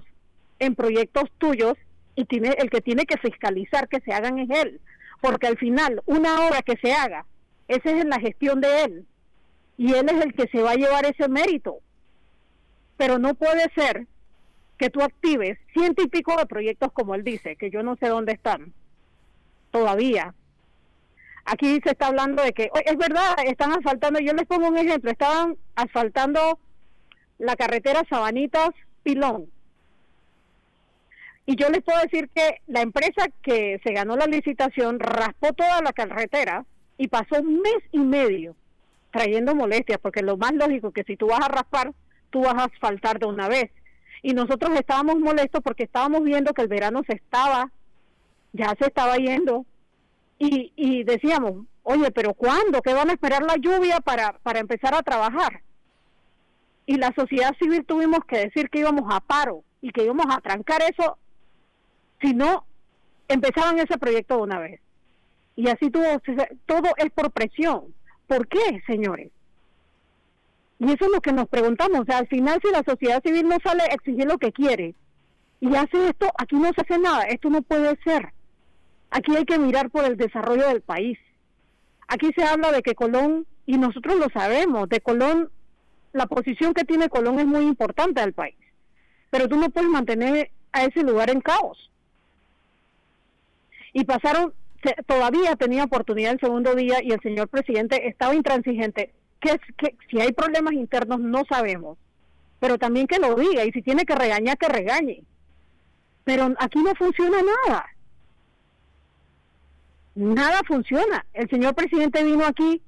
en 0.59 0.75
proyectos 0.75 1.25
tuyos 1.37 1.73
y 2.15 2.25
tiene 2.25 2.55
el 2.57 2.69
que 2.69 2.81
tiene 2.81 3.05
que 3.05 3.17
fiscalizar 3.17 3.87
que 3.87 4.01
se 4.01 4.13
hagan 4.13 4.39
es 4.39 4.49
él. 4.49 4.81
Porque 5.21 5.47
al 5.47 5.57
final, 5.57 6.01
una 6.05 6.47
obra 6.47 6.61
que 6.61 6.77
se 6.81 6.93
haga, 6.93 7.25
esa 7.67 7.91
es 7.91 8.01
en 8.01 8.09
la 8.09 8.19
gestión 8.19 8.61
de 8.61 8.83
él. 8.83 9.05
Y 9.77 9.93
él 9.93 10.09
es 10.09 10.25
el 10.25 10.33
que 10.33 10.47
se 10.47 10.61
va 10.61 10.71
a 10.71 10.75
llevar 10.75 11.05
ese 11.05 11.29
mérito. 11.29 11.79
Pero 12.97 13.19
no 13.19 13.33
puede 13.35 13.71
ser 13.75 14.07
que 14.77 14.89
tú 14.89 15.01
actives 15.01 15.57
ciento 15.73 16.01
y 16.01 16.07
pico 16.07 16.35
de 16.37 16.45
proyectos 16.45 16.91
como 16.93 17.15
él 17.15 17.23
dice, 17.23 17.55
que 17.57 17.69
yo 17.69 17.83
no 17.83 17.95
sé 17.97 18.07
dónde 18.07 18.33
están 18.33 18.73
todavía. 19.71 20.33
Aquí 21.45 21.79
se 21.83 21.91
está 21.91 22.07
hablando 22.07 22.43
de 22.43 22.53
que, 22.53 22.69
es 22.85 22.97
verdad, 22.97 23.35
están 23.45 23.71
asfaltando, 23.71 24.19
yo 24.19 24.33
les 24.33 24.45
pongo 24.45 24.67
un 24.67 24.77
ejemplo, 24.77 25.09
estaban 25.09 25.57
asfaltando 25.75 26.59
la 27.39 27.55
carretera 27.55 28.03
Sabanitas 28.09 28.69
Pilón. 29.03 29.49
Y 31.45 31.55
yo 31.55 31.69
les 31.69 31.81
puedo 31.81 31.99
decir 32.01 32.29
que 32.35 32.61
la 32.67 32.81
empresa 32.81 33.27
que 33.41 33.79
se 33.83 33.93
ganó 33.93 34.15
la 34.15 34.27
licitación 34.27 34.99
raspó 34.99 35.51
toda 35.53 35.81
la 35.81 35.93
carretera 35.93 36.65
y 36.97 37.07
pasó 37.07 37.41
un 37.41 37.61
mes 37.61 37.79
y 37.91 37.99
medio 37.99 38.55
trayendo 39.11 39.55
molestias, 39.55 39.97
porque 39.99 40.21
lo 40.21 40.37
más 40.37 40.53
lógico 40.53 40.89
es 40.89 40.93
que 40.93 41.03
si 41.05 41.17
tú 41.17 41.27
vas 41.27 41.39
a 41.39 41.47
raspar, 41.47 41.93
tú 42.29 42.41
vas 42.41 42.53
a 42.53 42.65
asfaltar 42.65 43.17
de 43.17 43.25
una 43.25 43.47
vez. 43.47 43.71
Y 44.21 44.33
nosotros 44.33 44.77
estábamos 44.77 45.17
molestos 45.17 45.61
porque 45.63 45.83
estábamos 45.83 46.23
viendo 46.23 46.53
que 46.53 46.61
el 46.61 46.67
verano 46.67 47.01
se 47.07 47.15
estaba, 47.15 47.71
ya 48.53 48.75
se 48.79 48.87
estaba 48.87 49.15
yendo, 49.17 49.65
y, 50.37 50.71
y 50.75 51.03
decíamos, 51.03 51.65
oye, 51.83 52.11
pero 52.11 52.33
¿cuándo? 52.33 52.81
¿Qué 52.81 52.93
van 52.93 53.09
a 53.09 53.13
esperar 53.13 53.43
la 53.43 53.57
lluvia 53.57 53.99
para, 53.99 54.33
para 54.43 54.59
empezar 54.59 54.95
a 54.95 55.03
trabajar? 55.03 55.61
Y 56.85 56.95
la 56.95 57.13
sociedad 57.15 57.55
civil 57.61 57.85
tuvimos 57.85 58.19
que 58.25 58.39
decir 58.39 58.69
que 58.69 58.79
íbamos 58.79 59.13
a 59.13 59.19
paro 59.19 59.63
y 59.81 59.91
que 59.91 60.03
íbamos 60.03 60.25
a 60.29 60.41
trancar 60.41 60.81
eso 60.81 61.17
si 62.21 62.33
no 62.33 62.65
empezaban 63.27 63.79
ese 63.79 63.97
proyecto 63.97 64.37
de 64.37 64.41
una 64.41 64.59
vez. 64.59 64.81
Y 65.55 65.67
así 65.67 65.91
tuvo, 65.91 66.05
todo 66.65 66.89
es 66.97 67.11
por 67.11 67.31
presión. 67.31 67.93
¿Por 68.27 68.47
qué, 68.47 68.81
señores? 68.87 69.31
Y 70.79 70.85
eso 70.85 71.05
es 71.05 71.11
lo 71.11 71.21
que 71.21 71.33
nos 71.33 71.49
preguntamos. 71.49 71.99
O 71.99 72.05
sea, 72.05 72.19
al 72.19 72.27
final, 72.27 72.59
si 72.63 72.71
la 72.71 72.83
sociedad 72.83 73.21
civil 73.23 73.47
no 73.47 73.57
sale 73.63 73.83
a 73.83 73.93
exigir 73.93 74.25
lo 74.25 74.37
que 74.37 74.53
quiere 74.53 74.95
y 75.59 75.75
hace 75.75 76.09
esto, 76.09 76.27
aquí 76.37 76.55
no 76.55 76.71
se 76.73 76.81
hace 76.81 76.97
nada. 76.97 77.23
Esto 77.23 77.49
no 77.49 77.61
puede 77.61 77.97
ser. 78.03 78.31
Aquí 79.11 79.35
hay 79.35 79.45
que 79.45 79.57
mirar 79.57 79.89
por 79.89 80.05
el 80.05 80.17
desarrollo 80.17 80.67
del 80.67 80.81
país. 80.81 81.17
Aquí 82.07 82.31
se 82.35 82.43
habla 82.43 82.71
de 82.71 82.81
que 82.81 82.95
Colón, 82.95 83.45
y 83.65 83.77
nosotros 83.77 84.17
lo 84.17 84.29
sabemos, 84.29 84.87
de 84.89 85.01
Colón, 85.01 85.49
la 86.13 86.27
posición 86.27 86.73
que 86.73 86.85
tiene 86.85 87.09
Colón 87.09 87.39
es 87.39 87.45
muy 87.45 87.65
importante 87.65 88.21
al 88.21 88.33
país. 88.33 88.55
Pero 89.29 89.47
tú 89.47 89.57
no 89.57 89.69
puedes 89.69 89.89
mantener 89.89 90.51
a 90.71 90.85
ese 90.85 91.03
lugar 91.03 91.29
en 91.29 91.41
caos. 91.41 91.91
Y 93.93 94.05
pasaron, 94.05 94.53
todavía 95.07 95.55
tenía 95.55 95.83
oportunidad 95.83 96.33
el 96.33 96.39
segundo 96.39 96.75
día 96.75 97.03
y 97.03 97.11
el 97.11 97.19
señor 97.21 97.47
presidente 97.47 98.07
estaba 98.07 98.35
intransigente. 98.35 99.13
Que, 99.39 99.59
que 99.77 99.95
si 100.09 100.19
hay 100.19 100.33
problemas 100.33 100.73
internos 100.73 101.19
no 101.19 101.43
sabemos, 101.47 101.97
pero 102.59 102.77
también 102.77 103.07
que 103.07 103.19
lo 103.19 103.35
diga 103.35 103.65
y 103.65 103.71
si 103.71 103.81
tiene 103.81 104.05
que 104.05 104.15
regañar, 104.15 104.57
que 104.57 104.67
regañe. 104.67 105.23
Pero 106.25 106.53
aquí 106.59 106.79
no 106.83 106.93
funciona 106.95 107.37
nada 107.41 107.85
nada 110.19 110.61
funciona. 110.67 111.25
El 111.33 111.49
señor 111.49 111.73
presidente 111.75 112.23
vino 112.23 112.45
aquí, 112.45 112.81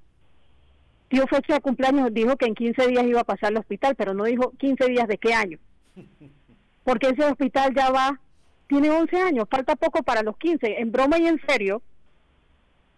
dio 1.10 1.26
fecha 1.28 1.56
de 1.56 1.62
cumpleaños, 1.62 2.14
dijo 2.14 2.36
que 2.36 2.46
en 2.46 2.56
15 2.56 2.88
días 2.88 3.06
iba 3.06 3.22
a 3.22 3.26
pasar 3.26 3.50
al 3.50 3.58
hospital, 3.58 3.96
pero 3.96 4.14
no 4.14 4.26
dijo 4.26 4.52
15 4.58 4.86
días 4.88 5.08
de 5.08 5.18
qué 5.18 5.34
año. 5.34 5.58
Porque 6.84 7.10
ese 7.10 7.24
hospital 7.24 7.74
ya 7.74 7.90
va, 7.90 8.20
tiene 8.68 8.90
11 8.90 9.18
años, 9.22 9.48
falta 9.50 9.76
poco 9.76 10.04
para 10.04 10.24
los 10.24 10.38
15. 10.38 10.82
En 10.82 10.92
broma 10.92 11.20
y 11.20 11.28
en 11.28 11.40
serio, 11.48 11.82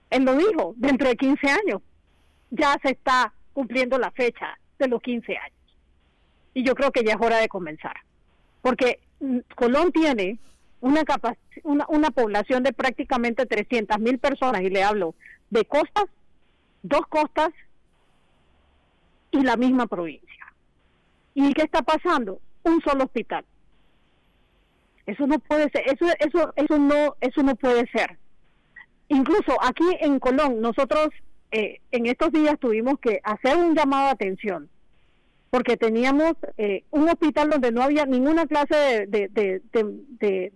él 0.09 0.23
lo 0.23 0.35
dijo, 0.35 0.73
dentro 0.77 1.09
de 1.09 1.15
15 1.15 1.47
años 1.47 1.81
ya 2.49 2.77
se 2.81 2.91
está 2.91 3.33
cumpliendo 3.53 3.97
la 3.97 4.11
fecha 4.11 4.57
de 4.79 4.87
los 4.87 5.01
15 5.01 5.37
años. 5.37 5.57
Y 6.53 6.63
yo 6.63 6.75
creo 6.75 6.91
que 6.91 7.03
ya 7.03 7.13
es 7.13 7.21
hora 7.21 7.37
de 7.37 7.47
comenzar. 7.47 7.95
Porque 8.61 8.99
mm, 9.19 9.39
Colón 9.55 9.91
tiene 9.91 10.39
una, 10.83 11.03
una, 11.63 11.85
una 11.87 12.11
población 12.11 12.61
de 12.61 12.73
prácticamente 12.73 13.45
300 13.45 13.99
mil 13.99 14.19
personas, 14.19 14.61
y 14.61 14.69
le 14.69 14.83
hablo 14.83 15.15
de 15.49 15.63
costas, 15.63 16.05
dos 16.81 17.07
costas 17.07 17.51
y 19.31 19.41
la 19.41 19.55
misma 19.55 19.87
provincia. 19.87 20.53
¿Y 21.33 21.53
qué 21.53 21.63
está 21.63 21.81
pasando? 21.83 22.39
Un 22.63 22.81
solo 22.81 23.05
hospital. 23.05 23.45
Eso 25.05 25.25
no 25.25 25.39
puede 25.39 25.69
ser, 25.69 25.83
eso, 25.87 26.05
eso, 26.19 26.53
eso 26.55 26.77
no, 26.77 27.15
eso 27.21 27.43
no 27.43 27.55
puede 27.55 27.87
ser. 27.87 28.17
Incluso 29.07 29.57
aquí 29.61 29.85
en 30.01 30.19
Colón, 30.19 30.59
nosotros 30.59 31.09
eh, 31.51 31.79
en 31.91 32.07
estos 32.07 32.31
días 32.33 32.59
tuvimos 32.59 32.99
que 32.99 33.21
hacer 33.23 33.57
un 33.57 33.73
llamado 33.73 34.05
de 34.07 34.11
atención 34.11 34.69
porque 35.53 35.77
teníamos 35.77 36.33
eh, 36.57 36.83
un 36.89 37.07
hospital 37.07 37.51
donde 37.51 37.71
no 37.71 37.83
había 37.83 38.07
ninguna 38.07 38.47
clase 38.47 39.05
de, 39.07 39.61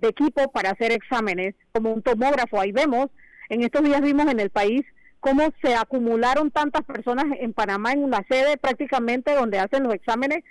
equipo 0.01 0.51
para 0.51 0.71
hacer 0.71 0.91
exámenes, 0.91 1.53
como 1.71 1.93
un 1.93 2.01
tomógrafo. 2.01 2.59
Ahí 2.59 2.71
vemos, 2.71 3.05
en 3.49 3.61
estos 3.61 3.83
días 3.83 4.01
vimos 4.01 4.25
en 4.25 4.39
el 4.39 4.49
país 4.49 4.81
cómo 5.19 5.53
se 5.61 5.75
acumularon 5.75 6.49
tantas 6.49 6.81
personas 6.83 7.25
en 7.39 7.53
Panamá 7.53 7.91
en 7.91 8.03
una 8.03 8.25
sede 8.27 8.57
prácticamente 8.57 9.35
donde 9.35 9.59
hacen 9.59 9.83
los 9.83 9.93
exámenes 9.93 10.43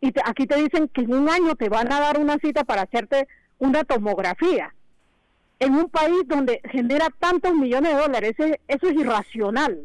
y 0.00 0.10
aquí 0.24 0.46
te 0.46 0.56
dicen 0.56 0.88
que 0.88 1.02
en 1.02 1.12
un 1.12 1.28
año 1.28 1.54
te 1.54 1.68
van 1.68 1.92
a 1.92 2.00
dar 2.00 2.18
una 2.18 2.38
cita 2.38 2.64
para 2.64 2.84
hacerte 2.84 3.28
una 3.58 3.84
tomografía. 3.84 4.74
En 5.58 5.74
un 5.74 5.90
país 5.90 6.22
donde 6.28 6.62
genera 6.70 7.08
tantos 7.18 7.52
millones 7.52 7.94
de 7.94 8.00
dólares, 8.00 8.32
eso 8.68 8.86
es 8.88 8.94
irracional. 8.94 9.84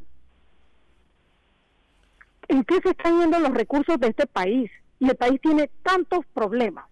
¿En 2.48 2.64
qué 2.64 2.80
se 2.82 2.90
están 2.90 3.20
yendo 3.20 3.40
los 3.40 3.54
recursos 3.54 4.00
de 4.00 4.08
este 4.08 4.28
país? 4.28 4.72
Y 5.00 5.10
el 5.10 5.16
país 5.16 5.40
tiene 5.42 5.70
tantos 5.84 6.26
problemas. 6.34 6.86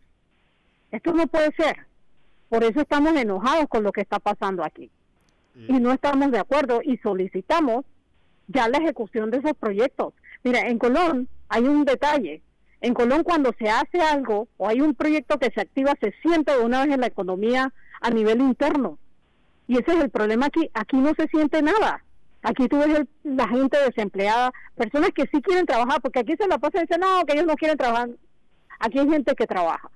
Esto 0.91 1.13
no 1.13 1.27
puede 1.27 1.51
ser. 1.55 1.87
Por 2.49 2.63
eso 2.63 2.81
estamos 2.81 3.15
enojados 3.15 3.67
con 3.67 3.83
lo 3.83 3.91
que 3.91 4.01
está 4.01 4.19
pasando 4.19 4.63
aquí. 4.63 4.91
Y 5.67 5.73
no 5.73 5.91
estamos 5.91 6.31
de 6.31 6.39
acuerdo 6.39 6.81
y 6.83 6.97
solicitamos 6.97 7.85
ya 8.47 8.67
la 8.67 8.77
ejecución 8.77 9.31
de 9.31 9.37
esos 9.39 9.53
proyectos. 9.53 10.13
Mira, 10.43 10.61
en 10.67 10.77
Colón 10.77 11.27
hay 11.49 11.63
un 11.63 11.85
detalle. 11.85 12.41
En 12.81 12.93
Colón 12.93 13.23
cuando 13.23 13.51
se 13.57 13.69
hace 13.69 13.99
algo 13.99 14.47
o 14.57 14.67
hay 14.67 14.81
un 14.81 14.93
proyecto 14.95 15.39
que 15.39 15.51
se 15.51 15.61
activa, 15.61 15.93
se 15.99 16.13
siente 16.21 16.51
de 16.55 16.63
una 16.63 16.83
vez 16.83 16.93
en 16.93 17.01
la 17.01 17.07
economía 17.07 17.73
a 18.01 18.09
nivel 18.09 18.41
interno. 18.41 18.99
Y 19.67 19.79
ese 19.79 19.93
es 19.93 20.03
el 20.03 20.09
problema 20.11 20.45
aquí. 20.45 20.69
Aquí 20.73 20.97
no 20.97 21.13
se 21.17 21.27
siente 21.27 21.61
nada. 21.61 22.04
Aquí 22.47 22.67
tú 22.67 22.77
ves 22.77 23.07
la 23.23 23.47
gente 23.47 23.75
desempleada, 23.83 24.51
personas 24.75 25.09
que 25.15 25.23
sí 25.33 25.41
quieren 25.41 25.65
trabajar, 25.65 25.99
porque 25.99 26.19
aquí 26.19 26.35
se 26.37 26.47
la 26.47 26.59
pasa 26.59 26.77
y 26.77 26.81
dicen, 26.81 26.99
no, 26.99 27.25
que 27.25 27.33
ellos 27.33 27.47
no 27.47 27.55
quieren 27.55 27.75
trabajar. 27.75 28.09
Aquí 28.79 28.99
hay 28.99 29.09
gente 29.09 29.33
que 29.33 29.47
trabaja. 29.47 29.89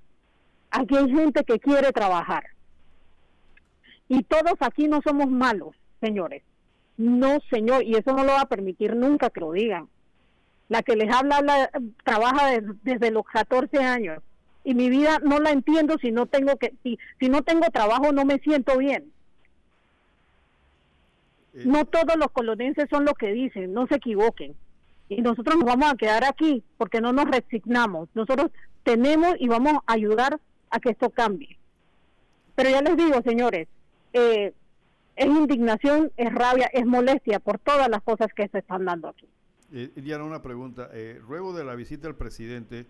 Aquí 0.72 0.97
hay 0.97 1.12
gente 1.12 1.43
que 1.43 1.60
quiere 1.60 1.91
trabajar. 1.91 2.45
Y 4.08 4.24
todos 4.24 4.56
aquí 4.62 4.88
no 4.88 5.00
somos 5.04 5.30
malos, 5.30 5.76
señores. 6.02 6.41
No, 6.97 7.38
señor, 7.52 7.84
y 7.84 7.93
eso 7.93 8.14
no 8.14 8.24
lo 8.24 8.32
va 8.32 8.41
a 8.41 8.50
permitir 8.50 8.95
nunca 8.95 9.30
que 9.30 9.41
lo 9.41 9.52
digan. 9.52 9.88
La 10.70 10.82
que 10.82 10.95
les 10.95 11.16
habla, 11.16 11.70
trabaja 12.04 12.60
desde 12.82 13.12
los 13.12 13.28
14 13.28 13.78
años. 13.78 14.24
Y 14.64 14.74
mi 14.74 14.89
vida 14.89 15.20
no 15.24 15.38
la 15.38 15.52
entiendo 15.52 15.97
si 16.02 16.10
no 16.12 16.26
tengo 16.26 16.58
que 16.58 16.74
si, 16.82 16.97
si 17.20 17.30
no 17.30 17.43
tengo 17.43 17.68
trabajo 17.72 18.12
no 18.12 18.26
me 18.26 18.39
siento 18.39 18.76
bien 18.80 19.12
eh, 21.54 21.64
no 21.66 21.86
todos 21.86 22.16
los 22.18 22.32
colonenses 22.32 22.88
son 22.89 23.06
lo 23.06 23.14
que 23.14 23.32
dicen, 23.32 23.74
no 23.74 23.88
se 23.88 23.95
equivoquen. 23.95 24.56
Y 25.10 25.22
nosotros 25.22 25.56
nos 25.58 25.66
vamos 25.66 25.91
a 25.91 25.95
quedar 25.95 26.24
aquí 26.24 26.64
porque 26.78 27.02
no 27.02 27.12
nos 27.12 27.26
resignamos. 27.26 28.10
Nosotros 28.14 28.52
tenemos 28.84 29.36
y 29.39 29.47
vamos 29.47 29.74
a 29.88 29.93
ayudar 29.93 30.39
a 30.70 30.80
que 30.80 30.89
esto 30.89 31.10
cambie. 31.10 31.58
Pero 32.56 32.70
ya 32.70 32.82
les 32.82 32.95
digo, 32.95 33.22
señores, 33.24 33.68
eh, 34.14 34.54
es 35.16 35.26
indignación, 35.26 36.12
es 36.18 36.34
rabia, 36.34 36.70
es 36.74 36.86
molestia 36.86 37.39
por 37.39 37.58
todas 37.60 37.89
las 37.89 38.02
cosas 38.04 38.28
que 38.36 38.47
se 38.50 38.60
están 38.60 38.86
dando 38.86 39.10
aquí. 39.10 39.28
Eh, 39.72 39.91
Diana, 39.95 40.24
una 40.24 40.41
pregunta. 40.41 40.89
Eh, 40.93 41.20
luego 41.28 41.54
de 41.54 41.64
la 41.64 41.76
visita 41.76 42.08
del 42.08 42.16
presidente, 42.16 42.86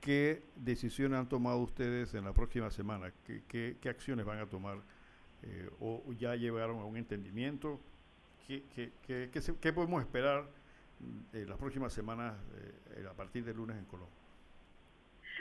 ¿qué 0.00 0.42
decisiones 0.56 1.18
han 1.18 1.28
tomado 1.28 1.58
ustedes 1.58 2.14
en 2.14 2.24
la 2.24 2.32
próxima 2.32 2.70
semana? 2.70 3.12
¿Qué, 3.24 3.76
qué, 3.80 3.88
acciones 3.88 4.24
van 4.24 4.38
a 4.38 4.46
tomar? 4.46 4.78
¿O 5.80 6.12
ya 6.18 6.34
llegaron 6.34 6.78
a 6.80 6.84
un 6.84 6.96
entendimiento? 6.96 7.80
¿Qué, 8.46 9.72
podemos 9.72 10.00
esperar 10.00 10.44
eh, 11.32 11.44
las 11.48 11.58
próximas 11.58 11.92
semanas 11.92 12.34
eh, 12.96 13.04
a 13.10 13.12
partir 13.14 13.44
de 13.44 13.52
lunes 13.52 13.76
en 13.76 13.84
Colombia? 13.86 14.14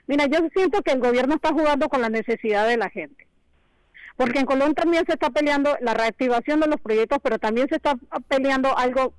Mira, 0.08 0.26
yo 0.26 0.40
siento 0.54 0.82
que 0.82 0.92
el 0.92 1.00
gobierno 1.00 1.36
está 1.36 1.50
jugando 1.50 1.88
con 1.88 2.02
la 2.02 2.10
necesidad 2.10 2.68
de 2.68 2.78
la 2.78 2.90
gente. 2.90 3.28
Porque 4.18 4.40
en 4.40 4.46
Colón 4.46 4.74
también 4.74 5.06
se 5.06 5.14
está 5.14 5.30
peleando 5.30 5.76
la 5.82 5.94
reactivación 5.94 6.60
de 6.60 6.68
los 6.68 6.80
proyectos, 6.80 7.20
pero 7.22 7.38
también 7.38 7.68
se 7.70 7.76
está 7.76 7.96
peleando 8.28 8.78
algo 8.78 9.14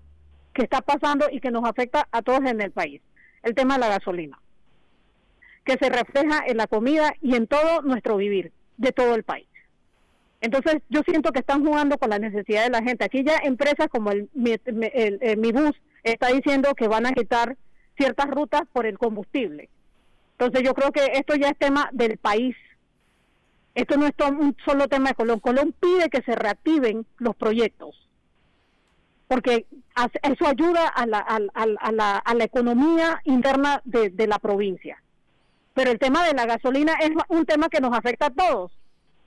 que 0.53 0.63
está 0.63 0.81
pasando 0.81 1.27
y 1.31 1.41
que 1.41 1.51
nos 1.51 1.65
afecta 1.65 2.09
a 2.11 2.23
todos 2.23 2.41
en 2.47 2.61
el 2.61 2.73
país, 2.73 3.03
el 3.43 3.55
tema 3.55 3.75
de 3.75 3.81
la 3.81 3.89
gasolina, 3.89 4.41
que 5.65 5.77
se 5.77 5.91
refleja 5.91 6.45
en 6.47 6.57
la 6.57 6.67
comida 6.67 7.13
y 7.21 7.37
en 7.37 7.47
todo 7.47 7.83
nuestro 7.83 8.17
vivir 8.17 8.53
de 8.79 8.93
todo 8.93 9.15
el 9.15 9.23
país. 9.23 9.47
Entonces 10.41 10.83
yo 10.89 11.03
siento 11.03 11.33
que 11.33 11.41
están 11.41 11.65
jugando 11.65 11.99
con 11.99 12.11
la 12.11 12.19
necesidad 12.19 12.65
de 12.65 12.71
la 12.71 12.83
gente. 12.83 13.05
Aquí 13.05 13.25
ya 13.25 13.37
empresas 13.43 13.89
como 13.89 14.11
el, 14.11 14.29
mi, 14.35 15.53
bus 15.53 15.73
está 16.03 16.29
diciendo 16.29 16.75
que 16.75 16.89
van 16.89 17.07
a 17.07 17.13
quitar 17.13 17.57
ciertas 17.97 18.27
rutas 18.27 18.63
por 18.73 18.87
el 18.87 18.99
combustible. 18.99 19.71
Entonces 20.39 20.63
yo 20.63 20.75
creo 20.75 20.93
que 20.93 21.05
esto 21.15 21.35
ya 21.35 21.49
es 21.49 21.59
tema 21.59 21.89
del 21.93 22.19
país. 22.19 22.55
Esto 23.75 23.97
no 23.97 24.07
es 24.07 24.15
un 24.19 24.57
solo 24.65 24.89
tema 24.89 25.11
de 25.11 25.15
Colón. 25.15 25.41
Colón 25.41 25.75
pide 25.79 26.09
que 26.11 26.23
se 26.23 26.35
reactiven 26.35 27.07
los 27.19 27.37
proyectos, 27.37 28.09
porque 29.29 29.67
eso 30.23 30.47
ayuda 30.47 30.89
a 30.89 31.07
la, 31.07 31.19
a, 31.19 31.93
la, 31.93 32.19
a 32.19 32.35
la 32.35 32.45
economía 32.45 33.21
interna 33.25 33.83
de 33.85 34.27
la 34.27 34.39
provincia. 34.39 35.03
Pero 35.75 35.91
el 35.91 35.99
tema 35.99 36.27
de 36.27 36.33
la 36.33 36.47
gasolina 36.47 36.95
es 37.01 37.11
un 37.29 37.45
tema 37.45 37.69
que 37.69 37.81
nos 37.81 37.97
afecta 37.97 38.27
a 38.27 38.31
todos 38.31 38.73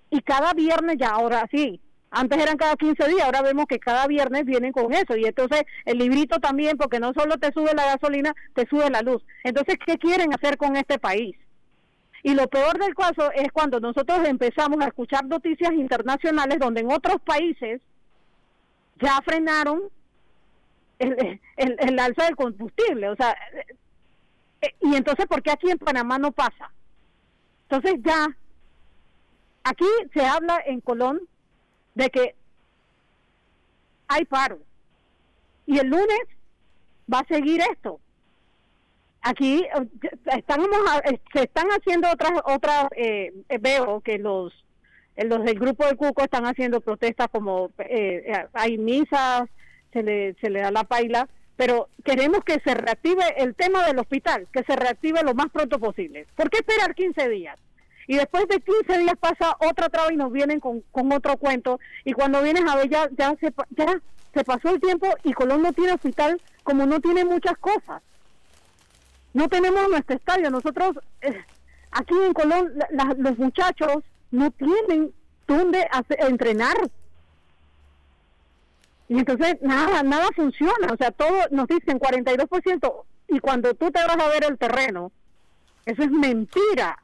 y 0.10 0.22
cada 0.22 0.54
viernes 0.54 0.98
ya 0.98 1.10
ahora 1.10 1.48
sí. 1.52 1.80
Antes 2.12 2.42
eran 2.42 2.58
cada 2.58 2.76
15 2.76 3.08
días, 3.08 3.24
ahora 3.24 3.44
vemos 3.44 3.66
que 3.68 3.80
cada 3.80 4.08
viernes 4.08 4.46
vienen 4.46 4.72
con 4.72 4.92
eso. 4.94 5.16
Y 5.16 5.26
entonces 5.26 5.64
el 5.86 6.00
librito 6.00 6.40
también, 6.40 6.76
porque 6.78 7.00
no 7.00 7.14
solo 7.14 7.38
te 7.38 7.54
sube 7.54 7.74
la 7.76 7.86
gasolina, 7.86 8.34
te 8.56 8.68
sube 8.68 8.90
la 8.90 9.02
luz. 9.02 9.24
Entonces, 9.44 9.78
¿qué 9.86 9.98
quieren 9.98 10.34
hacer 10.34 10.58
con 10.58 10.76
este 10.76 10.98
país? 10.98 11.36
Y 12.24 12.34
lo 12.34 12.48
peor 12.48 12.80
del 12.80 12.96
caso 12.96 13.32
es 13.34 13.52
cuando 13.52 13.80
nosotros 13.80 14.28
empezamos 14.28 14.82
a 14.82 14.88
escuchar 14.88 15.26
noticias 15.26 15.72
internacionales 15.74 16.58
donde 16.60 16.82
en 16.82 16.92
otros 16.92 17.22
países 17.22 17.80
ya 19.00 19.22
frenaron 19.24 19.84
el, 20.98 21.40
el, 21.56 22.00
alza 22.00 22.26
del 22.26 22.36
combustible. 22.36 23.10
O 23.10 23.16
sea, 23.16 23.36
eh, 24.62 24.76
y 24.82 24.96
entonces, 24.96 25.28
¿por 25.28 25.42
qué 25.42 25.52
aquí 25.52 25.70
en 25.70 25.78
Panamá 25.78 26.18
no 26.18 26.32
pasa? 26.32 26.72
Entonces 27.70 28.02
ya 28.04 28.28
Aquí 29.64 29.86
se 30.14 30.26
habla 30.26 30.62
en 30.66 30.82
Colón 30.82 31.22
de 31.96 32.10
que 32.10 32.36
hay 34.08 34.26
paro. 34.26 34.60
Y 35.66 35.78
el 35.78 35.88
lunes 35.88 36.22
va 37.12 37.20
a 37.20 37.28
seguir 37.28 37.62
esto. 37.62 38.00
Aquí 39.22 39.64
eh, 39.64 40.10
estamos, 40.38 40.70
se 41.34 41.44
están 41.44 41.68
haciendo 41.70 42.10
otras, 42.10 42.32
otras 42.46 42.88
eh, 42.96 43.34
veo 43.60 44.02
que 44.02 44.18
los, 44.18 44.54
eh, 45.16 45.26
los 45.26 45.44
del 45.44 45.60
grupo 45.60 45.86
de 45.86 45.96
Cuco 45.96 46.24
están 46.24 46.46
haciendo 46.46 46.82
protestas 46.82 47.28
como 47.30 47.72
hay 48.54 48.78
misas, 48.78 49.44
se 49.92 50.04
le, 50.04 50.36
se 50.42 50.50
le 50.50 50.62
da 50.62 50.72
la 50.72 50.86
paila, 50.86 51.28
pero 51.58 51.90
queremos 52.06 52.44
que 52.46 52.62
se 52.64 52.74
reactive 52.74 53.24
el 53.38 53.54
tema 53.56 53.86
del 53.86 54.00
hospital, 54.00 54.48
que 54.54 54.64
se 54.64 54.76
reactive 54.76 55.22
lo 55.24 55.34
más 55.34 55.50
pronto 55.52 55.78
posible. 55.80 56.26
¿Por 56.36 56.50
qué 56.50 56.60
esperar 56.60 56.96
15 56.96 57.28
días? 57.28 57.60
Y 58.10 58.16
después 58.16 58.48
de 58.48 58.60
15 58.60 58.98
días 58.98 59.14
pasa 59.20 59.56
otra 59.60 59.88
traba 59.88 60.12
y 60.12 60.18
nos 60.18 60.32
vienen 60.32 60.60
con, 60.60 60.84
otro 61.12 61.38
cuento 61.38 61.80
y 62.04 62.14
cuando 62.14 62.42
vienes 62.42 62.64
a 62.68 62.76
ver 62.76 62.90
ya, 62.90 63.08
ya, 63.16 63.36
se, 63.40 63.54
ya 63.78 64.02
se 64.34 64.44
pasó 64.44 64.70
el 64.70 64.82
tiempo 64.82 65.08
y 65.24 65.32
Colón 65.34 65.62
no 65.62 65.74
tiene 65.74 65.94
hospital 65.94 66.42
como 66.64 66.88
no 66.88 67.00
tiene 67.02 67.24
muchas 67.24 67.56
cosas. 67.60 68.02
No 69.32 69.48
tenemos 69.48 69.88
nuestro 69.90 70.16
estadio, 70.16 70.50
nosotros 70.50 70.98
eh, 71.22 71.46
aquí 71.92 72.16
en 72.26 72.34
Colón 72.34 72.74
los 73.20 73.38
muchachos 73.38 73.98
no 74.32 74.50
tienen 74.50 75.14
dónde 75.46 75.88
entrenar. 76.18 76.78
Y 79.08 79.20
entonces 79.20 79.58
nada, 79.62 80.02
nada 80.02 80.30
funciona, 80.36 80.88
o 80.92 80.98
sea, 80.98 81.12
todo 81.12 81.44
nos 81.52 81.68
dicen 81.68 82.00
42% 82.00 83.04
y 83.28 83.40
cuando 83.40 83.76
tú 83.76 83.92
te 83.92 84.04
vas 84.04 84.18
a 84.18 84.30
ver 84.30 84.46
el 84.46 84.58
terreno, 84.58 85.12
eso 85.86 86.02
es 86.02 86.10
mentira. 86.10 86.98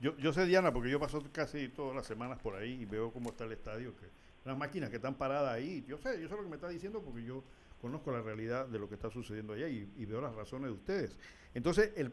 Yo, 0.00 0.16
yo 0.16 0.32
sé, 0.32 0.46
Diana, 0.46 0.72
porque 0.72 0.90
yo 0.90 0.98
paso 0.98 1.22
casi 1.32 1.68
todas 1.68 1.94
las 1.94 2.06
semanas 2.06 2.38
por 2.38 2.56
ahí 2.56 2.82
y 2.82 2.84
veo 2.86 3.12
cómo 3.12 3.30
está 3.30 3.44
el 3.44 3.52
estadio, 3.52 3.94
que 3.96 4.06
las 4.44 4.56
máquinas 4.56 4.90
que 4.90 4.96
están 4.96 5.14
paradas 5.14 5.54
ahí. 5.54 5.84
Yo 5.86 5.98
sé, 5.98 6.20
yo 6.20 6.28
sé 6.28 6.34
lo 6.34 6.42
que 6.42 6.48
me 6.48 6.56
está 6.56 6.68
diciendo 6.68 7.02
porque 7.02 7.24
yo 7.24 7.42
conozco 7.80 8.10
la 8.10 8.20
realidad 8.20 8.66
de 8.66 8.78
lo 8.78 8.88
que 8.88 8.94
está 8.94 9.10
sucediendo 9.10 9.54
allá 9.54 9.68
y, 9.68 9.86
veo 10.06 10.20
las 10.20 10.34
razones 10.34 10.66
de 10.66 10.72
ustedes. 10.72 11.16
Entonces, 11.54 11.92
el, 11.96 12.12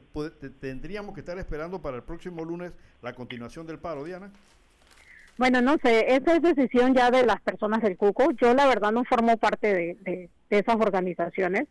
tendríamos 0.60 1.14
que 1.14 1.20
estar 1.22 1.38
esperando 1.38 1.82
para 1.82 1.98
el 1.98 2.04
próximo 2.04 2.44
lunes 2.44 2.72
la 3.02 3.14
continuación 3.14 3.68
del 3.68 3.80
paro, 3.80 4.04
Diana. 4.04 4.32
Bueno, 5.38 5.62
no 5.62 5.78
sé, 5.84 6.16
esa 6.16 6.36
es 6.36 6.42
decisión 6.42 6.96
ya 6.96 7.12
de 7.12 7.26
las 7.26 7.40
personas 7.42 7.82
del 7.84 7.96
Cuco. 7.96 8.32
Yo 8.32 8.54
la 8.56 8.66
verdad 8.66 8.92
no 8.92 9.04
formo 9.04 9.38
parte 9.38 9.96
de, 10.04 10.30
esas 10.50 10.76
organizaciones. 10.78 11.68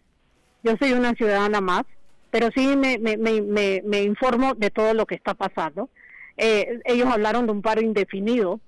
Yo 0.63 0.77
soy 0.79 0.93
una 0.93 1.15
ciudadana 1.15 1.61
más, 1.61 1.83
pero 2.31 2.51
sí 2.55 2.77
me, 2.77 2.99
me, 2.99 3.17
me, 3.17 3.83
me 3.85 4.03
informo 4.03 4.55
de 4.55 4.71
todo 4.71 4.95
lo 4.95 5.07
que 5.07 5.17
está 5.17 5.35
pasando. 5.35 5.91
Eh, 6.37 6.81
ellos 6.85 7.09
hablaron 7.09 7.47
de 7.47 7.53
un 7.53 7.63
paro 7.63 7.81
indefinido, 7.81 8.61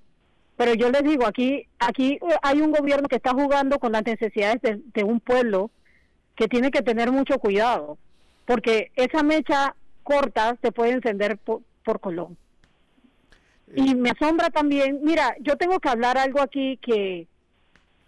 pero 0.57 0.73
yo 0.73 0.89
les 0.89 1.03
digo, 1.03 1.25
aquí, 1.25 1.67
aquí 1.77 2.13
eh, 2.13 2.35
hay 2.41 2.61
un 2.61 2.71
gobierno 2.71 3.07
que 3.07 3.15
está 3.15 3.31
jugando 3.31 3.79
con 3.79 3.91
las 3.91 4.03
necesidades 4.05 4.61
de, 4.61 5.03
un 5.03 5.19
pueblo 5.19 5.71
que 6.35 6.47
tiene 6.47 6.71
que 6.71 6.81
tener 6.81 7.11
mucho 7.11 7.37
cuidado, 7.39 7.97
porque 8.45 8.91
esa 8.95 9.23
mecha 9.23 9.75
corta 10.03 10.57
se 10.61 10.71
puede 10.71 10.91
encender 10.91 11.37
por, 11.37 11.61
Colón. 12.01 12.37
Y 13.75 13.95
me 13.95 14.11
asombra 14.11 14.51
también, 14.51 14.99
mira, 15.01 15.35
yo 15.39 15.55
tengo 15.55 15.79
que 15.79 15.89
hablar 15.89 16.19
algo 16.19 16.39
aquí 16.39 16.77
que, 16.77 17.27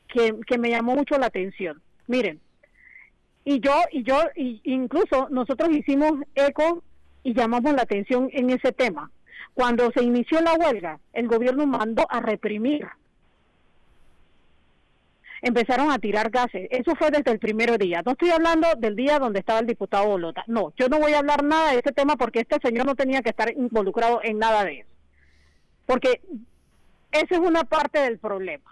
que, 0.07 0.36
que 0.45 0.57
me 0.59 0.70
llamó 0.70 0.95
mucho 0.95 1.18
la 1.18 1.28
atención. 1.28 1.82
Miren, 2.05 2.39
y 3.43 3.59
yo, 3.59 3.74
y 3.91 4.03
yo, 4.03 4.22
y 4.36 4.62
incluso 4.66 5.30
nosotros 5.30 5.70
hicimos 5.72 6.14
eco 6.36 6.84
y 7.24 7.34
llamamos 7.34 7.74
la 7.74 7.84
atención 7.84 8.30
en 8.34 8.51
ese 8.51 8.72
tema. 8.72 9.09
Cuando 9.53 9.91
se 9.91 10.03
inició 10.03 10.41
la 10.41 10.53
huelga, 10.53 10.99
el 11.13 11.27
gobierno 11.27 11.65
mandó 11.65 12.05
a 12.09 12.19
reprimir. 12.21 12.87
Empezaron 15.41 15.91
a 15.91 15.97
tirar 15.97 16.29
gases. 16.29 16.67
Eso 16.69 16.95
fue 16.95 17.09
desde 17.09 17.31
el 17.31 17.39
primer 17.39 17.77
día. 17.79 18.03
No 18.05 18.11
estoy 18.11 18.29
hablando 18.29 18.67
del 18.77 18.95
día 18.95 19.17
donde 19.17 19.39
estaba 19.39 19.59
el 19.59 19.67
diputado 19.67 20.07
Bolota. 20.07 20.43
No, 20.47 20.71
yo 20.77 20.87
no 20.87 20.99
voy 20.99 21.13
a 21.13 21.19
hablar 21.19 21.43
nada 21.43 21.71
de 21.71 21.79
ese 21.79 21.91
tema 21.91 22.15
porque 22.15 22.41
este 22.41 22.57
señor 22.61 22.85
no 22.85 22.95
tenía 22.95 23.21
que 23.21 23.31
estar 23.31 23.51
involucrado 23.51 24.21
en 24.23 24.37
nada 24.37 24.63
de 24.63 24.81
eso. 24.81 24.89
Porque 25.87 26.21
esa 27.11 27.35
es 27.35 27.39
una 27.39 27.63
parte 27.63 27.99
del 27.99 28.19
problema. 28.19 28.69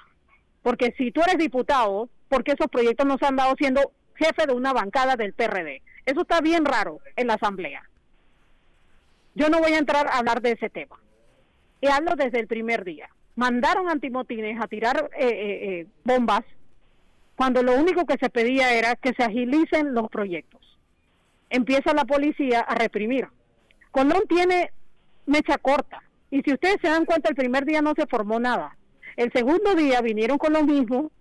Porque 0.61 0.93
si 0.97 1.11
tú 1.11 1.21
eres 1.21 1.37
diputado, 1.37 2.09
¿por 2.27 2.43
qué 2.43 2.51
esos 2.51 2.67
proyectos 2.67 3.07
no 3.07 3.17
se 3.17 3.25
han 3.25 3.35
dado 3.35 3.55
siendo 3.57 3.91
jefe 4.15 4.45
de 4.45 4.53
una 4.53 4.71
bancada 4.71 5.15
del 5.15 5.33
PRD? 5.33 5.81
Eso 6.05 6.21
está 6.21 6.39
bien 6.39 6.65
raro 6.65 6.99
en 7.15 7.27
la 7.27 7.33
Asamblea. 7.33 7.88
Yo 9.39 9.47
no 9.47 9.59
voy 9.59 9.71
a 9.71 9.77
entrar 9.77 10.05
a 10.07 10.17
hablar 10.17 10.41
de 10.41 10.51
ese 10.51 10.69
tema. 10.69 10.99
Y 11.79 11.87
hablo 11.87 12.15
desde 12.17 12.41
el 12.41 12.47
primer 12.47 12.83
día. 12.83 13.09
Mandaron 13.37 13.89
antimotines 13.89 14.61
a 14.61 14.67
tirar 14.67 15.09
eh, 15.17 15.27
eh, 15.27 15.59
eh, 15.61 15.87
bombas 16.03 16.41
cuando 17.37 17.63
lo 17.63 17.73
único 17.79 18.05
que 18.05 18.17
se 18.19 18.29
pedía 18.29 18.73
era 18.73 18.97
que 18.97 19.13
se 19.13 19.23
agilicen 19.23 19.93
los 19.93 20.09
proyectos. 20.09 20.59
Empieza 21.49 21.93
la 21.93 22.03
policía 22.03 22.59
a 22.59 22.75
reprimir. 22.75 23.29
Colón 23.91 24.23
tiene 24.27 24.73
mecha 25.25 25.57
corta. 25.57 26.03
Y 26.29 26.41
si 26.41 26.51
ustedes 26.51 26.75
se 26.81 26.89
dan 26.89 27.05
cuenta, 27.05 27.29
el 27.29 27.35
primer 27.35 27.63
día 27.63 27.81
no 27.81 27.93
se 27.95 28.07
formó 28.07 28.41
nada. 28.41 28.75
El 29.15 29.31
segundo 29.31 29.73
día 29.73 30.01
vinieron 30.01 30.37
con 30.37 30.51
lo 30.51 30.65
mismo 30.65 31.11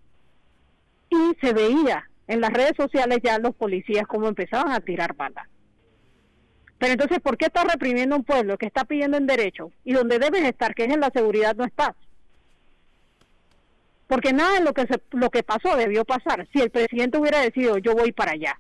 y 1.09 1.37
se 1.41 1.53
veía 1.53 2.11
en 2.27 2.41
las 2.41 2.53
redes 2.53 2.73
sociales 2.77 3.21
ya 3.23 3.39
los 3.39 3.55
policías 3.55 4.09
como 4.09 4.27
empezaban 4.27 4.73
a 4.73 4.81
tirar 4.81 5.15
balas. 5.15 5.47
Pero 6.79 6.93
entonces, 6.93 7.19
¿por 7.21 7.37
qué 7.37 7.47
estás 7.47 7.65
reprimiendo 7.65 8.17
un 8.17 8.25
pueblo 8.25 8.57
que 8.57 8.67
está 8.67 8.85
pidiendo 8.85 9.17
en 9.17 9.27
derecho 9.27 9.73
y 9.85 9.93
donde 9.93 10.19
debes 10.19 10.45
estar, 10.45 10.75
que 10.75 10.85
es 10.85 10.93
en 10.93 11.01
la 11.01 11.11
seguridad, 11.11 11.57
no 11.57 11.65
estás? 11.65 11.95
Porque 14.07 14.33
nada 14.33 14.55
de 14.55 14.65
lo 14.65 14.73
que, 14.73 14.87
se, 14.87 15.01
lo 15.11 15.29
que 15.31 15.43
pasó 15.43 15.77
debió 15.77 16.05
pasar. 16.05 16.49
Si 16.53 16.61
el 16.61 16.71
presidente 16.71 17.19
hubiera 17.19 17.41
decidido, 17.41 17.79
yo 17.79 17.95
voy 17.95 18.13
para 18.13 18.33
allá. 18.33 18.59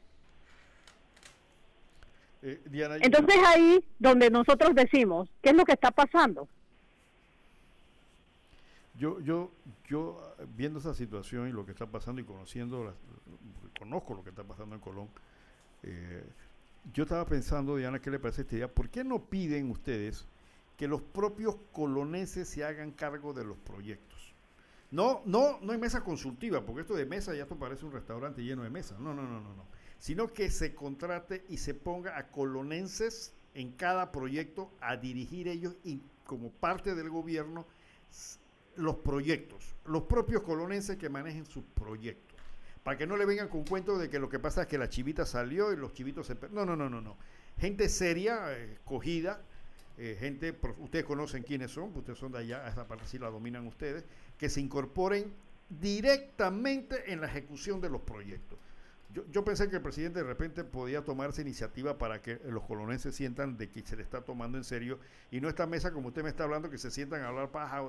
Eh, 2.43 2.61
entonces 3.01 3.37
ahí 3.47 3.85
donde 3.99 4.31
nosotros 4.31 4.75
decimos, 4.75 5.29
¿qué 5.43 5.51
es 5.51 5.57
lo 5.57 5.65
que 5.65 5.73
está 5.73 5.91
pasando? 5.91 6.49
Yo, 8.95 9.21
yo, 9.21 9.51
yo 9.89 10.35
viendo 10.57 10.81
esa 10.81 10.93
situación 10.93 11.49
y 11.49 11.53
lo 11.53 11.65
que 11.65 11.73
está 11.73 11.87
pasando 11.87 12.21
y 12.21 12.25
conociendo, 12.25 12.95
conozco 13.79 14.15
lo 14.15 14.25
que 14.25 14.31
está 14.31 14.45
pasando 14.45 14.75
en 14.75 14.81
Colón, 14.81 15.09
eh, 15.85 16.25
yo 16.93 17.05
estaba 17.05 17.27
pensando, 17.27 17.77
Diana, 17.77 18.01
¿qué 18.01 18.11
le 18.11 18.19
parece 18.19 18.43
esta 18.43 18.57
idea? 18.57 18.69
¿Por 18.69 18.89
qué 18.89 19.05
no 19.05 19.25
piden 19.25 19.71
ustedes 19.71 20.27
que 20.77 20.89
los 20.89 21.03
propios 21.03 21.57
coloneses 21.73 22.49
se 22.49 22.65
hagan 22.65 22.93
cargo 22.93 23.33
de 23.33 23.45
los 23.45 23.57
proyectos? 23.59 24.35
No, 24.91 25.23
no, 25.27 25.59
no 25.61 25.73
hay 25.73 25.79
mesa 25.79 26.03
consultiva, 26.03 26.65
porque 26.65 26.83
esto 26.83 26.95
de 26.95 27.05
mesa 27.05 27.35
ya 27.35 27.43
esto 27.43 27.57
parece 27.57 27.85
un 27.85 27.93
restaurante 27.93 28.43
lleno 28.43 28.63
de 28.63 28.71
mesas. 28.71 28.99
No, 28.99 29.13
no, 29.13 29.23
no, 29.23 29.41
no, 29.41 29.55
no. 29.55 29.67
Sino 29.99 30.33
que 30.33 30.51
se 30.51 30.75
contrate 30.75 31.45
y 31.49 31.59
se 31.59 31.75
ponga 31.75 32.17
a 32.17 32.29
colonenses 32.29 33.35
en 33.55 33.73
cada 33.73 34.13
proyecto 34.13 34.71
a 34.81 34.97
dirigir 34.97 35.49
ellos 35.49 35.77
y 35.85 36.01
como 36.25 36.51
parte 36.51 36.95
del 36.95 37.11
gobierno 37.11 37.67
los 38.77 38.97
proyectos, 38.97 39.75
los 39.85 40.05
propios 40.05 40.43
colonenses 40.43 40.97
que 40.97 41.09
manejen 41.09 41.45
sus 41.47 41.65
proyectos, 41.75 42.28
para 42.89 42.97
que 42.97 43.07
no 43.07 43.19
le 43.19 43.27
vengan 43.27 43.49
con 43.49 43.65
cuento 43.65 43.99
de 43.99 44.09
que 44.09 44.19
lo 44.19 44.31
que 44.31 44.39
pasa 44.39 44.63
es 44.63 44.67
que 44.67 44.79
la 44.79 44.89
chivita 44.89 45.27
salió 45.27 45.75
y 45.75 45.77
los 45.77 45.93
chivitos 45.93 46.27
se... 46.27 46.35
No, 46.53 46.65
no, 46.65 46.75
no, 46.75 46.89
no, 46.89 47.03
no. 47.03 47.19
Gente 47.59 47.87
seria, 47.91 48.51
escogida, 48.57 49.43
eh, 49.99 50.17
gente, 50.19 50.59
ustedes 50.79 51.05
conocen 51.05 51.43
quiénes 51.43 51.71
son, 51.71 51.95
ustedes 51.95 52.19
son 52.19 52.33
de 52.33 52.39
allá, 52.39 52.67
esa 52.67 52.89
parte 52.89 53.05
sí 53.07 53.19
la 53.19 53.29
dominan 53.29 53.67
ustedes, 53.67 54.07
que 54.39 54.49
se 54.49 54.63
incorporen 54.63 55.35
directamente 55.69 57.13
en 57.13 57.21
la 57.21 57.27
ejecución 57.27 57.83
de 57.83 57.91
los 57.91 58.01
proyectos. 58.01 58.59
Yo, 59.11 59.25
yo, 59.31 59.43
pensé 59.43 59.71
que 59.71 59.77
el 59.77 59.83
presidente 59.83 60.19
de 60.19 60.27
repente 60.27 60.65
podía 60.65 61.03
tomarse 61.03 61.41
iniciativa 61.41 61.97
para 61.97 62.21
que 62.21 62.41
los 62.45 62.63
colonenses 62.65 63.15
sientan 63.15 63.57
de 63.57 63.71
que 63.71 63.81
se 63.81 63.97
le 63.97 64.03
está 64.03 64.21
tomando 64.21 64.59
en 64.59 64.65
serio 64.65 64.99
y 65.31 65.41
no 65.41 65.49
esta 65.49 65.67
mesa 65.67 65.93
como 65.93 66.09
usted 66.09 66.23
me 66.23 66.29
está 66.29 66.45
hablando 66.45 66.69
que 66.69 66.77
se 66.77 66.91
sientan 66.91 67.23
a 67.23 67.29
hablar 67.29 67.51
paja 67.51 67.83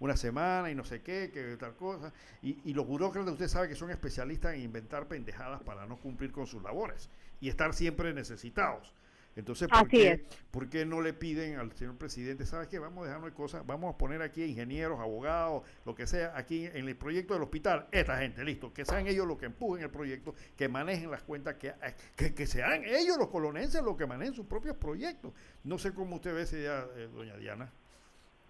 una 0.00 0.16
semana 0.16 0.68
y 0.68 0.74
no 0.74 0.84
sé 0.84 1.02
qué, 1.02 1.30
que 1.32 1.56
tal 1.56 1.76
cosa. 1.76 2.12
Y, 2.42 2.74
los 2.74 2.86
burócratas 2.86 3.32
usted 3.32 3.46
sabe 3.46 3.68
que 3.68 3.76
son 3.76 3.90
especialistas 3.90 4.54
en 4.54 4.62
inventar 4.62 5.06
pendejadas 5.06 5.62
para 5.62 5.86
no 5.86 5.96
cumplir 5.98 6.32
con 6.32 6.48
sus 6.48 6.62
labores 6.62 7.10
y 7.40 7.48
estar 7.48 7.72
siempre 7.72 8.12
necesitados. 8.12 8.92
Entonces, 9.40 9.68
¿por, 9.68 9.88
qué, 9.88 10.24
¿por 10.50 10.68
qué 10.68 10.84
no 10.84 11.00
le 11.00 11.12
piden 11.12 11.58
al 11.58 11.72
señor 11.72 11.96
presidente, 11.96 12.46
sabes 12.46 12.68
qué, 12.68 12.78
vamos 12.78 13.02
a 13.02 13.06
dejarnos 13.06 13.30
de 13.30 13.34
cosas, 13.34 13.66
vamos 13.66 13.94
a 13.94 13.98
poner 13.98 14.20
aquí 14.22 14.44
ingenieros, 14.44 15.00
abogados, 15.00 15.64
lo 15.84 15.94
que 15.94 16.06
sea, 16.06 16.32
aquí 16.36 16.66
en 16.66 16.86
el 16.88 16.96
proyecto 16.96 17.34
del 17.34 17.42
hospital, 17.42 17.86
esta 17.90 18.18
gente, 18.18 18.44
listo, 18.44 18.72
que 18.72 18.84
sean 18.84 19.06
ellos 19.06 19.26
los 19.26 19.38
que 19.38 19.46
empujen 19.46 19.82
el 19.82 19.90
proyecto, 19.90 20.34
que 20.56 20.68
manejen 20.68 21.10
las 21.10 21.22
cuentas, 21.22 21.56
que, 21.56 21.72
que, 22.16 22.34
que 22.34 22.46
sean 22.46 22.84
ellos 22.84 23.16
los 23.18 23.28
colonenses 23.28 23.82
los 23.82 23.96
que 23.96 24.06
manejen 24.06 24.34
sus 24.34 24.46
propios 24.46 24.76
proyectos. 24.76 25.32
No 25.64 25.78
sé 25.78 25.94
cómo 25.94 26.16
usted 26.16 26.34
ve 26.34 26.42
esa 26.42 26.56
idea, 26.56 26.86
eh, 26.96 27.08
doña 27.12 27.36
Diana. 27.36 27.70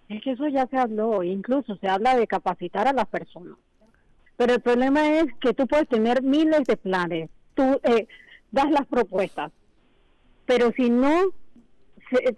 Es 0.08 0.22
que 0.22 0.32
eso 0.32 0.48
ya 0.48 0.66
se 0.66 0.76
habló, 0.76 1.22
incluso 1.22 1.76
se 1.76 1.86
habla 1.86 2.16
de 2.16 2.26
capacitar 2.26 2.88
a 2.88 2.92
las 2.92 3.06
personas. 3.06 3.56
Pero 4.36 4.54
el 4.54 4.60
problema 4.60 5.20
es 5.20 5.26
que 5.40 5.54
tú 5.54 5.68
puedes 5.68 5.88
tener 5.88 6.22
miles 6.22 6.64
de 6.64 6.76
planes, 6.76 7.30
tú 7.54 7.80
eh, 7.84 8.08
das 8.50 8.70
las 8.72 8.86
propuestas, 8.86 9.52
pero 10.50 10.72
si 10.76 10.90
no 10.90 11.32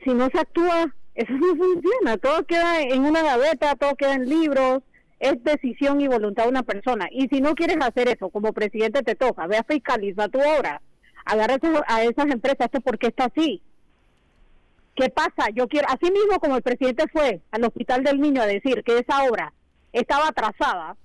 si 0.05 0.13
no 0.13 0.29
se 0.31 0.39
actúa 0.39 0.95
eso 1.15 1.33
no 1.33 1.57
funciona. 1.57 2.19
Todo 2.19 2.45
queda 2.45 2.83
en 2.83 3.07
una 3.07 3.23
gaveta 3.23 3.75
todo 3.77 3.97
queda 3.97 4.13
en 4.17 4.29
libros 4.29 4.83
es 5.19 5.43
decisión 5.43 5.99
y 6.03 6.09
voluntad 6.09 6.43
de 6.43 6.51
una 6.51 6.63
persona. 6.63 7.09
Y 7.11 7.29
si 7.29 7.41
no 7.41 7.55
quieres 7.55 7.79
hacer 7.81 8.09
eso 8.09 8.29
como 8.29 8.53
presidente 8.53 9.03
te 9.03 9.15
toca 9.15 9.47
ve 9.47 9.57
a 9.57 9.65
fiscalizar 9.65 10.29
tu 10.29 10.41
obra 10.41 10.83
agarra 11.25 11.57
a 11.87 12.03
esas 12.03 12.27
empresas 12.27 12.67
esto 12.67 12.83
porque 12.83 13.07
está 13.07 13.31
así. 13.35 13.63
Qué 14.95 15.09
pasa 15.09 15.49
yo 15.55 15.67
quiero 15.67 15.89
así 15.89 16.13
mismo 16.13 16.39
como 16.39 16.57
el 16.57 16.63
presidente 16.63 17.05
fue 17.11 17.41
al 17.51 17.65
hospital 17.65 18.05
del 18.05 18.21
niño 18.21 18.43
a 18.43 18.47
decir 18.47 18.85
que 18.85 18.99
esa 18.99 19.25
obra 19.25 19.55
estaba 19.95 20.29
atrasada 20.29 20.99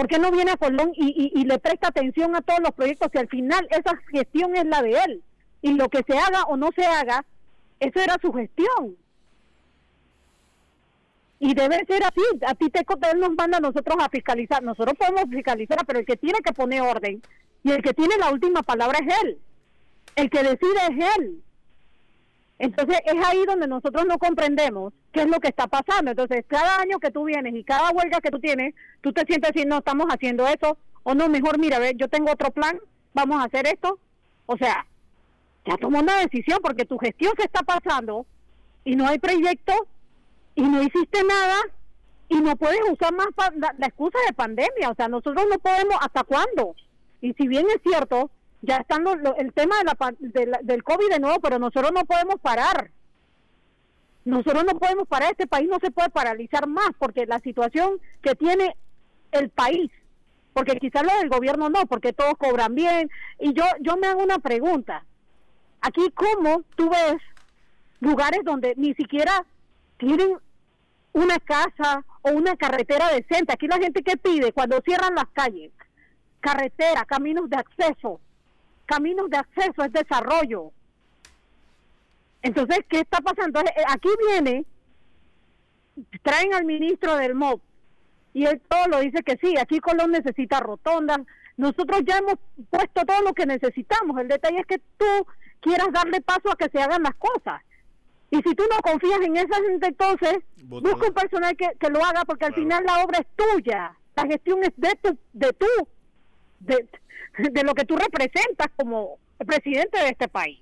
¿Por 0.00 0.08
qué 0.08 0.18
no 0.18 0.30
viene 0.30 0.52
a 0.52 0.56
Colón 0.56 0.92
y, 0.94 1.44
le 1.44 1.58
presta 1.58 1.88
atención 1.88 2.34
a 2.34 2.40
todos 2.40 2.60
los 2.60 2.70
proyectos 2.70 3.10
si 3.12 3.18
al 3.18 3.28
final 3.28 3.68
esa 3.68 3.94
gestión 4.10 4.56
es 4.56 4.64
la 4.64 4.80
de 4.80 4.92
él? 4.92 5.22
Y 5.60 5.74
lo 5.74 5.90
que 5.90 6.02
se 6.08 6.16
haga 6.16 6.44
o 6.44 6.56
no 6.56 6.70
se 6.74 6.86
haga, 6.86 7.26
eso 7.80 8.00
era 8.00 8.16
su 8.18 8.32
gestión. 8.32 8.96
Y 11.38 11.52
debe 11.52 11.84
ser 11.84 12.02
así. 12.02 12.22
A 12.46 12.54
ti 12.54 12.70
te, 12.70 12.80
él 13.12 13.20
nos 13.20 13.34
manda 13.34 13.58
a 13.58 13.60
nosotros 13.60 13.94
a 14.00 14.08
fiscalizar. 14.08 14.62
Nosotros 14.62 14.96
podemos 14.98 15.24
fiscalizar, 15.28 15.84
pero 15.86 15.98
el 15.98 16.06
que 16.06 16.16
tiene 16.16 16.38
que 16.38 16.54
poner 16.54 16.80
orden 16.80 17.20
y 17.62 17.70
el 17.70 17.82
que 17.82 17.92
tiene 17.92 18.16
la 18.16 18.30
última 18.30 18.62
palabra 18.62 19.00
es 19.06 19.14
él. 19.22 19.38
El 20.16 20.30
que 20.30 20.42
decide 20.42 20.80
es 20.92 21.18
él. 21.18 21.42
Entonces 22.60 22.98
es 23.06 23.26
ahí 23.26 23.42
donde 23.46 23.66
nosotros 23.66 24.04
no 24.06 24.18
comprendemos 24.18 24.92
qué 25.12 25.22
es 25.22 25.26
lo 25.26 25.40
que 25.40 25.48
está 25.48 25.66
pasando. 25.66 26.10
Entonces 26.10 26.44
cada 26.46 26.80
año 26.82 26.98
que 26.98 27.10
tú 27.10 27.24
vienes 27.24 27.54
y 27.54 27.64
cada 27.64 27.90
huelga 27.90 28.20
que 28.20 28.30
tú 28.30 28.38
tienes, 28.38 28.74
tú 29.00 29.14
te 29.14 29.24
sientes 29.24 29.50
así, 29.50 29.64
no 29.64 29.78
estamos 29.78 30.08
haciendo 30.10 30.46
eso, 30.46 30.76
o 31.02 31.14
no, 31.14 31.30
mejor 31.30 31.58
mira, 31.58 31.78
ve, 31.78 31.94
yo 31.96 32.08
tengo 32.08 32.30
otro 32.30 32.50
plan, 32.50 32.78
vamos 33.14 33.40
a 33.40 33.44
hacer 33.44 33.66
esto. 33.66 33.98
O 34.44 34.58
sea, 34.58 34.86
ya 35.64 35.78
tomó 35.78 36.00
una 36.00 36.18
decisión 36.20 36.58
porque 36.62 36.84
tu 36.84 36.98
gestión 36.98 37.32
se 37.38 37.44
está 37.44 37.62
pasando 37.62 38.26
y 38.84 38.94
no 38.94 39.08
hay 39.08 39.18
proyecto 39.18 39.72
y 40.54 40.62
no 40.62 40.82
hiciste 40.82 41.24
nada 41.24 41.56
y 42.28 42.42
no 42.42 42.56
puedes 42.56 42.82
usar 42.90 43.14
más 43.14 43.28
la, 43.56 43.74
la 43.78 43.86
excusa 43.86 44.18
de 44.26 44.34
pandemia. 44.34 44.90
O 44.90 44.94
sea, 44.94 45.08
nosotros 45.08 45.46
no 45.48 45.58
podemos, 45.60 45.94
¿hasta 45.98 46.24
cuándo? 46.24 46.74
Y 47.22 47.32
si 47.32 47.48
bien 47.48 47.66
es 47.70 47.80
cierto, 47.82 48.30
ya 48.62 48.76
estando 48.76 49.12
el 49.12 49.52
tema 49.52 49.76
de 50.18 50.46
la, 50.46 50.58
del 50.62 50.82
COVID 50.82 51.10
de 51.10 51.20
nuevo, 51.20 51.40
pero 51.40 51.58
nosotros 51.58 51.92
no 51.92 52.04
podemos 52.04 52.36
parar. 52.40 52.90
Nosotros 54.24 54.64
no 54.64 54.78
podemos 54.78 55.08
parar, 55.08 55.30
este 55.32 55.46
país 55.46 55.68
no 55.68 55.78
se 55.80 55.90
puede 55.90 56.10
paralizar 56.10 56.66
más 56.66 56.90
porque 56.98 57.24
la 57.26 57.38
situación 57.40 58.00
que 58.22 58.34
tiene 58.34 58.76
el 59.32 59.48
país, 59.48 59.90
porque 60.52 60.76
quizás 60.76 61.02
lo 61.02 61.18
del 61.18 61.30
gobierno 61.30 61.70
no, 61.70 61.86
porque 61.86 62.12
todos 62.12 62.34
cobran 62.36 62.74
bien. 62.74 63.10
Y 63.38 63.54
yo, 63.54 63.64
yo 63.80 63.96
me 63.96 64.08
hago 64.08 64.22
una 64.22 64.38
pregunta. 64.38 65.04
Aquí, 65.80 66.12
¿cómo 66.14 66.62
tú 66.76 66.90
ves 66.90 67.16
lugares 68.00 68.40
donde 68.44 68.74
ni 68.76 68.94
siquiera 68.94 69.46
tienen 69.96 70.36
una 71.12 71.38
casa 71.38 72.04
o 72.20 72.32
una 72.32 72.56
carretera 72.56 73.08
decente? 73.08 73.54
Aquí 73.54 73.66
la 73.66 73.78
gente 73.78 74.02
que 74.02 74.18
pide 74.18 74.52
cuando 74.52 74.82
cierran 74.84 75.14
las 75.14 75.28
calles, 75.32 75.72
carretera, 76.40 77.06
caminos 77.06 77.48
de 77.48 77.56
acceso, 77.56 78.20
caminos 78.90 79.30
de 79.30 79.36
acceso, 79.36 79.84
es 79.84 79.92
desarrollo. 79.92 80.72
Entonces, 82.42 82.80
¿qué 82.88 83.00
está 83.00 83.20
pasando? 83.20 83.60
Eh, 83.60 83.84
aquí 83.88 84.08
viene, 84.26 84.64
traen 86.22 86.54
al 86.54 86.64
ministro 86.64 87.16
del 87.16 87.36
MOB 87.36 87.60
y 88.34 88.46
él 88.46 88.60
todo 88.68 88.86
lo 88.88 89.00
dice 89.00 89.22
que 89.22 89.38
sí, 89.40 89.54
aquí 89.58 89.78
Colón 89.78 90.10
necesita 90.10 90.58
rotondas. 90.58 91.18
Nosotros 91.56 92.02
ya 92.04 92.18
hemos 92.18 92.34
puesto 92.68 93.04
todo 93.04 93.22
lo 93.22 93.32
que 93.32 93.46
necesitamos. 93.46 94.18
El 94.18 94.28
detalle 94.28 94.60
es 94.60 94.66
que 94.66 94.80
tú 94.96 95.26
quieras 95.60 95.92
darle 95.92 96.20
paso 96.20 96.50
a 96.50 96.56
que 96.56 96.70
se 96.70 96.80
hagan 96.80 97.02
las 97.02 97.14
cosas. 97.14 97.62
Y 98.30 98.36
si 98.42 98.54
tú 98.54 98.64
no 98.70 98.78
confías 98.80 99.20
en 99.20 99.36
esa 99.36 99.56
gente, 99.68 99.88
entonces 99.88 100.38
busca 100.64 101.06
un 101.06 101.14
personal 101.14 101.56
que, 101.56 101.68
que 101.78 101.90
lo 101.90 102.04
haga 102.04 102.24
porque 102.24 102.46
al 102.46 102.54
final 102.54 102.84
la 102.84 103.04
obra 103.04 103.18
es 103.18 103.26
tuya. 103.36 103.96
La 104.16 104.26
gestión 104.26 104.62
es 104.64 104.72
de 104.76 104.96
tu, 105.02 105.18
de 105.32 105.52
tú, 105.52 105.66
de, 106.60 106.88
de 107.38 107.64
lo 107.64 107.74
que 107.74 107.84
tú 107.84 107.96
representas 107.96 108.68
como 108.76 109.18
presidente 109.38 109.98
de 109.98 110.08
este 110.08 110.28
país. 110.28 110.60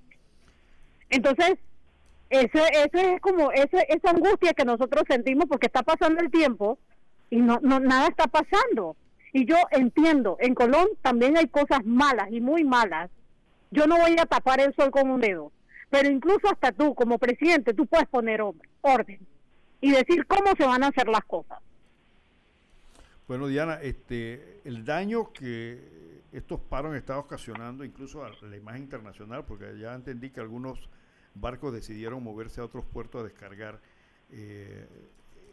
Entonces, 1.11 1.59
ese, 2.31 2.61
ese 2.73 3.15
es 3.15 3.21
como 3.21 3.51
ese, 3.53 3.87
esa 3.89 4.11
angustia 4.11 4.53
que 4.53 4.65
nosotros 4.65 5.05
sentimos 5.09 5.47
porque 5.49 5.67
está 5.67 5.83
pasando 5.83 6.21
el 6.21 6.31
tiempo 6.31 6.79
y 7.31 7.37
no, 7.37 7.59
no 7.63 7.81
nada 7.81 8.09
está 8.09 8.27
pasando. 8.27 8.97
Y 9.33 9.47
yo 9.47 9.57
entiendo, 9.71 10.37
en 10.41 10.55
Colón 10.55 10.89
también 11.03 11.37
hay 11.37 11.49
cosas 11.49 11.85
malas 11.85 12.29
y 12.31 12.41
muy 12.41 12.65
malas. 12.65 13.11
Yo 13.71 13.87
no 13.87 13.99
voy 13.99 14.17
a 14.19 14.27
tapar 14.27 14.61
el 14.61 14.75
sol 14.75 14.91
con 14.91 15.11
un 15.11 15.21
dedo, 15.21 15.53
pero 15.91 16.11
incluso 16.11 16.49
hasta 16.51 16.73
tú 16.73 16.95
como 16.95 17.19
presidente 17.19 17.75
tú 17.75 17.87
puedes 17.87 18.09
poner 18.09 18.43
orden 18.81 19.21
y 19.81 19.91
decir 19.91 20.27
cómo 20.27 20.53
se 20.57 20.67
van 20.67 20.83
a 20.83 20.89
hacer 20.89 21.09
las 21.09 21.25
cosas. 21.25 21.59
Bueno, 23.29 23.47
Diana, 23.47 23.75
este, 23.83 24.63
el 24.65 24.87
daño 24.87 25.35
que 25.35 26.23
estos 26.33 26.61
paros 26.61 26.97
estado 26.97 27.21
ocasionando 27.21 27.85
incluso 27.85 28.25
a 28.25 28.31
la 28.41 28.57
imagen 28.57 28.85
internacional, 28.85 29.45
porque 29.45 29.79
ya 29.79 29.95
entendí 29.95 30.31
que 30.31 30.41
algunos 30.41 30.89
barcos 31.35 31.75
decidieron 31.75 32.23
moverse 32.25 32.63
a 32.63 32.65
otros 32.65 32.87
puertos 32.87 33.21
a 33.21 33.25
descargar. 33.25 33.83
Eh, 34.31 34.89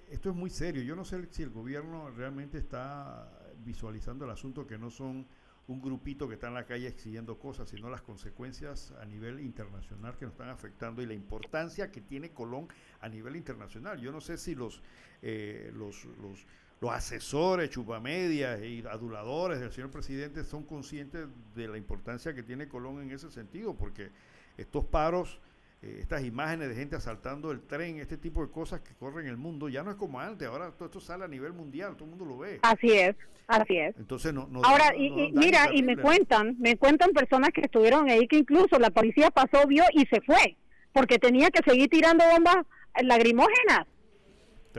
esto 0.09 0.29
es 0.29 0.35
muy 0.37 0.49
serio. 0.49 0.83
Yo 0.83 0.95
no 0.95 1.03
sé 1.03 1.27
si 1.31 1.43
el 1.43 1.49
gobierno 1.49 2.09
realmente 2.11 2.57
está 2.59 3.29
visualizando 3.65 4.23
el 4.23 4.31
asunto 4.31 4.65
que 4.65 4.77
no 4.77 4.89
son 4.89 5.27
un 5.67 5.81
grupito 5.81 6.29
que 6.29 6.35
está 6.35 6.47
en 6.47 6.53
la 6.53 6.65
calle 6.65 6.87
exigiendo 6.87 7.39
cosas, 7.39 7.67
sino 7.67 7.89
las 7.89 8.03
consecuencias 8.03 8.93
a 9.01 9.05
nivel 9.05 9.41
internacional 9.41 10.15
que 10.15 10.23
nos 10.23 10.35
están 10.35 10.47
afectando 10.47 11.01
y 11.01 11.07
la 11.07 11.13
importancia 11.13 11.91
que 11.91 11.99
tiene 11.99 12.31
Colón 12.31 12.69
a 13.01 13.09
nivel 13.09 13.35
internacional. 13.35 13.99
Yo 13.99 14.13
no 14.13 14.21
sé 14.21 14.37
si 14.37 14.55
los, 14.55 14.81
eh, 15.21 15.73
los, 15.75 16.05
los 16.21 16.45
los 16.85 16.93
asesores, 16.93 17.71
chupamedias 17.71 18.61
y 18.61 18.83
aduladores 18.87 19.59
del 19.59 19.71
señor 19.71 19.89
presidente 19.89 20.43
son 20.43 20.63
conscientes 20.63 21.25
de 21.55 21.67
la 21.67 21.77
importancia 21.77 22.35
que 22.35 22.43
tiene 22.43 22.67
Colón 22.67 23.01
en 23.01 23.09
ese 23.09 23.31
sentido, 23.31 23.73
porque 23.73 24.09
estos 24.55 24.85
paros, 24.85 25.39
eh, 25.81 25.97
estas 25.99 26.23
imágenes 26.23 26.69
de 26.69 26.75
gente 26.75 26.95
asaltando 26.95 27.51
el 27.51 27.61
tren, 27.61 27.97
este 27.97 28.17
tipo 28.17 28.45
de 28.45 28.51
cosas 28.51 28.81
que 28.81 28.93
corren 28.93 29.25
en 29.25 29.31
el 29.31 29.37
mundo, 29.37 29.67
ya 29.67 29.81
no 29.81 29.89
es 29.89 29.97
como 29.97 30.19
antes, 30.19 30.47
ahora 30.47 30.71
todo 30.71 30.85
esto 30.85 30.99
sale 30.99 31.25
a 31.25 31.27
nivel 31.27 31.53
mundial, 31.53 31.95
todo 31.95 32.03
el 32.03 32.11
mundo 32.11 32.25
lo 32.25 32.37
ve. 32.37 32.59
Así 32.61 32.91
es, 32.91 33.15
así 33.47 33.77
es. 33.77 33.97
Entonces 33.97 34.31
no, 34.31 34.47
Ahora, 34.63 34.95
y, 34.95 35.31
mira, 35.33 35.69
y 35.73 35.81
me 35.81 35.97
cuentan, 35.97 36.55
me 36.59 36.77
cuentan 36.77 37.13
personas 37.13 37.49
que 37.51 37.61
estuvieron 37.61 38.07
ahí 38.11 38.27
que 38.27 38.37
incluso 38.37 38.77
la 38.77 38.91
policía 38.91 39.31
pasó, 39.31 39.65
vio 39.65 39.83
y 39.91 40.05
se 40.05 40.21
fue, 40.21 40.55
porque 40.93 41.17
tenía 41.17 41.49
que 41.49 41.67
seguir 41.67 41.89
tirando 41.89 42.23
bombas 42.31 42.57
lagrimógenas 43.01 43.87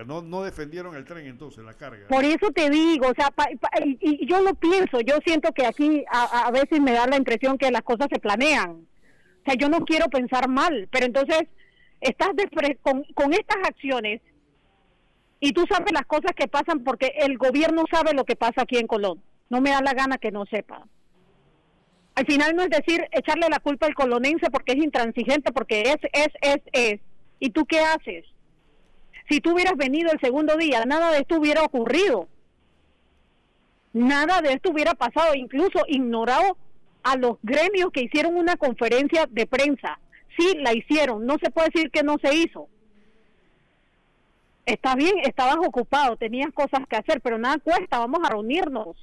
no, 0.04 0.22
no 0.22 0.42
defendieron 0.42 0.94
el 0.96 1.04
tren 1.04 1.26
entonces, 1.26 1.64
la 1.64 1.74
carga. 1.74 2.08
Por 2.08 2.24
eso 2.24 2.50
te 2.52 2.68
digo, 2.70 3.06
o 3.08 3.14
sea, 3.14 3.32
y, 4.00 4.26
yo 4.26 4.40
lo 4.40 4.54
pienso, 4.54 5.00
yo 5.00 5.16
siento 5.24 5.52
que 5.52 5.66
aquí 5.66 6.04
a, 6.10 6.50
veces 6.50 6.80
me 6.80 6.92
da 6.92 7.06
la 7.06 7.16
impresión 7.16 7.58
que 7.58 7.70
las 7.70 7.82
cosas 7.82 8.08
se 8.12 8.18
planean. 8.18 8.70
O 8.70 9.44
sea, 9.44 9.54
yo 9.54 9.68
no 9.68 9.80
quiero 9.84 10.08
pensar 10.08 10.48
mal, 10.48 10.88
pero 10.90 11.06
entonces 11.06 11.42
estás 12.00 12.30
con, 12.82 13.04
con 13.14 13.32
estas 13.32 13.56
acciones 13.64 14.20
Y 15.40 15.52
tú 15.52 15.64
sabes 15.68 15.92
las 15.92 16.06
cosas 16.06 16.32
que 16.36 16.48
pasan 16.48 16.84
porque 16.84 17.12
el 17.18 17.38
gobierno 17.38 17.84
sabe 17.90 18.12
lo 18.12 18.24
que 18.24 18.36
pasa 18.36 18.62
aquí 18.62 18.76
en 18.78 18.86
Colón. 18.86 19.22
No 19.48 19.60
me 19.60 19.70
da 19.70 19.80
la 19.80 19.92
gana 19.92 20.18
que 20.18 20.32
no 20.32 20.44
sepa. 20.46 20.86
Al 22.16 22.26
final 22.26 22.56
no 22.56 22.62
es 22.62 22.70
decir 22.70 23.06
echarle 23.12 23.46
la 23.48 23.60
culpa 23.60 23.86
al 23.86 23.94
colonense 23.94 24.50
porque 24.50 24.72
es 24.72 24.78
intransigente, 24.82 25.52
porque 25.52 25.82
es, 25.82 25.98
es, 26.12 26.28
es, 26.40 26.62
es. 26.72 27.00
¿Y 27.38 27.50
tú 27.50 27.66
qué 27.66 27.80
haces? 27.80 28.24
Si 29.28 29.40
tú 29.40 29.54
hubieras 29.54 29.76
venido 29.76 30.12
el 30.12 30.20
segundo 30.20 30.56
día, 30.56 30.84
nada 30.84 31.10
de 31.10 31.18
esto 31.18 31.36
hubiera 31.36 31.62
ocurrido. 31.62 32.28
Nada 33.92 34.42
de 34.42 34.52
esto 34.52 34.70
hubiera 34.70 34.94
pasado, 34.94 35.34
incluso 35.34 35.80
ignorado 35.88 36.56
a 37.02 37.16
los 37.16 37.38
gremios 37.42 37.90
que 37.92 38.02
hicieron 38.02 38.36
una 38.36 38.56
conferencia 38.56 39.26
de 39.30 39.46
prensa. 39.46 39.98
Sí, 40.38 40.54
la 40.58 40.74
hicieron, 40.74 41.24
no 41.24 41.36
se 41.42 41.50
puede 41.50 41.70
decir 41.72 41.90
que 41.90 42.02
no 42.02 42.16
se 42.22 42.34
hizo. 42.34 42.68
Está 44.66 44.96
bien, 44.96 45.14
estabas 45.22 45.56
ocupado, 45.64 46.16
tenías 46.16 46.52
cosas 46.52 46.80
que 46.88 46.96
hacer, 46.96 47.20
pero 47.20 47.38
nada 47.38 47.58
cuesta, 47.58 47.98
vamos 47.98 48.20
a 48.24 48.30
reunirnos. 48.30 48.96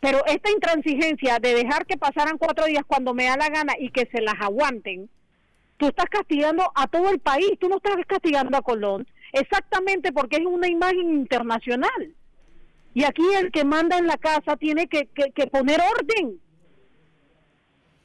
Pero 0.00 0.24
esta 0.26 0.50
intransigencia 0.50 1.38
de 1.38 1.54
dejar 1.54 1.84
que 1.84 1.98
pasaran 1.98 2.38
cuatro 2.38 2.64
días 2.64 2.84
cuando 2.86 3.12
me 3.12 3.24
da 3.24 3.36
la 3.36 3.50
gana 3.50 3.74
y 3.78 3.90
que 3.90 4.08
se 4.10 4.22
las 4.22 4.40
aguanten, 4.40 5.10
tú 5.80 5.88
estás 5.88 6.06
castigando 6.10 6.70
a 6.74 6.86
todo 6.86 7.08
el 7.08 7.18
país, 7.20 7.52
tú 7.58 7.68
no 7.68 7.76
estás 7.76 7.96
castigando 8.06 8.56
a 8.56 8.62
Colón, 8.62 9.06
exactamente 9.32 10.12
porque 10.12 10.36
es 10.36 10.44
una 10.44 10.68
imagen 10.68 11.10
internacional. 11.10 12.14
Y 12.92 13.04
aquí 13.04 13.22
el 13.34 13.50
que 13.50 13.64
manda 13.64 13.96
en 13.96 14.06
la 14.06 14.18
casa 14.18 14.56
tiene 14.56 14.88
que, 14.88 15.08
que, 15.08 15.46
poner 15.46 15.80
orden. 15.80 16.38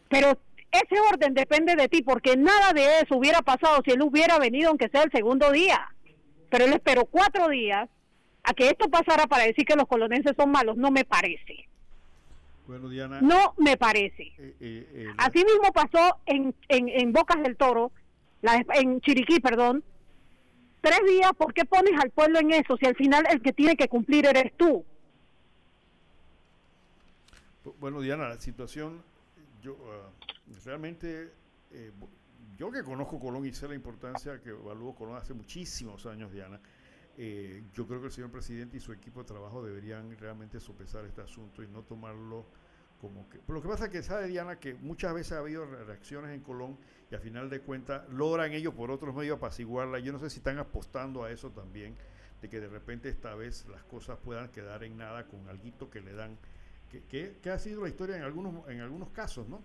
Pero 0.07 0.39
ese 0.71 0.99
orden 1.11 1.33
depende 1.33 1.75
de 1.75 1.89
ti, 1.89 2.01
porque 2.01 2.37
nada 2.37 2.71
de 2.71 3.01
eso 3.01 3.17
hubiera 3.17 3.41
pasado 3.41 3.81
si 3.83 3.91
él 3.91 4.03
hubiera 4.03 4.39
venido, 4.39 4.69
aunque 4.69 4.87
sea 4.87 5.03
el 5.03 5.11
segundo 5.11 5.51
día. 5.51 5.89
Pero 6.49 6.65
él 6.65 6.73
esperó 6.73 7.05
cuatro 7.05 7.49
días 7.49 7.89
a 8.43 8.53
que 8.53 8.67
esto 8.67 8.89
pasara 8.89 9.25
para 9.25 9.45
decir 9.45 9.65
que 9.65 9.75
los 9.75 9.87
colonenses 9.87 10.33
son 10.37 10.51
malos. 10.51 10.77
No 10.77 10.91
me 10.91 11.03
parece. 11.03 11.67
Bueno, 12.67 12.89
Diana. 12.89 13.21
No 13.21 13.53
me 13.57 13.77
parece. 13.77 14.23
Eh, 14.37 14.55
eh, 14.59 14.89
eh, 14.93 15.13
Así 15.17 15.43
mismo 15.43 15.71
pasó 15.73 16.19
en, 16.25 16.55
en, 16.67 17.13
Bocas 17.13 17.41
del 17.43 17.55
Toro, 17.57 17.91
la, 18.41 18.63
en 18.73 19.01
Chiriquí, 19.01 19.39
perdón. 19.39 19.83
Tres 20.81 20.99
días, 21.07 21.31
¿por 21.37 21.53
qué 21.53 21.65
pones 21.65 21.93
al 21.99 22.11
pueblo 22.11 22.39
en 22.39 22.51
eso 22.51 22.77
si 22.77 22.85
al 22.85 22.95
final 22.95 23.25
el 23.29 23.41
que 23.41 23.53
tiene 23.53 23.75
que 23.75 23.87
cumplir 23.87 24.25
eres 24.25 24.53
tú? 24.55 24.85
Bueno, 27.79 28.01
Diana, 28.01 28.29
la 28.29 28.39
situación, 28.39 29.01
yo 29.63 29.75
ah, 29.89 30.09
realmente, 30.63 31.31
yo 32.57 32.71
que 32.71 32.83
conozco 32.83 33.19
Colón 33.19 33.47
y 33.47 33.53
sé 33.53 33.67
la 33.67 33.73
importancia 33.73 34.39
que 34.43 34.49
evalúo 34.49 34.93
Colón 34.93 35.17
hace 35.17 35.33
muchísimos 35.33 36.05
años, 36.05 36.31
Diana, 36.31 36.59
eh, 37.17 37.63
yo 37.73 37.87
creo 37.87 38.01
que 38.01 38.07
el 38.07 38.11
señor 38.11 38.31
presidente 38.31 38.77
y 38.77 38.79
su 38.79 38.91
equipo 38.91 39.21
de 39.21 39.27
trabajo 39.27 39.63
deberían 39.63 40.17
realmente 40.17 40.59
sopesar 40.59 41.05
este 41.05 41.21
asunto 41.21 41.63
y 41.63 41.67
no 41.67 41.83
tomarlo 41.83 42.45
como 42.99 43.29
que... 43.29 43.39
Pero 43.39 43.55
lo 43.55 43.61
que 43.61 43.69
pasa 43.69 43.85
es 43.85 43.91
que 43.91 44.03
sabe 44.03 44.27
Diana 44.27 44.59
que 44.59 44.73
muchas 44.73 45.13
veces 45.13 45.33
ha 45.33 45.39
habido 45.39 45.65
reacciones 45.65 46.31
en 46.31 46.41
Colón 46.41 46.77
y 47.09 47.15
a 47.15 47.19
final 47.19 47.49
de 47.49 47.61
cuentas 47.61 48.07
logran 48.09 48.51
ellos 48.51 48.73
por 48.73 48.91
otros 48.91 49.15
medios 49.15 49.37
apaciguarla. 49.37 49.99
Yo 49.99 50.11
no 50.11 50.19
sé 50.19 50.29
si 50.29 50.37
están 50.37 50.57
apostando 50.57 51.23
a 51.23 51.31
eso 51.31 51.51
también, 51.51 51.95
de 52.41 52.49
que 52.49 52.59
de 52.59 52.67
repente 52.67 53.07
esta 53.09 53.33
vez 53.35 53.65
las 53.67 53.83
cosas 53.83 54.17
puedan 54.23 54.49
quedar 54.49 54.83
en 54.83 54.97
nada 54.97 55.25
con 55.27 55.47
algo 55.47 55.89
que 55.89 56.01
le 56.01 56.13
dan, 56.13 56.37
que, 56.89 57.37
que, 57.41 57.49
ha 57.49 57.59
sido 57.59 57.83
la 57.83 57.89
historia 57.89 58.17
en 58.17 58.23
algunos, 58.23 58.67
en 58.69 58.81
algunos 58.81 59.09
casos, 59.09 59.47
¿no? 59.47 59.61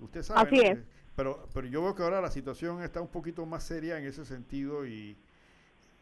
Usted 0.00 0.22
sabe. 0.22 0.40
Así 0.40 0.60
es. 0.66 0.78
Pero, 1.14 1.48
pero 1.52 1.66
yo 1.66 1.82
veo 1.82 1.94
que 1.96 2.02
ahora 2.02 2.20
la 2.20 2.30
situación 2.30 2.82
está 2.82 3.00
un 3.00 3.08
poquito 3.08 3.44
más 3.44 3.64
seria 3.64 3.98
en 3.98 4.04
ese 4.04 4.24
sentido 4.24 4.86
y 4.86 5.16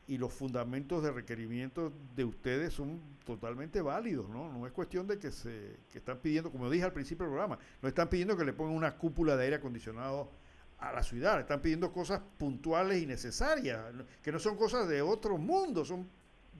y 0.08 0.18
los 0.18 0.32
fundamentos 0.32 1.02
de 1.02 1.10
requerimiento 1.10 1.92
de 2.14 2.24
ustedes 2.24 2.72
son 2.72 3.00
totalmente 3.24 3.80
válidos, 3.82 4.28
¿no? 4.28 4.52
No 4.52 4.66
es 4.66 4.72
cuestión 4.72 5.06
de 5.06 5.18
que 5.18 5.32
se 5.32 5.76
que 5.90 5.98
están 5.98 6.18
pidiendo, 6.18 6.52
como 6.52 6.70
dije 6.70 6.84
al 6.84 6.92
principio 6.92 7.24
del 7.24 7.32
programa, 7.32 7.58
no 7.82 7.88
están 7.88 8.08
pidiendo 8.08 8.36
que 8.36 8.44
le 8.44 8.52
pongan 8.52 8.76
una 8.76 8.96
cúpula 8.96 9.36
de 9.36 9.44
aire 9.44 9.56
acondicionado 9.56 10.30
a 10.78 10.92
la 10.92 11.02
ciudad, 11.02 11.40
están 11.40 11.60
pidiendo 11.60 11.92
cosas 11.92 12.20
puntuales 12.38 13.02
y 13.02 13.06
necesarias, 13.06 13.82
que 14.22 14.30
no 14.30 14.38
son 14.38 14.56
cosas 14.56 14.88
de 14.88 15.02
otro 15.02 15.38
mundo, 15.38 15.84
son 15.84 16.08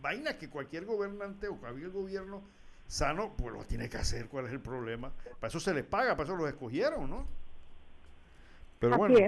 vainas 0.01 0.35
que 0.35 0.49
cualquier 0.49 0.85
gobernante 0.85 1.49
o 1.49 1.57
cualquier 1.57 1.91
gobierno 1.91 2.43
sano 2.89 3.35
pues 3.37 3.53
lo 3.53 3.65
tiene 3.65 3.89
que 3.89 3.99
hacer, 3.99 4.27
¿cuál 4.29 4.47
es 4.47 4.53
el 4.53 4.61
problema? 4.61 5.13
Para 5.39 5.49
eso 5.49 5.61
se 5.61 5.75
les 5.75 5.85
paga, 5.85 6.17
para 6.17 6.29
eso 6.29 6.37
los 6.37 6.49
escogieron, 6.49 7.09
¿no? 7.09 7.27
Pero 8.79 8.97
bueno, 8.97 9.19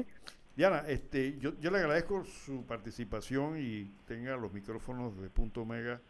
Diana, 0.58 0.82
este, 0.88 1.38
yo, 1.38 1.52
le 1.52 1.78
agradezco 1.78 2.24
su 2.24 2.64
participación 2.66 3.60
y 3.60 3.84
tenga 4.08 4.36
los 4.36 4.52
micrófonos 4.52 5.16
de 5.16 5.30
Punto 5.30 5.64
Mega, 5.64 6.00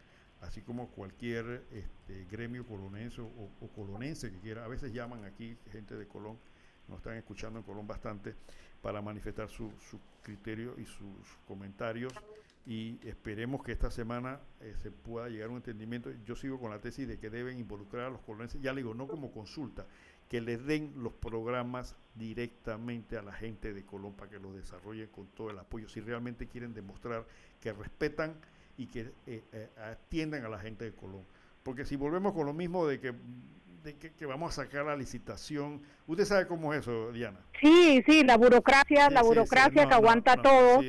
así 0.41 0.63
como 0.63 0.87
cualquier 0.87 1.67
este, 1.71 2.25
gremio 2.31 2.65
colonense 2.65 3.21
o, 3.21 3.67
colonense 3.75 4.31
que 4.31 4.39
quiera. 4.39 4.65
A 4.65 4.67
veces 4.67 4.91
llaman 4.91 5.23
aquí 5.23 5.55
gente 5.71 5.95
de 5.95 6.07
Colón, 6.07 6.39
nos 6.87 6.97
están 6.97 7.13
escuchando 7.13 7.59
en 7.59 7.63
Colón 7.63 7.85
bastante, 7.85 8.33
para 8.81 9.03
manifestar 9.03 9.49
su, 9.49 9.71
su 9.87 9.99
criterio 10.23 10.73
y 10.79 10.85
sus 10.85 11.37
comentarios. 11.47 12.11
Y 12.65 12.97
esperemos 13.07 13.63
que 13.63 13.71
esta 13.71 13.91
semana 13.91 14.39
eh, 14.61 14.73
se 14.81 14.89
pueda 14.89 15.29
llegar 15.29 15.49
a 15.49 15.51
un 15.51 15.57
entendimiento. 15.57 16.09
Yo 16.25 16.35
sigo 16.35 16.59
con 16.59 16.71
la 16.71 16.79
tesis 16.79 17.07
de 17.07 17.19
que 17.19 17.29
deben 17.29 17.59
involucrar 17.59 18.05
a 18.05 18.09
los 18.09 18.21
colonenses, 18.21 18.59
ya 18.63 18.73
le 18.73 18.81
digo, 18.81 18.95
no 18.95 19.07
como 19.07 19.31
consulta, 19.31 19.85
que 20.29 20.41
les 20.41 20.63
den 20.63 20.93
los 20.95 21.11
programas 21.11 21.95
directamente 22.13 23.17
a 23.17 23.23
la 23.23 23.33
gente 23.33 23.73
de 23.73 23.83
Colón 23.83 24.13
para 24.13 24.29
que 24.29 24.39
los 24.39 24.55
desarrollen 24.55 25.07
con 25.07 25.25
todo 25.27 25.49
el 25.49 25.57
apoyo, 25.57 25.89
si 25.89 26.01
realmente 26.01 26.47
quieren 26.47 26.73
demostrar 26.73 27.25
que 27.59 27.73
respetan 27.73 28.35
y 28.77 28.85
que 28.85 29.11
eh, 29.25 29.43
eh, 29.51 29.69
atiendan 29.77 30.45
a 30.45 30.49
la 30.49 30.59
gente 30.59 30.85
de 30.85 30.93
Colón. 30.93 31.25
Porque 31.63 31.83
si 31.83 31.95
volvemos 31.95 32.33
con 32.33 32.45
lo 32.45 32.53
mismo 32.53 32.85
de 32.85 32.99
que, 32.99 33.13
que, 34.17 34.25
vamos 34.25 34.51
a 34.51 34.63
sacar 34.63 34.85
la 34.85 34.95
licitación, 34.95 35.81
usted 36.05 36.25
sabe 36.25 36.47
cómo 36.47 36.73
es 36.73 36.81
eso, 36.81 37.11
Diana. 37.11 37.39
Sí, 37.59 38.03
sí, 38.05 38.23
la 38.23 38.37
burocracia, 38.37 39.09
la 39.09 39.23
burocracia 39.23 39.87
que 39.87 39.93
aguanta 39.93 40.37
todo. 40.41 40.81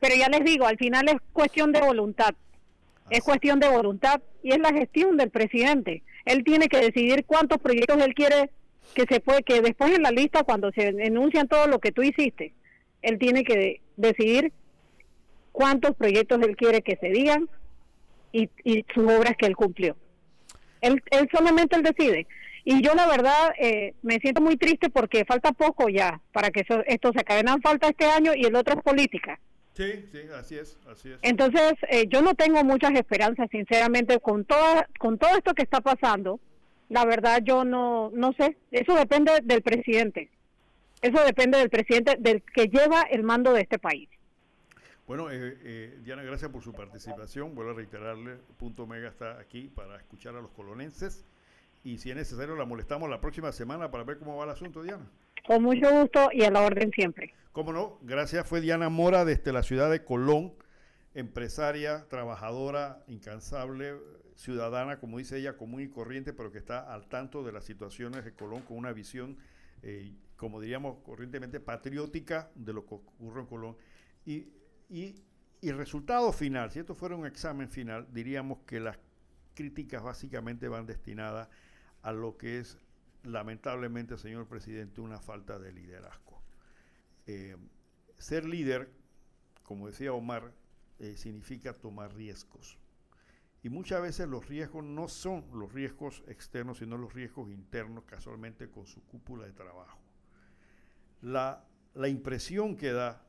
Pero 0.00 0.14
ya 0.16 0.28
les 0.28 0.44
digo, 0.44 0.66
al 0.66 0.76
final 0.76 1.08
es 1.08 1.16
cuestión 1.32 1.72
de 1.72 1.80
voluntad. 1.80 2.34
Es 3.10 3.20
cuestión 3.22 3.60
de 3.60 3.68
voluntad 3.68 4.20
y 4.42 4.52
es 4.52 4.58
la 4.58 4.72
gestión 4.72 5.16
del 5.16 5.30
presidente. 5.30 6.02
Él 6.24 6.42
tiene 6.44 6.68
que 6.68 6.78
decidir 6.78 7.24
cuántos 7.26 7.58
proyectos 7.58 8.00
él 8.00 8.14
quiere 8.14 8.50
que 8.94 9.04
se 9.08 9.20
puede, 9.20 9.42
que 9.42 9.60
después 9.60 9.92
en 9.92 10.02
la 10.02 10.10
lista, 10.10 10.44
cuando 10.44 10.70
se 10.72 10.88
enuncian 10.88 11.48
todo 11.48 11.66
lo 11.66 11.78
que 11.78 11.92
tú 11.92 12.02
hiciste, 12.02 12.54
él 13.02 13.18
tiene 13.18 13.44
que 13.44 13.80
decidir 13.96 14.52
cuántos 15.50 15.94
proyectos 15.96 16.40
él 16.42 16.56
quiere 16.56 16.82
que 16.82 16.96
se 16.96 17.08
digan 17.08 17.48
y, 18.32 18.48
y 18.64 18.84
sus 18.94 19.04
obras 19.04 19.34
que 19.36 19.46
él 19.46 19.56
cumplió. 19.56 19.96
Él, 20.80 21.02
él 21.10 21.28
solamente 21.32 21.76
él 21.76 21.82
decide. 21.82 22.26
Y 22.64 22.80
yo 22.80 22.94
la 22.94 23.08
verdad 23.08 23.52
eh, 23.58 23.94
me 24.02 24.18
siento 24.20 24.40
muy 24.40 24.56
triste 24.56 24.88
porque 24.88 25.24
falta 25.24 25.52
poco 25.52 25.88
ya 25.88 26.20
para 26.32 26.50
que 26.50 26.64
esto 26.86 27.12
se 27.12 27.20
acabe. 27.20 27.42
No 27.42 27.58
falta 27.60 27.88
este 27.88 28.06
año 28.06 28.32
y 28.34 28.44
el 28.44 28.54
otro 28.54 28.74
es 28.74 28.82
política. 28.82 29.38
Sí, 29.74 30.04
sí, 30.12 30.20
así 30.38 30.58
es, 30.58 30.78
así 30.86 31.10
es. 31.10 31.18
Entonces, 31.22 31.72
eh, 31.88 32.06
yo 32.08 32.20
no 32.20 32.34
tengo 32.34 32.62
muchas 32.62 32.92
esperanzas, 32.92 33.48
sinceramente, 33.50 34.20
con, 34.20 34.44
toda, 34.44 34.86
con 34.98 35.18
todo 35.18 35.30
esto 35.36 35.54
que 35.54 35.62
está 35.62 35.80
pasando 35.80 36.40
la 36.92 37.06
verdad 37.06 37.40
yo 37.42 37.64
no, 37.64 38.10
no 38.12 38.34
sé, 38.34 38.58
eso 38.70 38.94
depende 38.94 39.40
del 39.42 39.62
presidente, 39.62 40.30
eso 41.00 41.24
depende 41.24 41.58
del 41.58 41.70
presidente, 41.70 42.16
del 42.18 42.42
que 42.42 42.68
lleva 42.68 43.02
el 43.02 43.22
mando 43.22 43.54
de 43.54 43.62
este 43.62 43.78
país. 43.78 44.10
Bueno, 45.06 45.30
eh, 45.30 45.58
eh, 45.62 45.98
Diana, 46.04 46.22
gracias 46.22 46.50
por 46.50 46.62
su 46.62 46.72
participación. 46.72 47.54
Vuelvo 47.54 47.72
a 47.72 47.74
reiterarle, 47.74 48.36
Punto 48.58 48.86
Mega 48.86 49.08
está 49.08 49.38
aquí 49.40 49.70
para 49.74 49.96
escuchar 49.96 50.36
a 50.36 50.40
los 50.42 50.50
colonenses 50.50 51.24
y 51.82 51.98
si 51.98 52.10
es 52.10 52.16
necesario 52.16 52.54
la 52.56 52.66
molestamos 52.66 53.08
la 53.08 53.20
próxima 53.20 53.52
semana 53.52 53.90
para 53.90 54.04
ver 54.04 54.18
cómo 54.18 54.36
va 54.36 54.44
el 54.44 54.50
asunto, 54.50 54.82
Diana. 54.82 55.06
Con 55.46 55.62
mucho 55.62 55.90
gusto 55.90 56.28
y 56.32 56.44
a 56.44 56.50
la 56.50 56.60
orden 56.60 56.92
siempre. 56.92 57.34
Cómo 57.52 57.72
no, 57.72 57.98
gracias. 58.02 58.46
Fue 58.46 58.60
Diana 58.60 58.90
Mora 58.90 59.24
desde 59.24 59.52
la 59.52 59.62
ciudad 59.62 59.90
de 59.90 60.04
Colón, 60.04 60.52
empresaria, 61.14 62.06
trabajadora, 62.08 63.02
incansable, 63.08 63.94
ciudadana, 64.36 64.98
como 64.98 65.18
dice 65.18 65.38
ella, 65.38 65.56
común 65.56 65.80
y 65.82 65.88
corriente, 65.88 66.32
pero 66.32 66.50
que 66.50 66.58
está 66.58 66.92
al 66.92 67.08
tanto 67.08 67.42
de 67.42 67.52
las 67.52 67.64
situaciones 67.64 68.24
de 68.24 68.32
Colón 68.32 68.62
con 68.62 68.76
una 68.76 68.92
visión, 68.92 69.36
eh, 69.82 70.12
como 70.36 70.60
diríamos 70.60 70.98
corrientemente, 71.04 71.60
patriótica 71.60 72.50
de 72.54 72.72
lo 72.72 72.86
que 72.86 72.94
ocurre 72.94 73.40
en 73.40 73.46
Colón. 73.46 73.76
Y, 74.24 74.48
y, 74.88 75.22
el 75.60 75.76
resultado 75.76 76.32
final, 76.32 76.72
si 76.72 76.80
esto 76.80 76.94
fuera 76.96 77.14
un 77.14 77.24
examen 77.24 77.68
final, 77.68 78.08
diríamos 78.12 78.58
que 78.66 78.80
las 78.80 78.98
críticas 79.54 80.02
básicamente 80.02 80.66
van 80.66 80.86
destinadas 80.86 81.48
a 82.02 82.12
lo 82.12 82.36
que 82.36 82.58
es, 82.58 82.78
lamentablemente, 83.22 84.18
señor 84.18 84.48
presidente, 84.48 85.00
una 85.00 85.20
falta 85.20 85.60
de 85.60 85.72
liderazgo. 85.72 86.42
Eh, 87.28 87.56
ser 88.18 88.44
líder, 88.44 88.90
como 89.62 89.86
decía 89.86 90.12
Omar, 90.12 90.52
eh, 90.98 91.16
significa 91.16 91.72
tomar 91.72 92.12
riesgos. 92.14 92.78
Y 93.62 93.70
muchas 93.70 94.02
veces 94.02 94.28
los 94.28 94.48
riesgos 94.48 94.84
no 94.84 95.06
son 95.08 95.44
los 95.52 95.72
riesgos 95.72 96.24
externos, 96.26 96.78
sino 96.78 96.98
los 96.98 97.14
riesgos 97.14 97.50
internos, 97.50 98.04
casualmente 98.04 98.68
con 98.68 98.86
su 98.86 99.04
cúpula 99.04 99.46
de 99.46 99.52
trabajo. 99.52 100.00
La, 101.20 101.64
la 101.94 102.08
impresión 102.08 102.76
que 102.76 102.92
da 102.92 103.24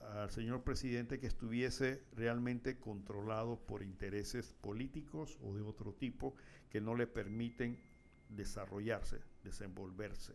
al 0.00 0.30
señor 0.30 0.62
presidente 0.62 1.18
que 1.18 1.26
estuviese 1.26 2.04
realmente 2.14 2.78
controlado 2.78 3.58
por 3.58 3.82
intereses 3.82 4.54
políticos 4.60 5.38
o 5.42 5.54
de 5.54 5.62
otro 5.62 5.92
tipo 5.92 6.36
que 6.70 6.80
no 6.80 6.94
le 6.94 7.08
permiten 7.08 7.80
desarrollarse, 8.28 9.20
desenvolverse. 9.42 10.34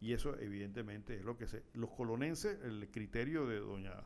Y 0.00 0.12
eso 0.12 0.36
evidentemente 0.38 1.16
es 1.16 1.24
lo 1.24 1.36
que 1.36 1.46
se... 1.46 1.62
Los 1.74 1.90
colonenses, 1.90 2.60
el 2.64 2.90
criterio 2.90 3.46
de 3.46 3.60
doña 3.60 4.02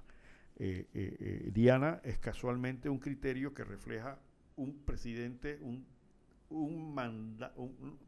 eh, 0.61 0.89
eh, 0.93 1.17
eh, 1.21 1.51
Diana 1.53 2.01
es 2.03 2.19
casualmente 2.19 2.89
un 2.89 2.99
criterio 2.99 3.55
que 3.55 3.63
refleja 3.65 4.19
un 4.57 4.85
presidente, 4.85 5.59
un, 5.63 5.87
un, 6.51 7.99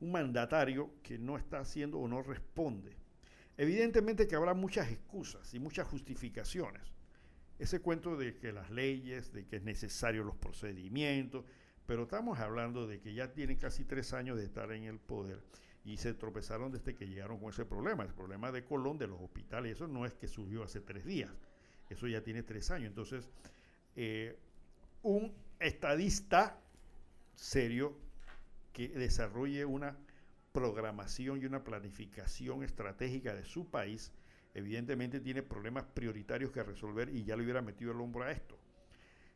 mandatario 0.00 0.92
que 1.02 1.18
no 1.18 1.36
está 1.36 1.58
haciendo 1.58 1.98
o 1.98 2.06
no 2.06 2.22
responde 2.22 2.96
Evidentemente 3.56 4.28
que 4.28 4.36
habrá 4.36 4.54
muchas 4.54 4.88
excusas 4.92 5.52
y 5.52 5.58
muchas 5.58 5.88
justificaciones. 5.88 6.82
Ese 7.58 7.80
cuento 7.80 8.16
de 8.16 8.36
que 8.36 8.52
las 8.52 8.70
leyes, 8.70 9.32
de 9.32 9.46
que 9.46 9.56
es 9.56 9.64
necesario 9.64 10.22
los 10.22 10.36
procedimientos, 10.36 11.44
pero 11.84 12.04
estamos 12.04 12.38
hablando 12.38 12.86
de 12.86 13.00
que 13.00 13.14
ya 13.14 13.32
tienen 13.32 13.56
casi 13.56 13.84
tres 13.84 14.12
años 14.12 14.38
de 14.38 14.44
estar 14.44 14.70
en 14.70 14.84
el 14.84 15.00
poder 15.00 15.42
y 15.84 15.96
se 15.96 16.14
tropezaron 16.14 16.70
desde 16.70 16.94
que 16.94 17.08
llegaron 17.08 17.40
con 17.40 17.50
ese 17.50 17.64
problema, 17.64 18.04
el 18.04 18.14
problema 18.14 18.52
de 18.52 18.64
Colón, 18.64 18.96
de 18.96 19.08
los 19.08 19.20
hospitales, 19.20 19.72
eso 19.72 19.88
no 19.88 20.06
es 20.06 20.14
que 20.14 20.28
surgió 20.28 20.62
hace 20.62 20.80
tres 20.80 21.04
días, 21.04 21.32
eso 21.88 22.06
ya 22.06 22.22
tiene 22.22 22.42
tres 22.42 22.70
años. 22.70 22.88
Entonces, 22.88 23.28
eh, 23.96 24.38
un 25.02 25.34
estadista 25.58 26.60
serio 27.34 27.96
que 28.72 28.88
desarrolle 28.88 29.64
una 29.64 29.96
programación 30.52 31.40
y 31.40 31.46
una 31.46 31.62
planificación 31.62 32.62
estratégica 32.62 33.34
de 33.34 33.44
su 33.44 33.70
país, 33.70 34.12
evidentemente 34.54 35.20
tiene 35.20 35.42
problemas 35.42 35.84
prioritarios 35.84 36.50
que 36.50 36.62
resolver 36.62 37.08
y 37.10 37.24
ya 37.24 37.36
le 37.36 37.44
hubiera 37.44 37.62
metido 37.62 37.92
el 37.92 38.00
hombro 38.00 38.24
a 38.24 38.32
esto. 38.32 38.58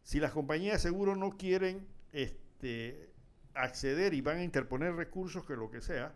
Si 0.02 0.18
las 0.18 0.32
compañías 0.32 0.74
de 0.74 0.88
seguro 0.90 1.14
no 1.14 1.36
quieren 1.36 1.86
este, 2.12 3.10
acceder 3.54 4.14
y 4.14 4.20
van 4.20 4.38
a 4.38 4.44
interponer 4.44 4.94
recursos, 4.94 5.44
que 5.44 5.54
lo 5.54 5.70
que 5.70 5.80
sea, 5.80 6.14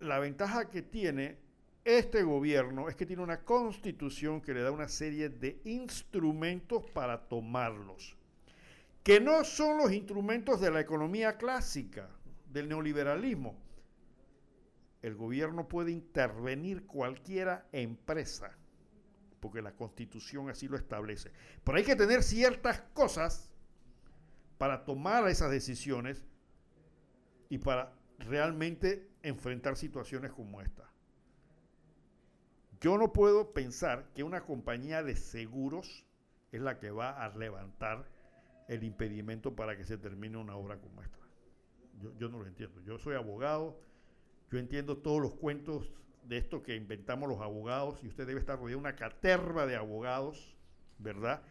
la 0.00 0.18
ventaja 0.18 0.68
que 0.68 0.82
tiene 0.82 1.38
este 1.86 2.24
gobierno 2.24 2.88
es 2.88 2.96
que 2.96 3.06
tiene 3.06 3.22
una 3.22 3.44
constitución 3.44 4.40
que 4.40 4.52
le 4.52 4.62
da 4.62 4.72
una 4.72 4.88
serie 4.88 5.28
de 5.28 5.60
instrumentos 5.64 6.84
para 6.90 7.28
tomarlos, 7.28 8.16
que 9.04 9.20
no 9.20 9.44
son 9.44 9.78
los 9.78 9.92
instrumentos 9.92 10.60
de 10.60 10.72
la 10.72 10.80
economía 10.80 11.38
clásica, 11.38 12.10
del 12.52 12.68
neoliberalismo, 12.68 13.56
el 15.02 15.14
gobierno 15.14 15.68
puede 15.68 15.92
intervenir 15.92 16.86
cualquiera 16.86 17.68
empresa, 17.70 18.56
porque 19.38 19.62
la 19.62 19.72
constitución 19.72 20.50
así 20.50 20.66
lo 20.66 20.76
establece. 20.76 21.30
Pero 21.62 21.78
hay 21.78 21.84
que 21.84 21.94
tener 21.94 22.24
ciertas 22.24 22.80
cosas 22.92 23.48
para 24.58 24.84
tomar 24.84 25.28
esas 25.28 25.50
decisiones 25.50 26.24
y 27.48 27.58
para 27.58 27.92
realmente 28.18 29.08
enfrentar 29.22 29.76
situaciones 29.76 30.32
como 30.32 30.60
esta. 30.60 30.85
Yo 32.80 32.98
no 32.98 33.12
puedo 33.12 33.52
pensar 33.52 34.06
que 34.14 34.22
una 34.22 34.42
compañía 34.42 35.02
de 35.02 35.16
seguros 35.16 36.04
es 36.52 36.60
la 36.60 36.78
que 36.78 36.90
va 36.90 37.24
a 37.24 37.36
levantar 37.36 38.06
el 38.68 38.84
impedimento 38.84 39.54
para 39.54 39.76
que 39.76 39.84
se 39.84 39.96
termine 39.96 40.36
una 40.36 40.56
obra 40.56 40.78
como 40.78 41.02
esta. 41.02 41.18
Yo, 42.18 42.28
no 42.28 42.38
lo 42.38 42.46
entiendo. 42.46 42.80
Yo 42.82 42.98
soy 42.98 43.14
abogado, 43.14 43.80
yo 44.50 44.58
entiendo 44.58 44.98
todos 44.98 45.22
los 45.22 45.34
cuentos 45.34 45.92
de 46.24 46.38
esto 46.38 46.62
que 46.62 46.74
inventamos 46.74 47.28
los 47.28 47.40
abogados 47.40 48.02
y 48.02 48.08
usted 48.08 48.26
debe 48.26 48.40
estar 48.40 48.58
rodeado 48.58 48.80
de 48.80 48.88
una 48.88 48.96
caterva 48.96 49.66
de 49.66 49.76
abogados, 49.76 50.56
¿verdad? 50.98 51.42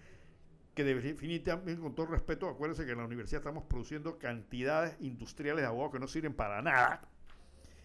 Que 0.76 0.84
definitivamente, 0.84 1.82
con 1.82 1.96
todo 1.96 2.08
respeto, 2.08 2.48
acuérdense 2.50 2.86
que 2.86 2.92
en 2.92 3.00
la 3.00 3.06
universidad 3.06 3.40
estamos 3.40 3.64
produciendo 3.64 4.20
cantidades 4.20 4.96
industriales 5.00 5.62
de 5.62 5.68
abogados 5.68 5.94
que 5.94 6.00
no 6.00 6.08
sirven 6.08 6.34
para 6.34 6.62
nada 6.62 7.10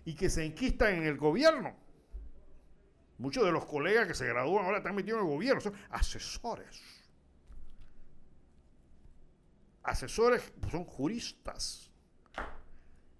y 0.04 0.14
que 0.14 0.28
se 0.28 0.44
enquistan 0.44 0.94
en 0.96 1.04
el 1.04 1.16
gobierno. 1.16 1.74
Muchos 3.20 3.44
de 3.44 3.52
los 3.52 3.66
colegas 3.66 4.08
que 4.08 4.14
se 4.14 4.26
gradúan 4.26 4.64
ahora 4.64 4.78
están 4.78 4.94
metidos 4.94 5.20
en 5.20 5.26
el 5.26 5.32
gobierno, 5.32 5.60
son 5.60 5.74
asesores. 5.90 6.82
Asesores 9.82 10.52
son 10.70 10.84
juristas 10.84 11.90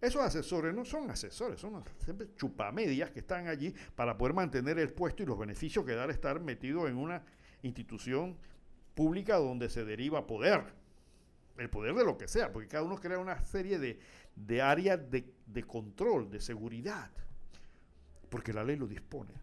esos 0.01 0.23
asesores 0.23 0.75
no 0.75 0.85
son 0.85 1.11
asesores, 1.11 1.61
son 1.61 1.85
siempre 1.99 2.29
chupamedias 2.35 3.11
que 3.11 3.21
están 3.21 3.49
allí 3.49 3.75
para 3.95 4.17
poder 4.17 4.35
mantener 4.35 4.79
el 4.79 4.93
puesto 4.93 5.23
y 5.23 5.27
los 5.27 5.39
beneficios 5.39 5.85
que 5.85 5.93
da 5.93 6.07
estar 6.07 6.41
metido 6.41 6.89
en 6.89 6.97
una 6.97 7.23
institución 7.63 8.39
pública 8.95 9.37
donde 9.37 9.69
se 9.69 9.85
deriva 9.85 10.27
poder. 10.27 10.65
El 11.59 11.69
poder 11.69 11.95
de 11.95 12.05
lo 12.05 12.17
que 12.17 12.27
sea, 12.27 12.51
porque 12.51 12.69
cada 12.69 12.85
uno 12.85 12.97
crea 12.97 13.19
una 13.19 13.45
serie 13.45 13.79
de, 13.79 14.63
áreas 14.63 14.99
de, 15.11 15.63
control, 15.67 16.31
de 16.31 16.41
seguridad, 16.41 17.11
porque 18.31 18.55
la 18.55 18.65
ley 18.65 18.77
lo 18.77 18.87
dispone. 18.87 19.35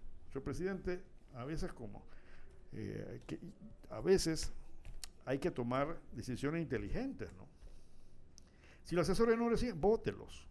Presidente, 0.42 1.04
a 1.36 1.46
veces 1.46 1.72
como, 1.74 2.04
eh, 2.74 3.22
a 3.90 4.02
veces 4.02 4.52
hay 5.26 5.40
que 5.40 5.52
tomar 5.52 6.00
decisiones 6.14 6.62
inteligentes, 6.62 7.32
¿no? 7.34 7.48
Si 8.84 8.96
los 8.96 9.10
asesores 9.10 9.38
no 9.38 9.50
reciben, 9.50 9.82
bótelos. 9.82 10.48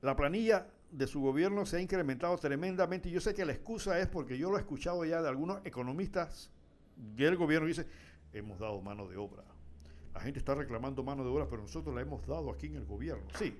La 0.00 0.16
planilla 0.16 0.66
de 0.90 1.06
su 1.06 1.20
gobierno 1.20 1.66
se 1.66 1.76
ha 1.76 1.80
incrementado 1.80 2.36
tremendamente 2.38 3.10
yo 3.10 3.20
sé 3.20 3.34
que 3.34 3.44
la 3.44 3.52
excusa 3.52 3.98
es 3.98 4.06
porque 4.06 4.38
yo 4.38 4.50
lo 4.50 4.56
he 4.56 4.60
escuchado 4.60 5.04
ya 5.04 5.20
de 5.20 5.28
algunos 5.28 5.60
economistas 5.66 6.50
del 6.96 7.36
gobierno 7.36 7.68
dice, 7.68 7.86
hemos 8.32 8.58
dado 8.58 8.80
mano 8.80 9.06
de 9.08 9.16
obra. 9.16 9.44
La 10.14 10.20
gente 10.20 10.38
está 10.38 10.54
reclamando 10.54 11.02
mano 11.02 11.24
de 11.24 11.30
obra, 11.30 11.46
pero 11.48 11.62
nosotros 11.62 11.94
la 11.94 12.00
hemos 12.00 12.26
dado 12.26 12.50
aquí 12.50 12.66
en 12.66 12.76
el 12.76 12.86
gobierno. 12.86 13.26
Sí, 13.38 13.54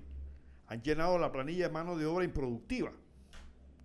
han 0.67 0.81
llenado 0.81 1.19
la 1.19 1.31
planilla 1.31 1.67
de 1.67 1.73
mano 1.73 1.95
de 1.95 2.05
obra 2.05 2.25
improductiva, 2.25 2.91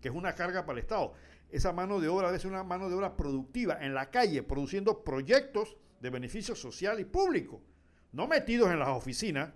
que 0.02 0.08
es 0.08 0.14
una 0.14 0.34
carga 0.34 0.66
para 0.66 0.78
el 0.78 0.82
Estado. 0.82 1.14
Esa 1.50 1.72
mano 1.72 2.00
de 2.00 2.08
obra 2.08 2.26
debe 2.26 2.38
ser 2.38 2.50
una 2.50 2.64
mano 2.64 2.90
de 2.90 2.96
obra 2.96 3.16
productiva 3.16 3.78
en 3.80 3.94
la 3.94 4.10
calle, 4.10 4.42
produciendo 4.42 5.02
proyectos 5.02 5.78
de 6.00 6.10
beneficio 6.10 6.54
social 6.54 7.00
y 7.00 7.06
público 7.06 7.62
no 8.12 8.28
metidos 8.28 8.70
en 8.70 8.78
las 8.78 8.88
oficinas, 8.88 9.50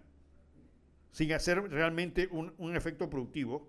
sin 1.12 1.32
hacer 1.32 1.62
realmente 1.70 2.28
un, 2.30 2.76
efecto 2.76 3.08
productivo. 3.08 3.68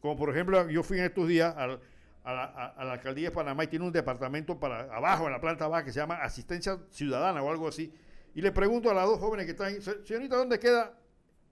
Como 0.00 0.16
por 0.16 0.30
ejemplo, 0.30 0.68
yo 0.68 0.82
fui 0.82 0.98
en 0.98 1.04
estos 1.04 1.28
días 1.28 1.54
a, 1.56 1.78
la, 2.24 2.66
alcaldía 2.76 3.28
de 3.28 3.34
Panamá 3.34 3.64
y 3.64 3.68
tiene 3.68 3.84
un 3.84 3.92
departamento 3.92 4.58
para 4.58 4.94
abajo, 4.94 5.26
en 5.26 5.32
la 5.32 5.40
planta 5.40 5.68
baja, 5.68 5.84
que 5.84 5.92
se 5.92 6.00
llama 6.00 6.16
Asistencia 6.16 6.78
Ciudadana 6.90 7.42
o 7.42 7.50
algo 7.50 7.68
así. 7.68 7.92
Y 8.34 8.40
le 8.40 8.52
pregunto 8.52 8.90
a 8.90 8.94
las 8.94 9.06
dos 9.06 9.18
jóvenes 9.18 9.46
que 9.46 9.52
están 9.52 10.04
señorita, 10.04 10.36
¿dónde 10.36 10.58
queda 10.58 10.98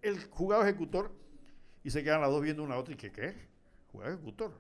el 0.03 0.18
juzgado 0.31 0.62
ejecutor? 0.62 1.12
Y 1.85 1.91
se 1.91 2.03
quedan 2.03 2.21
las 2.21 2.31
dos 2.31 2.43
viendo 2.43 2.62
una 2.62 2.75
a 2.75 2.79
otra 2.79 2.95
y 2.95 2.97
que, 2.97 3.12
¿qué? 3.12 3.49
¿Juzgado 3.93 4.14
ejecutor? 4.14 4.53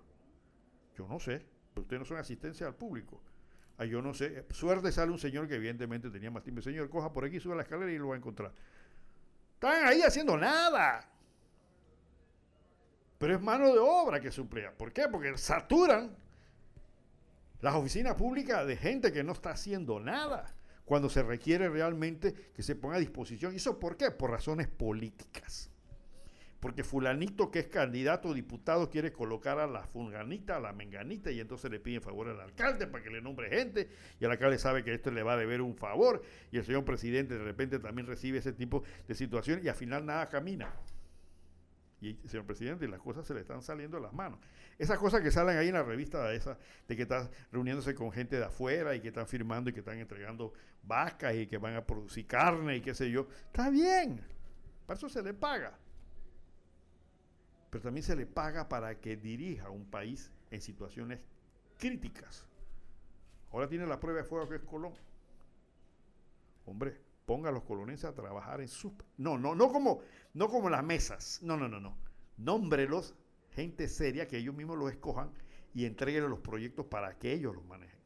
Yo 0.96 1.06
no 1.08 1.18
sé, 1.18 1.46
pero 1.72 1.82
ustedes 1.82 2.00
no 2.00 2.06
son 2.06 2.18
asistencia 2.18 2.66
al 2.66 2.74
público 2.74 3.20
yo 3.86 4.02
no 4.02 4.12
sé, 4.12 4.44
suerte 4.50 4.92
sale 4.92 5.10
un 5.10 5.18
señor 5.18 5.48
que 5.48 5.54
evidentemente 5.54 6.10
tenía 6.10 6.30
más 6.30 6.42
tiempo. 6.42 6.60
Señor, 6.60 6.90
coja 6.90 7.12
por 7.12 7.24
aquí, 7.24 7.40
sube 7.40 7.56
la 7.56 7.62
escalera 7.62 7.90
y 7.90 7.98
lo 7.98 8.08
va 8.08 8.14
a 8.14 8.18
encontrar. 8.18 8.52
Están 9.54 9.86
ahí 9.86 10.02
haciendo 10.02 10.36
nada. 10.36 11.08
Pero 13.18 13.34
es 13.34 13.40
mano 13.40 13.72
de 13.72 13.78
obra 13.78 14.20
que 14.20 14.30
suplea. 14.30 14.72
¿Por 14.76 14.92
qué? 14.92 15.08
Porque 15.10 15.36
saturan 15.36 16.14
las 17.60 17.74
oficinas 17.74 18.14
públicas 18.14 18.66
de 18.66 18.76
gente 18.76 19.12
que 19.12 19.22
no 19.22 19.32
está 19.32 19.50
haciendo 19.50 20.00
nada 20.00 20.54
cuando 20.84 21.08
se 21.08 21.22
requiere 21.22 21.68
realmente 21.68 22.34
que 22.54 22.62
se 22.62 22.76
ponga 22.76 22.96
a 22.96 23.00
disposición. 23.00 23.52
¿Y 23.52 23.56
eso 23.56 23.78
por 23.78 23.96
qué? 23.96 24.10
Por 24.10 24.30
razones 24.30 24.68
políticas 24.68 25.69
porque 26.60 26.84
fulanito 26.84 27.50
que 27.50 27.60
es 27.60 27.66
candidato 27.66 28.30
a 28.30 28.34
diputado 28.34 28.90
quiere 28.90 29.12
colocar 29.12 29.58
a 29.58 29.66
la 29.66 29.86
fulanita, 29.86 30.56
a 30.56 30.60
la 30.60 30.72
menganita, 30.74 31.30
y 31.30 31.40
entonces 31.40 31.70
le 31.70 31.80
piden 31.80 32.02
favor 32.02 32.28
al 32.28 32.40
alcalde 32.40 32.86
para 32.86 33.02
que 33.02 33.10
le 33.10 33.22
nombre 33.22 33.48
gente, 33.48 33.88
y 34.20 34.24
el 34.26 34.30
alcalde 34.30 34.58
sabe 34.58 34.84
que 34.84 34.92
esto 34.92 35.10
le 35.10 35.22
va 35.22 35.32
a 35.32 35.36
deber 35.38 35.62
un 35.62 35.74
favor, 35.74 36.22
y 36.52 36.58
el 36.58 36.64
señor 36.64 36.84
presidente 36.84 37.38
de 37.38 37.44
repente 37.44 37.78
también 37.78 38.06
recibe 38.06 38.38
ese 38.38 38.52
tipo 38.52 38.84
de 39.08 39.14
situaciones, 39.14 39.64
y 39.64 39.68
al 39.68 39.74
final 39.74 40.04
nada 40.04 40.28
camina. 40.28 40.70
Y 42.02 42.14
señor 42.26 42.46
presidente, 42.46 42.88
las 42.88 43.00
cosas 43.00 43.26
se 43.26 43.34
le 43.34 43.40
están 43.40 43.60
saliendo 43.60 43.98
de 43.98 44.02
las 44.02 44.12
manos. 44.14 44.38
Esas 44.78 44.98
cosas 44.98 45.20
que 45.20 45.30
salen 45.30 45.58
ahí 45.58 45.68
en 45.68 45.74
la 45.74 45.82
revista 45.82 46.26
de 46.28 46.36
esa, 46.36 46.56
de 46.88 46.96
que 46.96 47.02
está 47.02 47.30
reuniéndose 47.52 47.94
con 47.94 48.10
gente 48.10 48.36
de 48.36 48.44
afuera 48.46 48.94
y 48.94 49.00
que 49.00 49.08
están 49.08 49.26
firmando 49.26 49.68
y 49.68 49.74
que 49.74 49.80
están 49.80 49.98
entregando 49.98 50.54
vacas 50.82 51.34
y 51.34 51.46
que 51.46 51.58
van 51.58 51.74
a 51.74 51.84
producir 51.84 52.26
carne 52.26 52.76
y 52.76 52.80
qué 52.80 52.94
sé 52.94 53.10
yo, 53.10 53.28
está 53.46 53.68
bien. 53.68 54.22
Para 54.86 54.96
eso 54.96 55.10
se 55.10 55.22
le 55.22 55.34
paga 55.34 55.78
pero 57.70 57.82
también 57.82 58.04
se 58.04 58.16
le 58.16 58.26
paga 58.26 58.68
para 58.68 59.00
que 59.00 59.16
dirija 59.16 59.70
un 59.70 59.86
país 59.86 60.32
en 60.50 60.60
situaciones 60.60 61.20
críticas. 61.78 62.46
Ahora 63.52 63.68
tiene 63.68 63.86
la 63.86 63.98
prueba 63.98 64.18
de 64.20 64.24
fuego 64.24 64.48
que 64.48 64.56
es 64.56 64.62
Colón. 64.62 64.92
Hombre, 66.66 67.00
ponga 67.26 67.48
a 67.48 67.52
los 67.52 67.62
colonenses 67.62 68.04
a 68.06 68.14
trabajar 68.14 68.60
en 68.60 68.68
sus... 68.68 68.92
No, 69.16 69.38
no, 69.38 69.54
no 69.54 69.72
como, 69.72 70.00
no 70.34 70.48
como 70.48 70.68
las 70.68 70.84
mesas. 70.84 71.40
No, 71.42 71.56
no, 71.56 71.68
no, 71.68 71.80
no. 71.80 71.96
Nómbrelos, 72.36 73.14
gente 73.50 73.88
seria, 73.88 74.26
que 74.26 74.38
ellos 74.38 74.54
mismos 74.54 74.76
los 74.76 74.90
escojan 74.90 75.32
y 75.74 75.84
entreguen 75.84 76.28
los 76.28 76.40
proyectos 76.40 76.86
para 76.86 77.18
que 77.18 77.32
ellos 77.32 77.54
los 77.54 77.64
manejen. 77.64 77.98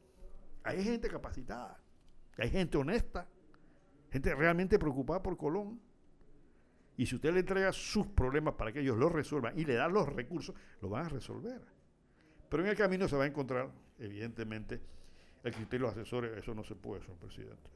Hay 0.63 0.83
gente 0.83 1.09
capacitada, 1.09 1.79
hay 2.37 2.49
gente 2.49 2.77
honesta, 2.77 3.27
gente 4.11 4.33
realmente 4.33 4.79
preocupada 4.79 5.21
por 5.21 5.37
Colón. 5.37 5.79
Y 6.97 7.05
si 7.05 7.15
usted 7.15 7.33
le 7.33 7.41
entrega 7.41 7.71
sus 7.73 8.07
problemas 8.07 8.53
para 8.55 8.71
que 8.71 8.79
ellos 8.79 8.97
los 8.97 9.11
resuelvan 9.11 9.57
y 9.57 9.65
le 9.65 9.75
dan 9.75 9.93
los 9.93 10.07
recursos, 10.07 10.55
lo 10.81 10.89
van 10.89 11.05
a 11.05 11.09
resolver. 11.09 11.61
Pero 12.49 12.63
en 12.63 12.69
el 12.69 12.75
camino 12.75 13.07
se 13.07 13.17
va 13.17 13.25
a 13.25 13.27
encontrar, 13.27 13.69
evidentemente, 13.99 14.79
el 15.43 15.53
criterio 15.53 15.87
de 15.87 15.91
asesores. 15.93 16.37
Eso 16.37 16.55
no 16.55 16.63
se 16.63 16.75
puede, 16.75 17.01
señor 17.01 17.17
presidente. 17.17 17.69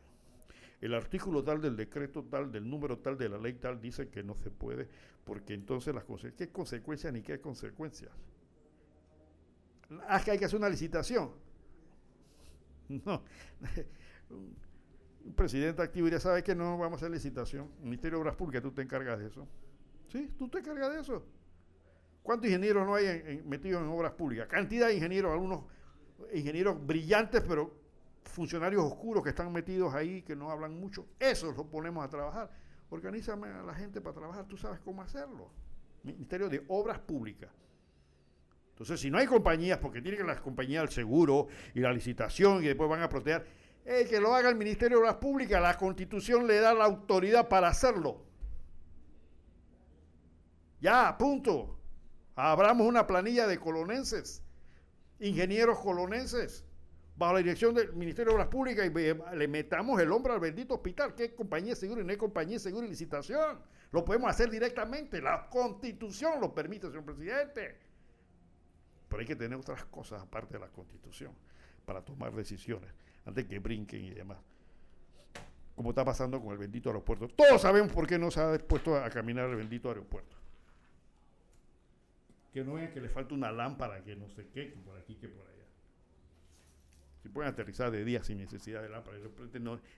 El 0.82 0.93
artículo 0.93 1.43
tal 1.43 1.61
del 1.61 1.76
decreto 1.76 2.24
tal, 2.24 2.51
del 2.51 2.70
número 2.70 2.99
tal 2.99 3.17
de 3.17 3.28
la 3.28 3.38
ley 3.38 3.53
tal, 3.53 3.82
dice 3.82 4.07
que 4.07 4.24
no 4.24 4.36
se 4.36 4.49
puede, 4.49 4.88
porque 5.26 5.53
entonces 5.53 5.93
las 5.93 6.05
consecuencias, 6.05 6.47
¿qué 6.47 6.53
consecuencias 6.53 7.11
ni 7.11 7.22
qué 7.22 7.41
consecuencias? 7.41 8.11
Ah, 10.07 10.22
que 10.24 10.32
hay 10.32 10.39
que 10.39 10.45
hacer 10.45 10.59
una 10.59 10.70
licitación. 10.70 11.32
No. 13.05 13.24
Presidente 15.36 15.82
activo 15.82 16.07
ya 16.07 16.20
sabe 16.20 16.43
que 16.43 16.55
no 16.55 16.78
vamos 16.78 16.93
a 16.93 16.95
hacer 16.97 17.11
licitación. 17.11 17.70
Ministerio 17.82 18.17
de 18.17 18.22
Obras 18.22 18.36
Públicas, 18.36 18.61
tú 18.61 18.72
te 18.72 18.82
encargas 18.82 19.20
de 19.20 19.28
eso. 19.28 19.47
Sí, 20.07 20.34
tú 20.38 20.49
te 20.49 20.59
encargas 20.59 20.93
de 20.93 21.01
eso. 21.01 21.26
¿Cuántos 22.24 22.47
ingenieros 22.47 22.86
no 22.86 22.95
hay 22.95 23.41
metidos 23.45 23.82
en 23.82 23.89
obras 23.89 24.13
públicas? 24.13 24.47
Cantidad 24.47 24.88
de 24.88 24.95
ingenieros, 24.95 25.32
algunos 25.32 25.63
ingenieros 26.34 26.86
brillantes, 26.86 27.41
pero 27.47 27.74
funcionarios 28.24 28.84
oscuros 28.84 29.24
que 29.24 29.30
están 29.30 29.51
metidos 29.51 29.93
ahí, 29.93 30.22
que 30.22 30.36
no 30.36 30.51
hablan 30.51 30.80
mucho. 30.80 31.07
Eso 31.20 31.51
lo 31.51 31.65
ponemos 31.67 32.03
a 32.03 32.09
trabajar. 32.09 32.51
Organízame 32.89 33.47
a 33.47 33.63
la 33.63 33.74
gente 33.74 34.01
para 34.01 34.15
trabajar, 34.15 34.45
tú 34.47 34.57
sabes 34.57 34.80
cómo 34.80 35.01
hacerlo. 35.01 35.51
Ministerio 36.03 36.49
de 36.49 36.63
Obras 36.67 36.99
Públicas. 36.99 37.49
Entonces, 38.72 38.99
si 38.99 39.11
no 39.11 39.17
hay 39.17 39.28
compañías, 39.28 39.78
porque 39.80 40.01
tienen 40.01 40.22
que 40.22 40.26
las 40.26 40.39
compañías 40.39 40.84
del 40.84 40.91
seguro 40.91 41.47
y 41.74 41.82
la 41.82 41.91
licitación 41.91 42.63
y 42.63 42.67
después 42.67 42.89
van 42.89 43.01
a 43.01 43.09
proteger, 43.09 43.45
el 43.90 44.08
que 44.08 44.20
lo 44.20 44.36
haga 44.36 44.50
el 44.50 44.56
Ministerio 44.56 44.98
de 44.98 45.04
Obras 45.04 45.16
Públicas, 45.16 45.60
la 45.60 45.76
Constitución 45.76 46.46
le 46.46 46.60
da 46.60 46.76
la 46.76 46.86
autoridad 46.86 47.50
para 47.50 47.70
hacerlo. 47.70 48.22
Ya, 50.80 51.18
punto. 51.18 51.76
Abramos 52.36 52.88
una 52.88 53.08
planilla 53.08 53.48
de 53.48 53.60
colonenses, 53.60 54.44
ingenieros 55.20 55.80
colonenses, 55.80 56.64
bajo 57.18 57.34
la 57.34 57.40
dirección 57.40 57.74
del 57.74 57.92
Ministerio 57.94 58.32
de 58.32 58.36
Obras 58.36 58.48
Públicas 58.50 58.86
y 58.86 59.36
le 59.36 59.48
metamos 59.48 60.00
el 60.00 60.12
hombro 60.12 60.34
al 60.34 60.40
bendito 60.40 60.76
hospital. 60.76 61.16
¿Qué 61.16 61.34
compañía 61.34 61.76
segura 61.76 62.02
y 62.02 62.06
no 62.06 62.12
hay 62.12 62.18
compañía 62.18 62.60
segura 62.60 62.86
y 62.86 62.90
licitación? 62.92 63.60
Lo 63.92 64.06
podemos 64.06 64.30
hacer 64.30 64.52
directamente. 64.52 65.20
La 65.20 65.50
Constitución 65.50 66.40
lo 66.40 66.54
permite, 66.54 66.88
señor 66.88 67.06
presidente. 67.06 67.76
Pero 69.10 69.20
hay 69.20 69.26
que 69.26 69.36
tener 69.36 69.58
otras 69.58 69.84
cosas 69.86 70.22
aparte 70.22 70.54
de 70.54 70.60
la 70.60 70.70
Constitución 70.70 71.34
para 71.86 72.06
tomar 72.06 72.32
decisiones 72.36 72.99
antes 73.30 73.46
que 73.46 73.60
brinquen 73.60 74.04
y 74.04 74.12
demás. 74.12 74.38
Como 75.76 75.92
está 75.92 76.04
pasando 76.04 76.42
con 76.42 76.52
el 76.52 76.58
bendito 76.58 76.90
aeropuerto. 76.90 77.30
Todos 77.30 77.62
sabemos 77.62 77.92
por 77.94 78.06
qué 78.06 78.20
no 78.20 78.30
se 78.30 78.42
ha 78.42 78.52
dispuesto 78.52 78.98
a 78.98 79.10
caminar 79.10 79.50
el 79.50 79.56
bendito 79.56 79.88
aeropuerto. 79.88 80.36
Que 82.52 82.64
no 82.64 82.78
es 82.78 82.90
que 82.92 83.00
le 83.00 83.10
falta 83.10 83.34
una 83.34 83.52
lámpara, 83.52 84.04
que 84.04 84.16
no 84.16 84.28
sé 84.30 84.48
qué, 84.54 84.74
que 84.74 84.80
por 84.80 84.98
aquí, 84.98 85.16
que 85.16 85.30
por 85.30 85.46
allá. 85.46 85.66
Si 87.24 87.30
pueden 87.30 87.52
aterrizar 87.52 87.92
de 87.92 88.04
día 88.04 88.24
sin 88.24 88.40
necesidad 88.40 88.82
de 88.82 88.90
lámpara. 88.90 89.18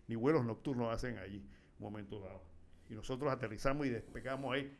ni 0.08 0.16
vuelos 0.16 0.46
nocturnos 0.46 0.94
hacen 0.94 1.18
allí, 1.18 1.38
un 1.80 1.84
momento 1.86 2.20
dado. 2.20 2.44
Y 2.90 2.94
nosotros 2.94 3.32
aterrizamos 3.32 3.88
y 3.88 3.90
despegamos 3.90 4.54
ahí 4.54 4.78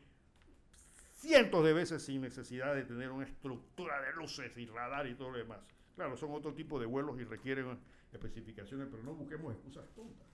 cientos 1.22 1.64
de 1.64 1.72
veces 1.72 2.02
sin 2.02 2.20
necesidad 2.20 2.74
de 2.74 2.84
tener 2.84 3.10
una 3.10 3.24
estructura 3.24 4.00
de 4.02 4.12
luces 4.12 4.56
y 4.56 4.66
radar 4.66 5.06
y 5.06 5.14
todo 5.14 5.30
lo 5.30 5.38
demás. 5.38 5.60
Claro, 5.94 6.16
son 6.16 6.32
otro 6.32 6.52
tipo 6.52 6.80
de 6.80 6.86
vuelos 6.86 7.20
y 7.20 7.24
requieren 7.24 7.78
especificaciones, 8.12 8.88
pero 8.90 9.02
no 9.02 9.14
busquemos 9.14 9.52
excusas 9.54 9.88
tontas. 9.94 10.26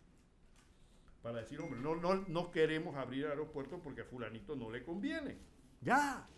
Para 1.23 1.41
decir, 1.41 1.61
hombre, 1.61 1.81
no, 1.81 1.97
no, 1.97 2.25
no 2.29 2.51
queremos 2.51 2.97
abrir 2.97 3.25
el 3.25 3.31
aeropuerto 3.31 3.81
porque 3.81 4.03
a 4.03 4.05
fulanito 4.05 4.57
no 4.57 4.71
le 4.71 4.85
conviene. 4.85 5.39
Ya. 5.81 6.29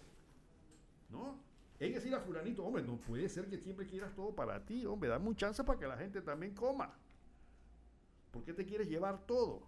¿No? 1.11 1.39
Que 1.79 1.91
decir 1.91 2.15
a 2.15 2.21
fulanito, 2.21 2.65
hombre, 2.65 2.83
no 2.83 2.97
puede 2.99 3.29
ser 3.29 3.49
que 3.49 3.59
siempre 3.59 3.87
quieras 3.87 4.15
todo 4.15 4.35
para 4.35 4.65
ti, 4.65 4.85
hombre, 4.85 5.09
dame 5.09 5.29
un 5.29 5.37
chance 5.37 5.65
para 5.65 5.79
que 5.79 5.87
la 5.87 5.97
gente 5.97 6.21
también 6.21 6.55
coma. 6.55 6.95
¿Por 8.31 8.45
qué 8.45 8.53
te 8.53 8.67
quieres 8.67 8.89
llevar 8.89 9.27
todo? 9.27 9.63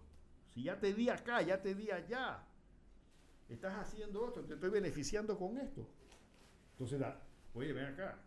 Si 0.53 0.63
ya 0.63 0.79
te 0.79 0.93
di 0.93 1.09
acá, 1.09 1.41
ya 1.41 1.61
te 1.61 1.73
di 1.73 1.89
allá. 1.89 2.45
Estás 3.49 3.75
haciendo 3.75 4.27
esto, 4.27 4.43
te 4.43 4.53
estoy 4.53 4.69
beneficiando 4.69 5.37
con 5.37 5.57
esto. 5.57 5.87
Entonces, 6.73 7.01
oye, 7.53 7.73
ven 7.73 7.85
acá. 7.85 8.19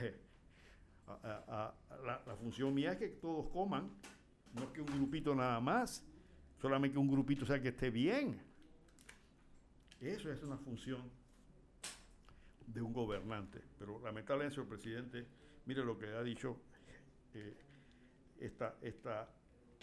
la, 1.06 2.36
función 2.40 2.74
mía 2.74 2.92
es 2.92 2.98
que 2.98 3.08
todos 3.08 3.48
coman, 3.48 3.90
no 4.54 4.62
es 4.64 4.68
que 4.70 4.80
un 4.80 4.86
grupito 4.86 5.34
nada 5.34 5.60
más, 5.60 6.04
solamente 6.60 6.94
que 6.94 6.98
un 6.98 7.08
grupito 7.08 7.46
sea 7.46 7.60
que 7.60 7.68
esté 7.68 7.90
bien. 7.90 8.40
Eso 10.00 10.30
es 10.30 10.42
una 10.42 10.58
función 10.58 11.10
de 12.66 12.82
un 12.82 12.92
gobernante. 12.92 13.62
Pero 13.78 14.00
lamentablemente, 14.00 14.56
señor 14.56 14.68
presidente, 14.68 15.26
mire 15.64 15.84
lo 15.84 15.98
que 15.98 16.06
ha 16.06 16.22
dicho 16.22 16.58
eh, 17.34 17.54
esta, 18.40 18.76
esta, 18.82 19.28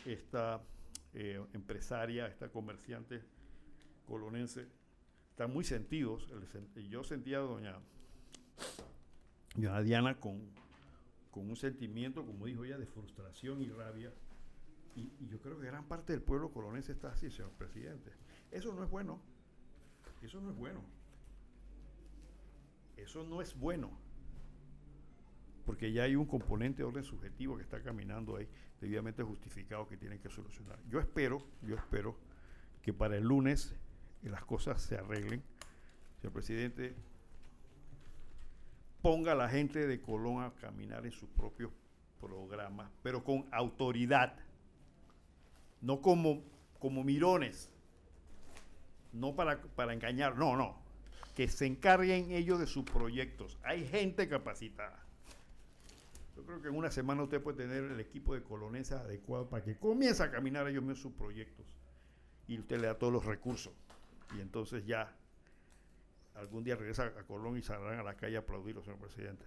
esta 0.06 0.62
eh, 1.14 1.44
empresaria, 1.54 2.28
esta 2.28 2.50
comerciante 2.50 3.22
colonense, 4.06 4.68
están 5.30 5.52
muy 5.52 5.64
sentidos. 5.64 6.28
yo 6.90 7.04
sentía 7.04 7.38
a 7.38 7.42
doña, 7.42 7.80
doña 9.56 9.82
Diana 9.82 10.20
con, 10.20 10.52
con 11.34 11.50
un 11.50 11.56
sentimiento, 11.56 12.26
como 12.26 12.46
dijo 12.46 12.64
ella, 12.64 12.78
de 12.78 12.86
frustración 12.86 13.62
y 13.62 13.68
rabia. 13.68 14.14
Y, 14.96 15.12
yo 15.28 15.42
creo 15.42 15.60
que 15.60 15.66
gran 15.66 15.88
parte 15.88 16.14
del 16.14 16.22
pueblo 16.22 16.52
colonense 16.52 16.92
está 16.92 17.12
así, 17.12 17.32
señor 17.32 17.52
presidente. 17.54 18.12
Eso 18.52 18.72
no 18.74 18.84
es 18.84 18.90
bueno. 18.90 19.20
Eso 20.22 20.40
no 20.40 20.52
es 20.52 20.56
bueno. 20.56 20.84
Eso 22.96 23.24
no 23.24 23.42
es 23.42 23.58
bueno. 23.58 23.90
Porque 25.66 25.92
ya 25.92 26.04
hay 26.04 26.16
un 26.16 26.28
componente 26.28 26.84
de 26.84 26.84
orden 26.84 27.04
subjetivo 27.04 27.58
que 27.58 27.64
está 27.64 27.82
caminando 27.82 28.36
ahí, 28.36 28.48
debidamente 28.80 29.24
justificado, 29.24 29.88
que 29.88 29.98
tienen 29.98 30.20
que 30.20 30.30
solucionar. 30.30 30.78
Yo 30.88 31.00
espero, 31.00 31.44
yo 31.64 31.76
espero 31.76 32.16
que 32.84 32.94
para 32.94 33.18
el 33.18 33.24
lunes 33.24 33.76
las 34.22 34.46
cosas 34.46 34.82
se 34.84 34.98
arreglen. 34.98 35.42
Señor 36.22 36.34
presidente, 36.34 36.96
ponga 39.04 39.34
a 39.34 39.36
la 39.36 39.50
gente 39.50 39.86
de 39.86 40.02
Colón 40.02 40.42
a 40.42 40.54
caminar 40.54 41.06
en 41.06 41.12
sus 41.12 41.30
propios 41.30 41.70
programas, 42.22 42.90
pero 43.04 43.22
con 43.22 43.46
autoridad, 43.52 44.34
no 45.82 46.02
como, 46.02 46.42
como 46.80 47.04
mirones, 47.04 47.70
no 49.12 49.36
para, 49.36 49.62
para 49.62 49.94
engañar, 49.94 50.38
no, 50.38 50.56
no, 50.56 50.82
que 51.36 51.50
se 51.50 51.66
encarguen 51.66 52.32
ellos 52.32 52.60
de 52.60 52.66
sus 52.66 52.86
proyectos. 52.86 53.60
Hay 53.64 53.86
gente 53.86 54.30
capacitada. 54.30 55.06
Yo 56.38 56.46
creo 56.46 56.62
que 56.62 56.70
en 56.70 56.78
una 56.78 56.90
semana 56.90 57.24
usted 57.24 57.42
puede 57.44 57.58
tener 57.58 57.84
el 57.84 58.00
equipo 58.00 58.34
de 58.34 58.42
colonesa 58.42 59.02
adecuado 59.02 59.50
para 59.50 59.66
que 59.66 59.78
comience 59.78 60.24
a 60.24 60.32
caminar 60.32 60.66
ellos 60.70 60.82
mismos 60.82 61.02
sus 61.02 61.14
proyectos. 61.14 61.66
Y 62.48 62.58
usted 62.58 62.80
le 62.80 62.88
da 62.88 62.98
todos 62.98 63.12
los 63.12 63.26
recursos. 63.26 63.74
Y 64.38 64.40
entonces 64.40 64.86
ya 64.86 65.14
algún 66.36 66.64
día 66.64 66.76
regresa 66.76 67.06
a 67.06 67.24
Colón 67.24 67.58
y 67.58 67.62
saldrán 67.62 68.00
a 68.00 68.04
la 68.04 68.16
calle 68.16 68.38
a 68.38 68.40
aplaudirlo, 68.40 68.84
señor 68.84 69.00
presidente. 69.00 69.46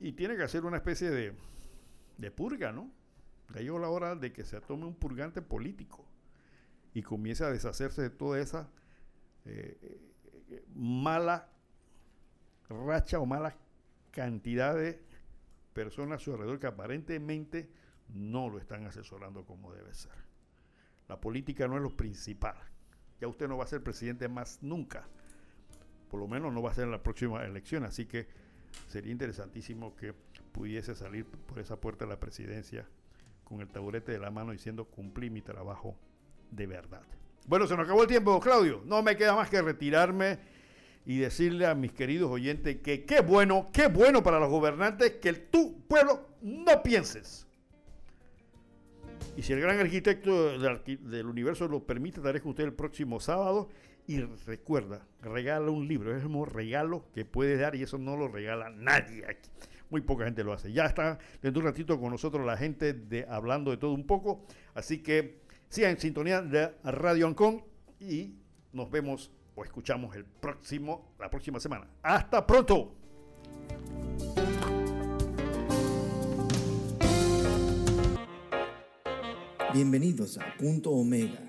Y 0.00 0.12
tiene 0.12 0.36
que 0.36 0.42
hacer 0.42 0.64
una 0.64 0.76
especie 0.76 1.10
de, 1.10 1.34
de 2.18 2.30
purga, 2.30 2.72
¿no? 2.72 2.90
Ya 3.54 3.60
llegó 3.60 3.78
la 3.78 3.88
hora 3.88 4.16
de 4.16 4.32
que 4.32 4.44
se 4.44 4.60
tome 4.60 4.86
un 4.86 4.94
purgante 4.94 5.42
político 5.42 6.04
y 6.94 7.02
comience 7.02 7.44
a 7.44 7.50
deshacerse 7.50 8.02
de 8.02 8.10
toda 8.10 8.40
esa 8.40 8.70
eh, 9.44 9.78
eh, 10.50 10.64
mala 10.74 11.50
racha 12.68 13.18
o 13.18 13.26
mala 13.26 13.54
cantidad 14.10 14.74
de 14.74 15.02
personas 15.74 16.20
a 16.20 16.24
su 16.24 16.32
alrededor 16.32 16.58
que 16.58 16.66
aparentemente 16.66 17.70
no 18.08 18.48
lo 18.48 18.58
están 18.58 18.86
asesorando 18.86 19.44
como 19.44 19.72
debe 19.72 19.92
ser. 19.92 20.12
La 21.08 21.20
política 21.20 21.68
no 21.68 21.76
es 21.76 21.82
lo 21.82 21.96
principal. 21.96 22.56
Ya 23.20 23.28
usted 23.28 23.48
no 23.48 23.58
va 23.58 23.64
a 23.64 23.68
ser 23.68 23.82
presidente 23.82 24.28
más 24.28 24.62
nunca 24.62 25.06
por 26.14 26.20
lo 26.20 26.28
menos 26.28 26.52
no 26.52 26.62
va 26.62 26.70
a 26.70 26.74
ser 26.74 26.84
en 26.84 26.92
la 26.92 27.02
próxima 27.02 27.44
elección, 27.44 27.82
así 27.82 28.06
que 28.06 28.28
sería 28.86 29.10
interesantísimo 29.10 29.96
que 29.96 30.14
pudiese 30.52 30.94
salir 30.94 31.26
por 31.26 31.58
esa 31.58 31.80
puerta 31.80 32.04
de 32.04 32.10
la 32.10 32.20
presidencia 32.20 32.86
con 33.42 33.60
el 33.60 33.66
taburete 33.66 34.12
de 34.12 34.20
la 34.20 34.30
mano 34.30 34.52
diciendo 34.52 34.84
cumplí 34.84 35.28
mi 35.28 35.42
trabajo 35.42 35.96
de 36.52 36.68
verdad. 36.68 37.02
Bueno, 37.48 37.66
se 37.66 37.76
nos 37.76 37.84
acabó 37.84 38.02
el 38.02 38.06
tiempo, 38.06 38.38
Claudio. 38.38 38.80
No 38.86 39.02
me 39.02 39.16
queda 39.16 39.34
más 39.34 39.50
que 39.50 39.60
retirarme 39.60 40.38
y 41.04 41.18
decirle 41.18 41.66
a 41.66 41.74
mis 41.74 41.90
queridos 41.90 42.30
oyentes 42.30 42.76
que 42.76 43.04
qué 43.04 43.20
bueno, 43.20 43.70
qué 43.72 43.88
bueno 43.88 44.22
para 44.22 44.38
los 44.38 44.50
gobernantes 44.50 45.14
que 45.14 45.30
el 45.30 45.48
tu 45.48 45.80
pueblo 45.88 46.28
no 46.42 46.80
pienses. 46.84 47.44
Y 49.36 49.42
si 49.42 49.52
el 49.52 49.60
gran 49.60 49.80
arquitecto 49.80 50.60
del, 50.60 51.26
universo 51.26 51.66
lo 51.66 51.82
permite, 51.82 52.20
estaré 52.20 52.40
con 52.40 52.50
usted 52.50 52.62
el 52.62 52.72
próximo 52.72 53.18
sábado. 53.18 53.68
Y 54.06 54.20
recuerda, 54.20 55.06
regala 55.22 55.70
un 55.70 55.88
libro. 55.88 56.14
Es 56.14 56.24
el 56.24 56.46
regalo 56.46 57.06
que 57.14 57.24
puedes 57.24 57.58
dar 57.58 57.74
y 57.74 57.82
eso 57.82 57.96
no 57.96 58.16
lo 58.16 58.28
regala 58.28 58.68
nadie 58.70 59.24
aquí. 59.26 59.50
Muy 59.88 60.02
poca 60.02 60.24
gente 60.24 60.44
lo 60.44 60.52
hace. 60.52 60.72
Ya 60.72 60.84
está 60.84 61.18
dentro 61.40 61.62
de 61.62 61.68
un 61.68 61.72
ratito 61.72 61.98
con 61.98 62.10
nosotros 62.10 62.44
la 62.44 62.56
gente 62.56 62.92
de 62.92 63.24
hablando 63.28 63.70
de 63.70 63.78
todo 63.78 63.92
un 63.92 64.06
poco. 64.06 64.44
Así 64.74 65.02
que 65.02 65.40
sigan 65.68 65.92
en 65.92 66.00
sintonía 66.00 66.42
de 66.42 66.74
Radio 66.84 67.26
Ancon 67.26 67.64
y 67.98 68.34
nos 68.72 68.90
vemos 68.90 69.30
o 69.54 69.64
escuchamos 69.64 70.14
el 70.16 70.24
próximo, 70.24 71.14
la 71.18 71.30
próxima 71.30 71.58
semana. 71.58 71.88
¡Hasta 72.02 72.46
pronto! 72.46 72.94
Bienvenidos 79.72 80.38
a 80.38 80.56
Punto 80.56 80.90
Omega, 80.90 81.40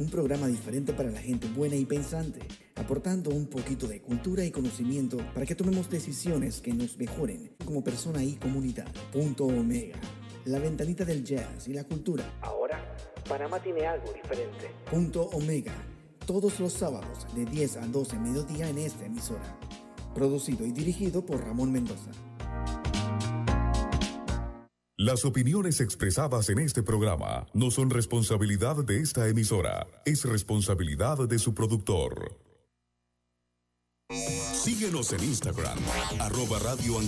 un 0.00 0.08
programa 0.08 0.48
diferente 0.48 0.94
para 0.94 1.10
la 1.10 1.20
gente 1.20 1.46
buena 1.48 1.76
y 1.76 1.84
pensante, 1.84 2.40
aportando 2.76 3.28
un 3.30 3.46
poquito 3.46 3.86
de 3.86 4.00
cultura 4.00 4.42
y 4.44 4.50
conocimiento 4.50 5.18
para 5.34 5.44
que 5.44 5.54
tomemos 5.54 5.90
decisiones 5.90 6.62
que 6.62 6.72
nos 6.72 6.96
mejoren 6.96 7.54
como 7.66 7.84
persona 7.84 8.24
y 8.24 8.36
comunidad. 8.36 8.88
Punto 9.12 9.44
Omega, 9.44 9.98
la 10.46 10.58
ventanita 10.58 11.04
del 11.04 11.22
jazz 11.22 11.68
y 11.68 11.74
la 11.74 11.84
cultura. 11.84 12.24
Ahora, 12.40 12.96
Panamá 13.28 13.62
tiene 13.62 13.86
algo 13.86 14.10
diferente. 14.12 14.70
Punto 14.90 15.24
Omega 15.34 15.74
todos 16.26 16.60
los 16.60 16.72
sábados 16.72 17.26
de 17.34 17.44
10 17.44 17.76
a 17.76 17.86
12 17.86 18.18
mediodía 18.20 18.70
en 18.70 18.78
esta 18.78 19.04
emisora. 19.04 19.58
Producido 20.14 20.64
y 20.64 20.72
dirigido 20.72 21.26
por 21.26 21.44
Ramón 21.44 21.72
Mendoza. 21.72 22.10
Las 25.00 25.24
opiniones 25.24 25.80
expresadas 25.80 26.50
en 26.50 26.58
este 26.58 26.82
programa 26.82 27.46
no 27.54 27.70
son 27.70 27.88
responsabilidad 27.88 28.84
de 28.84 29.00
esta 29.00 29.28
emisora, 29.28 29.86
es 30.04 30.26
responsabilidad 30.26 31.26
de 31.26 31.38
su 31.38 31.54
productor. 31.54 32.38
Síguenos 34.52 35.14
en 35.14 35.24
Instagram, 35.24 35.78
arroba 36.18 36.58
Radio. 36.58 37.00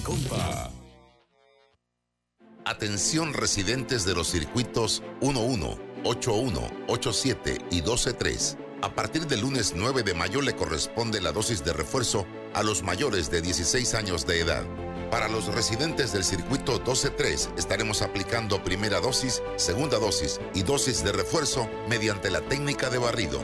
Atención 2.64 3.34
residentes 3.34 4.06
de 4.06 4.14
los 4.14 4.28
circuitos 4.28 5.02
11, 5.20 5.78
81, 6.02 6.60
87 6.88 7.58
y 7.70 7.82
123 7.82 8.56
a 8.82 8.92
partir 8.92 9.28
del 9.28 9.42
lunes 9.42 9.74
9 9.76 10.02
de 10.02 10.12
mayo 10.12 10.42
le 10.42 10.56
corresponde 10.56 11.20
la 11.20 11.30
dosis 11.30 11.64
de 11.64 11.72
refuerzo 11.72 12.26
a 12.52 12.64
los 12.64 12.82
mayores 12.82 13.30
de 13.30 13.40
16 13.40 13.94
años 13.94 14.26
de 14.26 14.40
edad. 14.40 14.64
Para 15.12 15.28
los 15.28 15.54
residentes 15.54 16.10
del 16.14 16.24
circuito 16.24 16.82
12-3 16.82 17.58
estaremos 17.58 18.00
aplicando 18.00 18.64
primera 18.64 18.98
dosis, 18.98 19.42
segunda 19.56 19.98
dosis 19.98 20.40
y 20.54 20.62
dosis 20.62 21.04
de 21.04 21.12
refuerzo 21.12 21.68
mediante 21.86 22.30
la 22.30 22.40
técnica 22.40 22.88
de 22.88 22.96
barrido. 22.96 23.38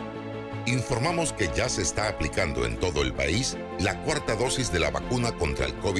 Informamos 0.64 1.34
que 1.34 1.50
ya 1.54 1.68
se 1.68 1.82
está 1.82 2.08
aplicando 2.08 2.64
en 2.64 2.80
todo 2.80 3.02
el 3.02 3.12
país 3.12 3.58
la 3.80 4.02
cuarta 4.02 4.34
dosis 4.34 4.72
de 4.72 4.78
la 4.78 4.90
vacuna 4.90 5.36
contra 5.36 5.66
el 5.66 5.74
COVID. 5.80 5.96